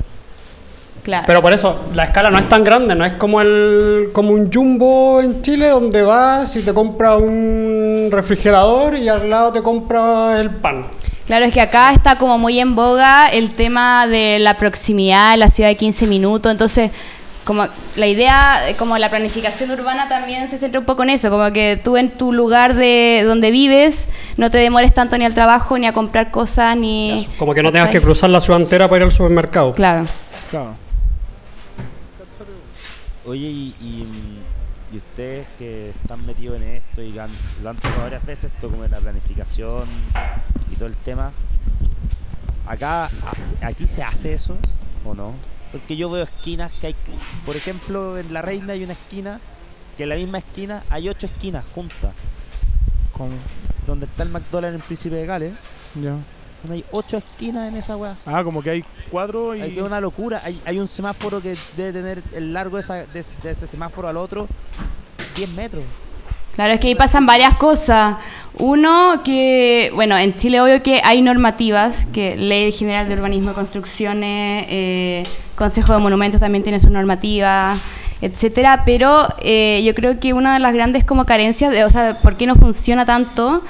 [1.07, 1.23] Claro.
[1.25, 4.51] Pero por eso, la escala no es tan grande, no es como el como un
[4.51, 10.39] jumbo en Chile donde vas y te compras un refrigerador y al lado te compras
[10.41, 10.85] el pan.
[11.25, 15.49] Claro, es que acá está como muy en boga el tema de la proximidad, la
[15.49, 16.91] ciudad de 15 minutos, entonces
[17.45, 17.65] como
[17.95, 21.79] la idea, como la planificación urbana también se centra un poco en eso, como que
[21.81, 25.87] tú en tu lugar de donde vives no te demores tanto ni al trabajo, ni
[25.87, 27.25] a comprar cosas, ni...
[27.39, 29.71] Como que no tengas que cruzar la ciudad entera para ir al supermercado.
[29.71, 30.05] Claro.
[30.49, 30.86] Claro.
[33.27, 37.29] Oye, y, y, mm, y ustedes que están metidos en esto y han-
[37.61, 39.85] lo han tocado varias veces, esto como en la planificación
[40.71, 41.33] y todo el tema,
[42.65, 43.09] acá
[43.61, 44.55] aquí se hace eso
[45.05, 45.33] o no?
[45.73, 46.95] Porque yo veo esquinas que hay,
[47.45, 49.41] por ejemplo, en La Reina hay una esquina
[49.97, 52.13] que en la misma esquina hay ocho esquinas juntas,
[53.11, 53.31] Como-
[53.85, 55.53] donde está el McDonald's en Príncipe de Gales,
[55.95, 56.15] ya.
[56.69, 58.15] Hay ocho esquinas en esa weá.
[58.25, 59.61] Ah, como que hay cuatro y.
[59.61, 60.41] Hay una locura.
[60.43, 64.07] Hay, hay un semáforo que debe tener el largo de, esa- de- de ese semáforo
[64.07, 64.47] al otro
[65.35, 65.83] 10 metros.
[66.55, 68.15] Claro, es que ahí pasan varias cosas.
[68.57, 73.53] Uno, que, bueno, en Chile obvio que hay normativas, que Ley General de Urbanismo y
[73.53, 75.23] Construcciones, eh,
[75.55, 77.77] Consejo de Monumentos también tiene sus normativas,
[78.21, 82.17] etcétera, pero eh, yo creo que una de las grandes como carencias, de, o sea,
[82.23, 83.63] por qué no funciona tanto,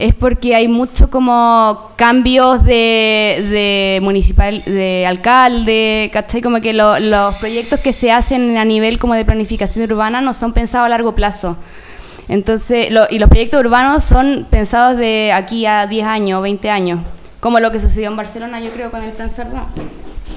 [0.00, 6.40] es porque hay mucho como cambios de, de municipal, de alcalde, ¿cachai?
[6.40, 10.32] Como que lo- los proyectos que se hacen a nivel como de planificación urbana no
[10.34, 11.56] son pensados a largo plazo.
[12.28, 17.00] Entonces, lo- y los proyectos urbanos son pensados de aquí a 10 años, 20 años,
[17.40, 19.66] como lo que sucedió en Barcelona, yo creo, con el Plan Cerdá.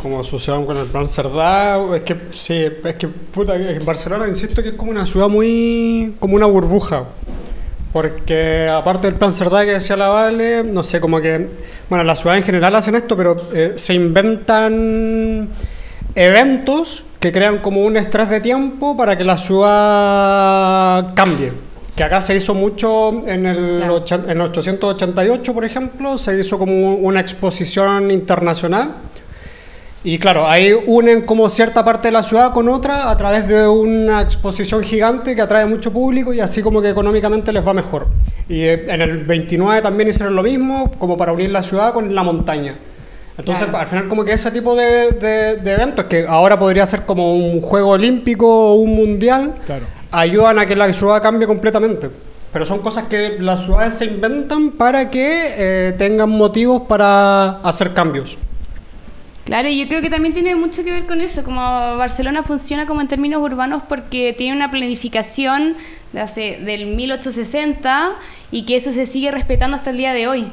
[0.02, 4.62] Como sucedió con el plan Cerdá, es que sí, es que puta, en Barcelona insisto
[4.62, 7.06] que es como una ciudad muy, como una burbuja.
[7.94, 11.48] Porque aparte del plan Cerdá que decía la Vale, no sé, como que,
[11.90, 15.48] bueno, las ciudades en general hacen esto, pero eh, se inventan
[16.16, 21.52] eventos que crean como un estrés de tiempo para que la ciudad cambie.
[21.96, 24.04] Que acá se hizo mucho en el, Claro.
[24.04, 28.96] ochen- en el 888, por ejemplo, se hizo como una exposición internacional.
[30.06, 33.66] Y claro, ahí unen como cierta parte de la ciudad con otra a través de
[33.68, 38.08] una exposición gigante que atrae mucho público y así como que económicamente les va mejor.
[38.50, 42.14] Y eh, en el 29 también hicieron lo mismo, como para unir la ciudad con
[42.14, 42.76] la montaña.
[43.38, 43.80] Entonces, Claro.
[43.80, 47.34] al final como que ese tipo de, de- de eventos, que ahora podría ser como
[47.36, 49.86] un juego olímpico o un mundial, Claro.
[50.12, 52.10] ayudan a que la ciudad cambie completamente.
[52.52, 57.94] Pero son cosas que las ciudades se inventan para que eh, tengan motivos para hacer
[57.94, 58.38] cambios.
[59.46, 62.86] Claro, y yo creo que también tiene mucho que ver con eso, como Barcelona funciona
[62.86, 65.76] como en términos urbanos porque tiene una planificación
[66.14, 68.12] de hace, del 1860
[68.52, 70.48] y que eso se sigue respetando hasta el día de hoy.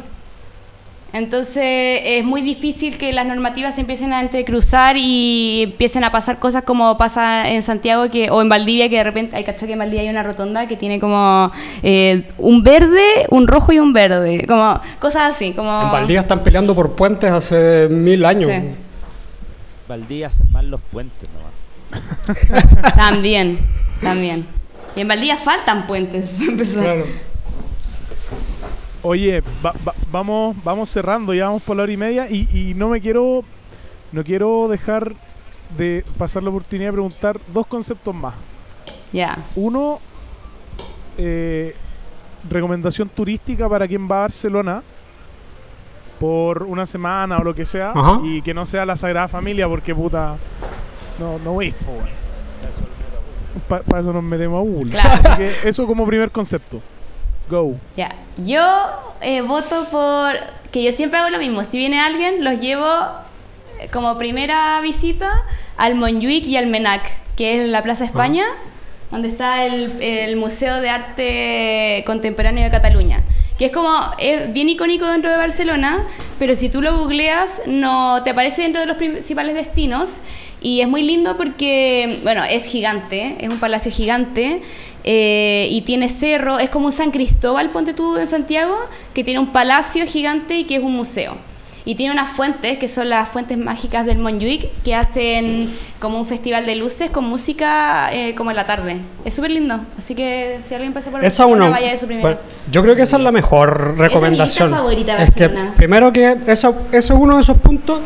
[1.12, 6.38] Entonces es muy difícil que las normativas se empiecen a entrecruzar y empiecen a pasar
[6.38, 9.78] cosas como pasa en Santiago que, o en Valdivia, que de repente hay que en
[9.78, 11.50] Valdivia hay una rotonda que tiene como
[11.82, 15.82] eh, un verde, un rojo y un verde, como cosas así, como...
[15.82, 18.50] En Valdivia están peleando por puentes hace mil años.
[18.50, 18.70] Sí.
[19.88, 22.94] Valdivia hacen mal los puentes nomás.
[22.96, 23.58] También,
[24.00, 24.46] también.
[24.94, 26.82] Y en Valdivia faltan puentes, para empezar.
[26.82, 27.06] Claro.
[29.02, 32.74] Oye, va- va- vamos, vamos cerrando, ya vamos por la hora y media y, y
[32.74, 33.42] no me quiero,
[34.12, 35.12] no quiero dejar
[35.78, 38.34] de pasar la oportunidad de preguntar dos conceptos más.
[39.12, 39.38] Ya.
[39.56, 40.00] Uno,
[41.16, 41.74] eh,
[42.48, 44.82] recomendación turística para quien va a Barcelona
[46.18, 48.20] por una semana o lo que sea Ajá.
[48.22, 50.36] y que no sea la Sagrada Familia porque puta
[51.18, 51.74] no no voy
[53.68, 55.10] para eso nos metemos a Google Claro.
[55.30, 56.80] así que eso como primer concepto
[57.50, 58.62] go Ya, yo
[59.20, 60.36] eh, voto por
[60.70, 61.64] que yo siempre hago lo mismo.
[61.64, 62.86] Si viene alguien, los llevo
[63.80, 65.44] eh, como primera visita
[65.76, 68.44] al Montjuic y al Menac, que es la Plaza España,
[69.10, 73.22] donde está el, el Museo de Arte Contemporáneo de Cataluña.
[73.58, 76.02] Que es como, es bien icónico dentro de Barcelona,
[76.38, 80.20] pero si tú lo googleas, no te aparece dentro de los principales destinos.
[80.60, 84.60] Y es muy lindo porque, bueno, es gigante, es un palacio gigante
[85.04, 88.76] eh, y tiene cerro, es como un San Cristóbal, ponte tú en Santiago,
[89.14, 91.36] que tiene un palacio gigante y que es un museo.
[91.86, 96.26] Y tiene unas fuentes, que son las fuentes mágicas del Montjuic, que hacen como un
[96.26, 98.98] festival de luces con música eh, como en la tarde.
[99.24, 101.70] Es súper lindo, así que si alguien pasa por Esa uno.
[101.70, 102.28] vaya eso primero.
[102.28, 104.68] Bueno, yo creo que esa es la mejor recomendación.
[104.68, 108.00] lista favorita de es que primero que eso, eso es uno de esos puntos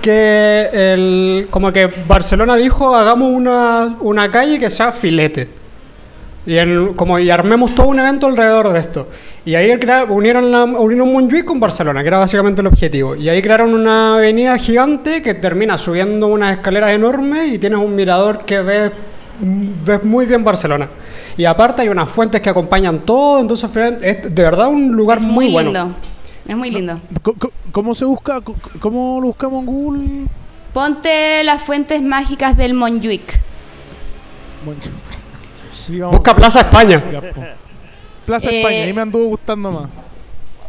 [0.00, 5.48] que el, como que Barcelona dijo hagamos una, una calle que sea filete.
[6.46, 9.08] Y, en- como, y armemos todo un evento alrededor de esto.
[9.44, 9.78] Y ahí
[10.08, 13.14] unieron, la, unieron Montjuic con Barcelona, que era básicamente el objetivo.
[13.14, 17.94] Y ahí crearon una avenida gigante que termina subiendo unas escaleras enormes y tienes un
[17.94, 18.90] mirador que ves,
[19.40, 20.88] ves muy bien Barcelona.
[21.36, 23.70] Y aparte hay unas fuentes que acompañan todo, entonces
[24.02, 25.94] es de verdad un lugar es muy, muy bueno.
[26.48, 27.00] Es muy lindo.
[27.22, 27.34] Co-
[27.72, 28.40] ¿Cómo se busca?
[28.80, 30.26] ¿Cómo lo buscamos en Google?
[30.72, 32.74] Ponte las fuentes mágicas del.
[32.74, 33.10] Moncho.
[35.72, 36.14] Sigamos.
[36.14, 37.02] Busca Plaza España.
[38.26, 39.88] Plaza Eh, España, ahí me anduvo gustando más.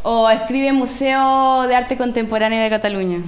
[0.03, 3.19] O escribe Museo de Arte Contemporáneo de Cataluña.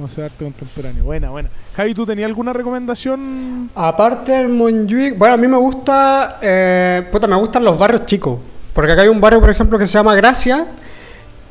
[0.00, 1.02] A hacer arte contemporáneo.
[1.02, 1.50] Buena, buena.
[1.74, 3.70] Javi, ¿tú tenías alguna recomendación?
[3.74, 8.38] Aparte del Montjuic, bueno, a mí me gusta, eh, puta, me gustan los barrios chicos.
[8.72, 10.66] Porque acá hay un barrio, por ejemplo, que se llama Gracia,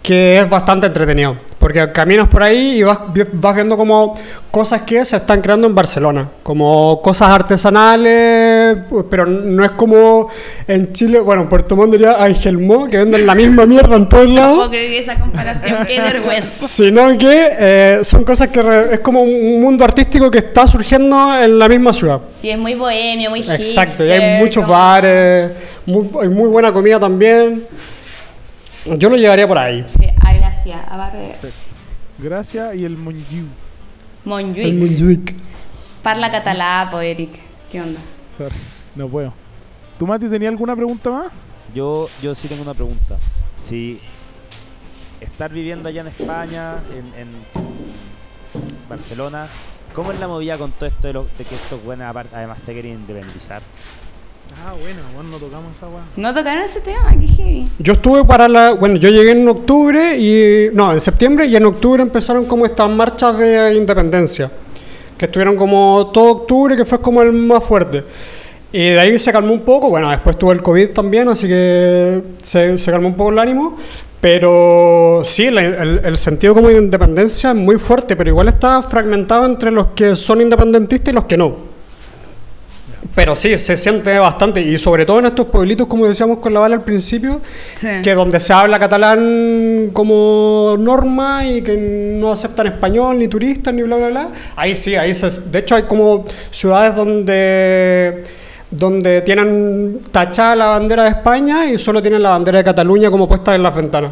[0.02, 1.36] que es bastante entretenido.
[1.60, 3.00] Porque caminas por ahí y vas,
[3.34, 4.14] vas viendo como
[4.50, 6.30] cosas que se están creando en Barcelona.
[6.42, 10.30] Como cosas artesanales, pero no es como
[10.68, 14.08] en Chile, bueno, en Puerto Montt diría Ángel Mo, que venden la misma mierda en
[14.08, 14.56] todos No lados.
[14.58, 16.66] puedo creer esa comparación, qué vergüenza.
[16.66, 21.42] sino que eh, son cosas que re- es como un mundo artístico que está surgiendo
[21.42, 22.22] en la misma ciudad.
[22.42, 25.52] Y es muy bohemio, muy Exacto, y hay hipster, muchos como- bares,
[25.86, 27.66] muy, hay muy buena comida también.
[28.98, 29.86] Yo lo llevaría por ahí.
[30.00, 31.72] Sí, a Gracia, a Barrio de Gracia.
[32.18, 33.20] Gracia y el Monju.
[33.38, 33.46] El
[34.26, 34.74] Montjuic.
[34.76, 35.36] Montjuic.
[36.04, 37.30] Parla catalá, po, Eric.
[37.72, 38.00] ¿Qué onda?
[38.38, 38.56] Sorry,
[38.96, 39.34] no puedo.
[39.98, 41.28] ¿Tú, Mati, tenías alguna pregunta más?
[41.74, 43.18] Yo, yo sí tengo una pregunta.
[43.58, 44.00] Si
[45.22, 47.28] estar viviendo allá en España, en, en
[48.90, 49.48] Barcelona,
[49.94, 52.74] ¿cómo es la movida con todo esto de, lo- de que estos buenos además se
[52.74, 53.62] quieren independizar?
[54.66, 56.02] Ah, bueno, bueno, no tocamos esa weá.
[56.18, 57.10] ¿No tocaron ese tema?
[57.20, 57.70] Qué heavy.
[57.80, 58.72] Yo estuve para la.
[58.74, 60.70] Bueno, yo llegué en octubre y.
[60.74, 64.52] No, en septiembre y en octubre empezaron como estas marchas de independencia.
[65.18, 68.04] Que estuvieron como todo octubre, que fue como el más fuerte.
[68.72, 69.90] Y de ahí se calmó un poco.
[69.90, 73.78] Bueno, después tuvo el COVID también, así que se, se calmó un poco el ánimo.
[74.22, 78.82] Pero sí, la- el, el sentido como de independencia es muy fuerte, pero igual está
[78.82, 81.56] fragmentado entre los que son independentistas y los que no.
[83.20, 86.62] Pero sí, se siente bastante, y sobre todo en estos pueblitos, como decíamos con la
[86.62, 87.42] bala al principio,
[88.02, 93.82] que donde se habla catalán como norma y que no aceptan español, ni turistas, ni
[93.82, 94.30] bla, bla, bla.
[94.56, 95.30] Ahí sí, ahí se...
[95.52, 98.24] De hecho, hay como ciudades donde
[98.72, 103.28] donde tienen tachada la bandera de España y solo tienen la bandera de Cataluña como
[103.28, 104.12] puesta en las ventanas.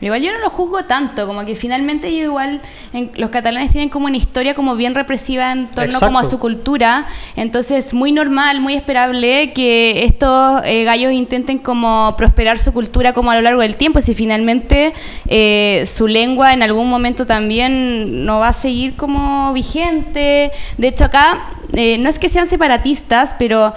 [0.00, 2.60] Igual yo no lo juzgo tanto, como que finalmente ellos igual,
[2.92, 6.38] en- los catalanes tienen como una historia como bien represiva en torno como a su
[6.38, 13.12] cultura, entonces muy normal, muy esperable que estos eh, gallos intenten como prosperar su cultura
[13.12, 14.94] como a lo largo del tiempo, si finalmente
[15.26, 20.52] eh, su lengua en algún momento también no va a seguir como vigente.
[20.76, 23.74] De hecho acá, eh, no es que sean separatistas, pero...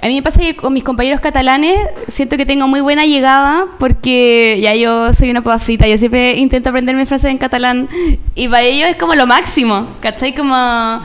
[0.00, 1.76] A mí me pasa que con mis compañeros catalanes
[2.06, 6.36] siento que tengo muy buena llegada porque ya yo soy una pava frita, yo siempre
[6.36, 7.88] intento aprenderme frases en catalán
[8.36, 10.36] y para ellos es como lo máximo, ¿cachai?
[10.36, 11.00] Como,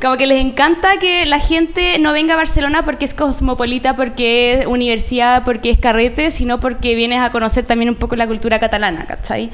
[0.00, 4.60] como que les encanta que la gente no venga a Barcelona porque es cosmopolita, porque
[4.60, 8.60] es universidad, porque es carrete, sino porque vienes a conocer también un poco la cultura
[8.60, 9.50] catalana, ¿cachai?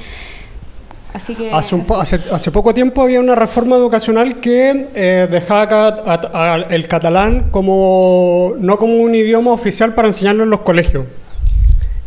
[1.15, 1.49] Así que...
[1.51, 6.03] Hace, un po- hace, hace poco tiempo había una reforma educacional que eh, dejaba ca-
[6.05, 11.05] a- a- el catalán como no como un idioma oficial para enseñarlo en los colegios.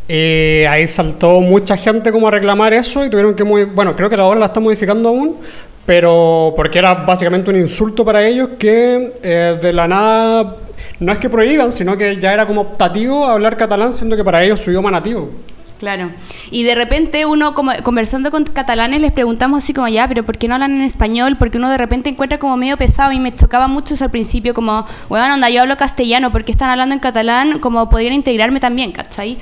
[0.09, 4.09] Y ahí saltó mucha gente como a reclamar eso y tuvieron que muy bueno creo
[4.09, 5.36] que la ahora la está modificando aún
[5.85, 10.56] pero porque era básicamente un insulto para ellos que eh, de la nada
[11.01, 14.43] no es que prohíban, sino que ya era como optativo hablar catalán, siendo que para
[14.44, 15.30] ellos su idioma nativo.
[15.78, 16.10] Claro.
[16.50, 20.36] Y de repente uno, como conversando con catalanes, les preguntamos así como, ya, pero ¿por
[20.36, 21.36] qué no hablan en español?
[21.38, 24.55] Porque uno de repente encuentra como medio pesado y me chocaba mucho eso al principio,
[24.55, 27.60] como, bueno, onda, yo hablo castellano, ¿por qué están hablando en catalán?
[27.60, 29.38] Como podrían integrarme también, ¿cachai?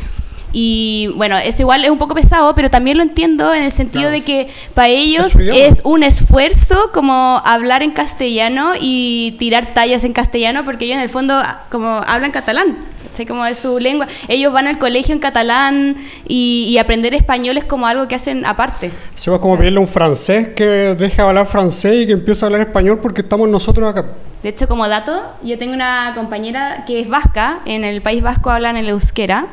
[0.52, 4.10] Y bueno, eso igual es un poco pesado, pero también lo entiendo en el sentido
[4.10, 10.04] de que para ellos Es es un esfuerzo como hablar en castellano y tirar tallas
[10.04, 12.76] en castellano, porque ellos en el fondo ah, como hablan catalán.
[13.10, 13.26] ¿cachai?
[13.26, 14.06] Como es su lengua.
[14.28, 15.96] Ellos van al colegio en catalán
[16.26, 18.90] y, y aprender español es como algo que hacen aparte.
[19.14, 22.44] Sí, pues como pedirle a un francés que deje de hablar francés y que empiece
[22.44, 24.06] a hablar español porque estamos nosotros acá.
[24.42, 28.50] De hecho, como dato, yo tengo una compañera que es vasca, en el País Vasco
[28.50, 29.46] hablan el euskera,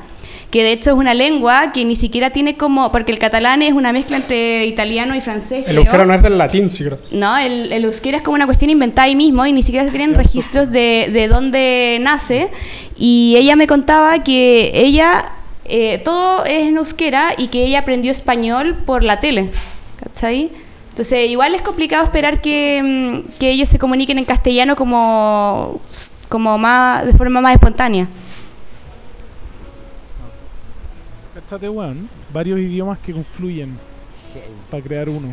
[0.54, 3.74] que de hecho es una lengua que ni siquiera tiene como, porque el catalán es
[3.74, 5.66] una mezcla entre italiano y francés.
[5.68, 7.00] El euskera no es del latín, sí, creo.
[7.10, 9.90] No, el, el euskera es como una cuestión inventada ahí mismo y ni siquiera se
[9.90, 12.52] tienen registros de, de dónde nace.
[12.96, 15.26] Y ella me contaba que ella,
[15.66, 19.50] eh, todo es en euskera y que ella aprendió español por la tele.
[20.04, 20.52] ¿Cachai?
[20.90, 25.82] Entonces, igual es complicado esperar que, mm, que ellos se comuniquen en castellano como,
[26.30, 28.08] como más, de forma más espontánea.
[31.58, 32.10] Weón.
[32.34, 33.78] Varios idiomas que confluyen
[34.72, 35.30] para crear uno.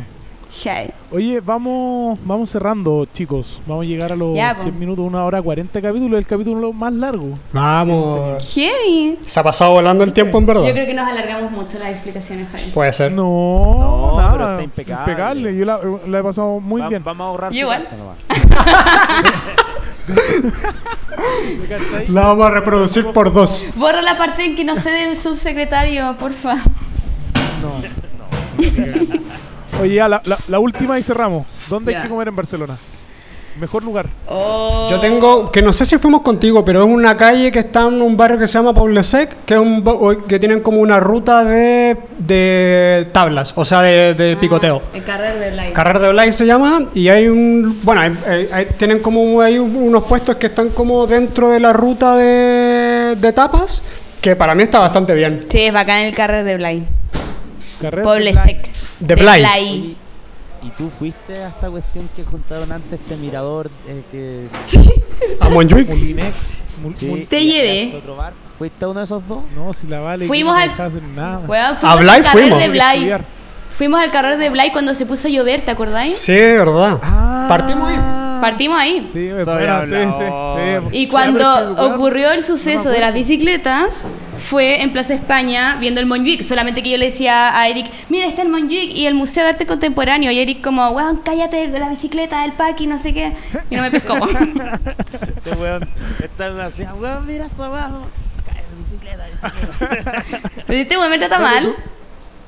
[0.63, 0.91] Hey.
[1.11, 3.61] Oye, vamos vamos cerrando, chicos.
[3.65, 4.63] Vamos a llegar a los Ya, po.
[4.63, 6.19] 100 minutos, una hora 40 capítulos.
[6.19, 7.29] El capítulo más largo.
[7.53, 8.53] Vamos.
[8.53, 9.17] Heavy.
[9.23, 10.65] Se ha pasado volando el tiempo en verdad.
[10.65, 12.63] Yo creo que nos alargamos mucho las explicaciones, Javi.
[12.73, 13.13] Puede ser.
[13.13, 13.23] No,
[13.79, 14.31] No, nada.
[14.33, 15.55] pero está impecable.
[15.57, 17.01] Yo la, la he pasado muy Va- bien.
[17.03, 17.87] Vamos a ahorrar igual.
[22.09, 23.65] La vamos a reproducir por dos.
[23.75, 26.55] Borra la parte en que no sé del subsecretario, porfa.
[27.61, 27.81] No.
[29.81, 31.45] Oye, ya, la, la- la última y cerramos.
[31.69, 31.97] ¿Dónde Ya.
[31.99, 32.77] hay que comer en Barcelona?
[33.59, 34.07] Mejor lugar.
[34.27, 34.87] Oh.
[34.89, 38.01] Yo tengo, que no sé si fuimos contigo, pero es una calle que está en
[38.01, 39.83] un barrio que se llama Paul Sec, que es un
[40.27, 44.81] que tienen como una ruta de, de tablas, o sea, de, de picoteo.
[44.93, 45.73] El carrer de Blay.
[45.73, 49.59] Carrer de Blay se llama y hay un bueno hay- hay- hay- tienen como hay
[49.59, 53.81] un- unos puestos que están como dentro de la ruta de, de tapas
[54.21, 56.87] que para mí está bastante bien Sí, es bacán el carrer de Blay.
[57.81, 58.45] Carrera Poble Blanc.
[58.45, 58.69] Sec.
[58.99, 59.97] De Blay.
[60.63, 64.47] ¿Y tú fuiste a esta cuestión que contaron antes, este mirador eh, que...
[65.39, 66.35] a Montjuic Molinex.
[66.83, 67.85] Mul- Sí, Te llevé.
[67.87, 68.33] hasta otro bar?
[68.57, 69.43] ¿Fuiste a uno de esos dos?
[69.55, 70.25] No, si la vale.
[70.27, 71.39] Fuimos no al- nada.
[71.47, 72.59] Weón, A fuimos Blay al fuimos.
[72.59, 73.13] de Blay.
[73.73, 76.15] Fuimos al carrer de Blay cuando se puso a llover, ¿te acordáis?
[76.15, 77.45] sí verdad Ah.
[77.49, 77.97] partimos ahí
[78.41, 79.07] Partimos ahí.
[79.13, 80.23] Sí, bueno, sí, sí,
[80.91, 80.97] sí.
[80.97, 83.89] Y Sí, cuando pero es que, weón, ocurrió el suceso no de las bicicletas,
[84.41, 86.41] fue en Plaza España viendo el Montjuic.
[86.41, 89.51] Solamente que yo le decía a Eric, mira, está el Montjuic y el Museo de
[89.51, 90.31] Arte Contemporáneo.
[90.31, 93.33] Y Eric como, weón, cállate la bicicleta, del paqui, no sé qué.
[93.69, 94.15] Y no me pescó.
[95.41, 95.87] Este weón
[96.53, 97.47] una ciudad, weón, mira.
[97.47, 100.23] Cae en bicicleta, bicicleta.
[100.67, 101.75] Pero este weón me trata mal.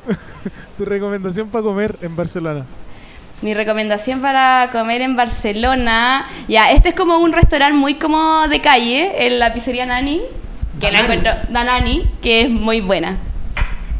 [0.77, 2.65] Tu recomendación para comer en Barcelona.
[3.41, 8.61] Mi recomendación para comer en Barcelona, ya, este es como un restaurante muy como de
[8.61, 10.21] calle, en la pizzería Nani,
[10.79, 13.17] que la encuentro, Danani, que es muy buena.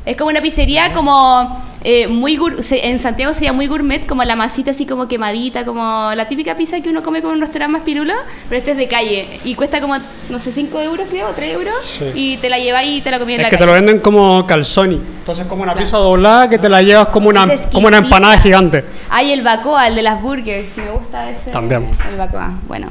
[0.05, 4.35] Es como una pizzería como eh, muy gur- en Santiago sería muy gourmet, como la
[4.35, 7.81] masita así como quemadita, como la típica pizza que uno come con un restaurante más
[7.83, 8.13] pirulo,
[8.49, 9.95] pero este es de calle y cuesta como,
[10.29, 12.05] no sé, 5 euros creo, o 3 euros, Sí.
[12.15, 13.67] y te la lleváis y te la comí en es la que te calle.
[13.67, 15.85] lo venden como calzoni entonces como una Claro.
[15.85, 19.87] pizza doblada que te la llevas como una, como una empanada gigante Hay el Bacoa,
[19.87, 21.51] el de las burgers, me gusta ese.
[21.51, 21.89] También.
[22.11, 22.87] El Bacoa, bueno.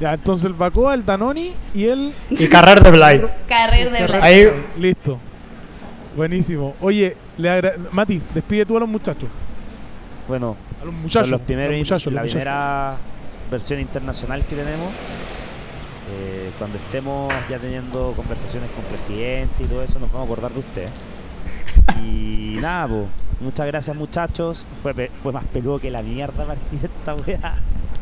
[0.00, 2.12] Ya, entonces el Bacoa, el Danoni y el.
[2.30, 4.20] y Carrer de Blay Carrer de Blay.
[4.22, 5.18] Ahí- Listo.
[6.16, 6.74] Buenísimo.
[6.80, 9.28] Oye, le agra- Mati, despide tú a los muchachos.
[10.28, 11.22] Bueno, A los muchachos.
[11.28, 12.42] son los primeros, los muchachos, la los muchachos.
[12.42, 12.94] primera
[13.50, 14.88] versión internacional que tenemos.
[16.12, 20.52] Eh, cuando estemos ya teniendo conversaciones con presidente y todo eso, nos vamos a acordar
[20.52, 20.88] de usted.
[22.04, 23.02] Y nada, pues,
[23.40, 24.66] muchas gracias muchachos.
[24.82, 27.60] Fue, fue más peludo que la mierda partir esta weá.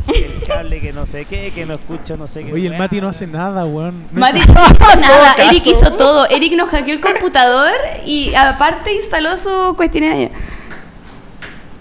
[0.09, 2.53] El cable que no sé qué, que no escucho no sé qué.
[2.53, 2.77] Oye, el.
[2.77, 4.05] Mati no hace nada, weón.
[4.13, 5.35] No Mati no hizo nada.
[5.39, 6.29] Eric hizo todo.
[6.31, 7.73] Eric nos hackeó el computador
[8.07, 10.31] y aparte instaló su cuestionario.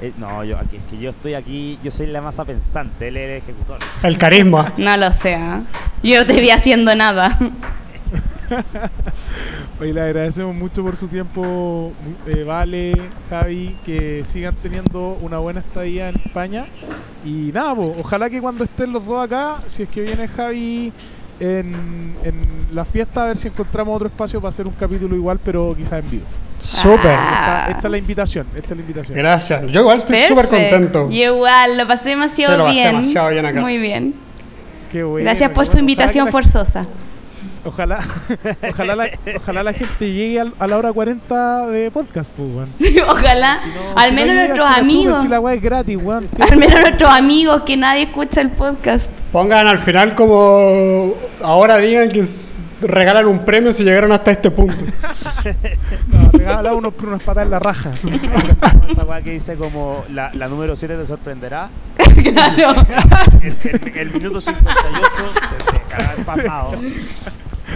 [0.02, 3.16] Eh, no, yo aquí, es que yo estoy aquí, yo soy la masa pensante, él
[3.16, 3.80] es el ejecutor.
[4.04, 5.62] el carisma No lo sé, ¿ah?
[6.02, 7.38] yo no te vi haciendo nada.
[9.80, 11.92] Oye, le agradecemos mucho por su tiempo,
[12.28, 12.94] eh, Vale,
[13.30, 16.66] Javi, que sigan teniendo una buena estadía en España.
[17.26, 20.92] Y nada, po, ojalá que cuando estén los dos acá, si es que viene Javi
[21.40, 22.36] en, en
[22.74, 26.04] la fiesta, a ver si encontramos otro espacio para hacer un capítulo igual, pero quizás
[26.04, 26.26] en vivo.
[26.60, 27.16] Súper.
[27.18, 27.68] Ah.
[27.70, 28.48] Esta es la invitación.
[28.56, 29.18] Esta es la invitación.
[29.18, 29.66] Gracias.
[29.68, 31.10] Yo igual estoy súper contento.
[31.12, 32.92] Y igual, lo pasé demasiado Se lo pasé bien.
[32.92, 33.62] demasiado bien acá.
[33.62, 34.16] Muy bien.
[34.92, 35.80] Qué bueno, Gracias por qué su bueno.
[35.82, 36.86] invitación forzosa.
[37.66, 38.00] Ojalá,
[38.72, 42.68] ojalá, la, ojalá la gente llegue al- a la hora 40 de podcast, pues, weón.
[42.78, 43.58] Sí, ojalá.
[43.96, 45.22] al Si no menos nuestros amigos.
[45.22, 46.24] Si la weá es gratis, weón.
[46.36, 46.42] Sí.
[46.42, 49.12] Al menos nuestros amigos que nadie escucha el podcast.
[49.32, 52.26] Pongan al final como ahora digan que
[52.82, 54.76] regalan un premio si llegaron hasta este punto.
[56.08, 57.92] No, regala unos, unas patas en la raja.
[58.90, 61.70] Esa weá que dice como la, la número 7 te sorprenderá.
[61.98, 62.74] claro.
[63.42, 64.72] El, el- el minuto 58
[65.66, 66.72] te, te cagas pasmado.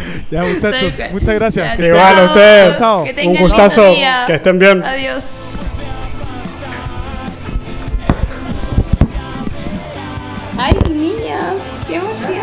[0.31, 1.77] ya, muchachos, muchas gracias.
[1.77, 3.25] Ya, Igual a ustedes.
[3.25, 3.93] Un gustazo.
[4.25, 4.83] Que estén bien.
[4.83, 5.25] Adiós.
[10.59, 11.55] ¡Ay, niñas!
[11.87, 12.36] ¡Qué emoción!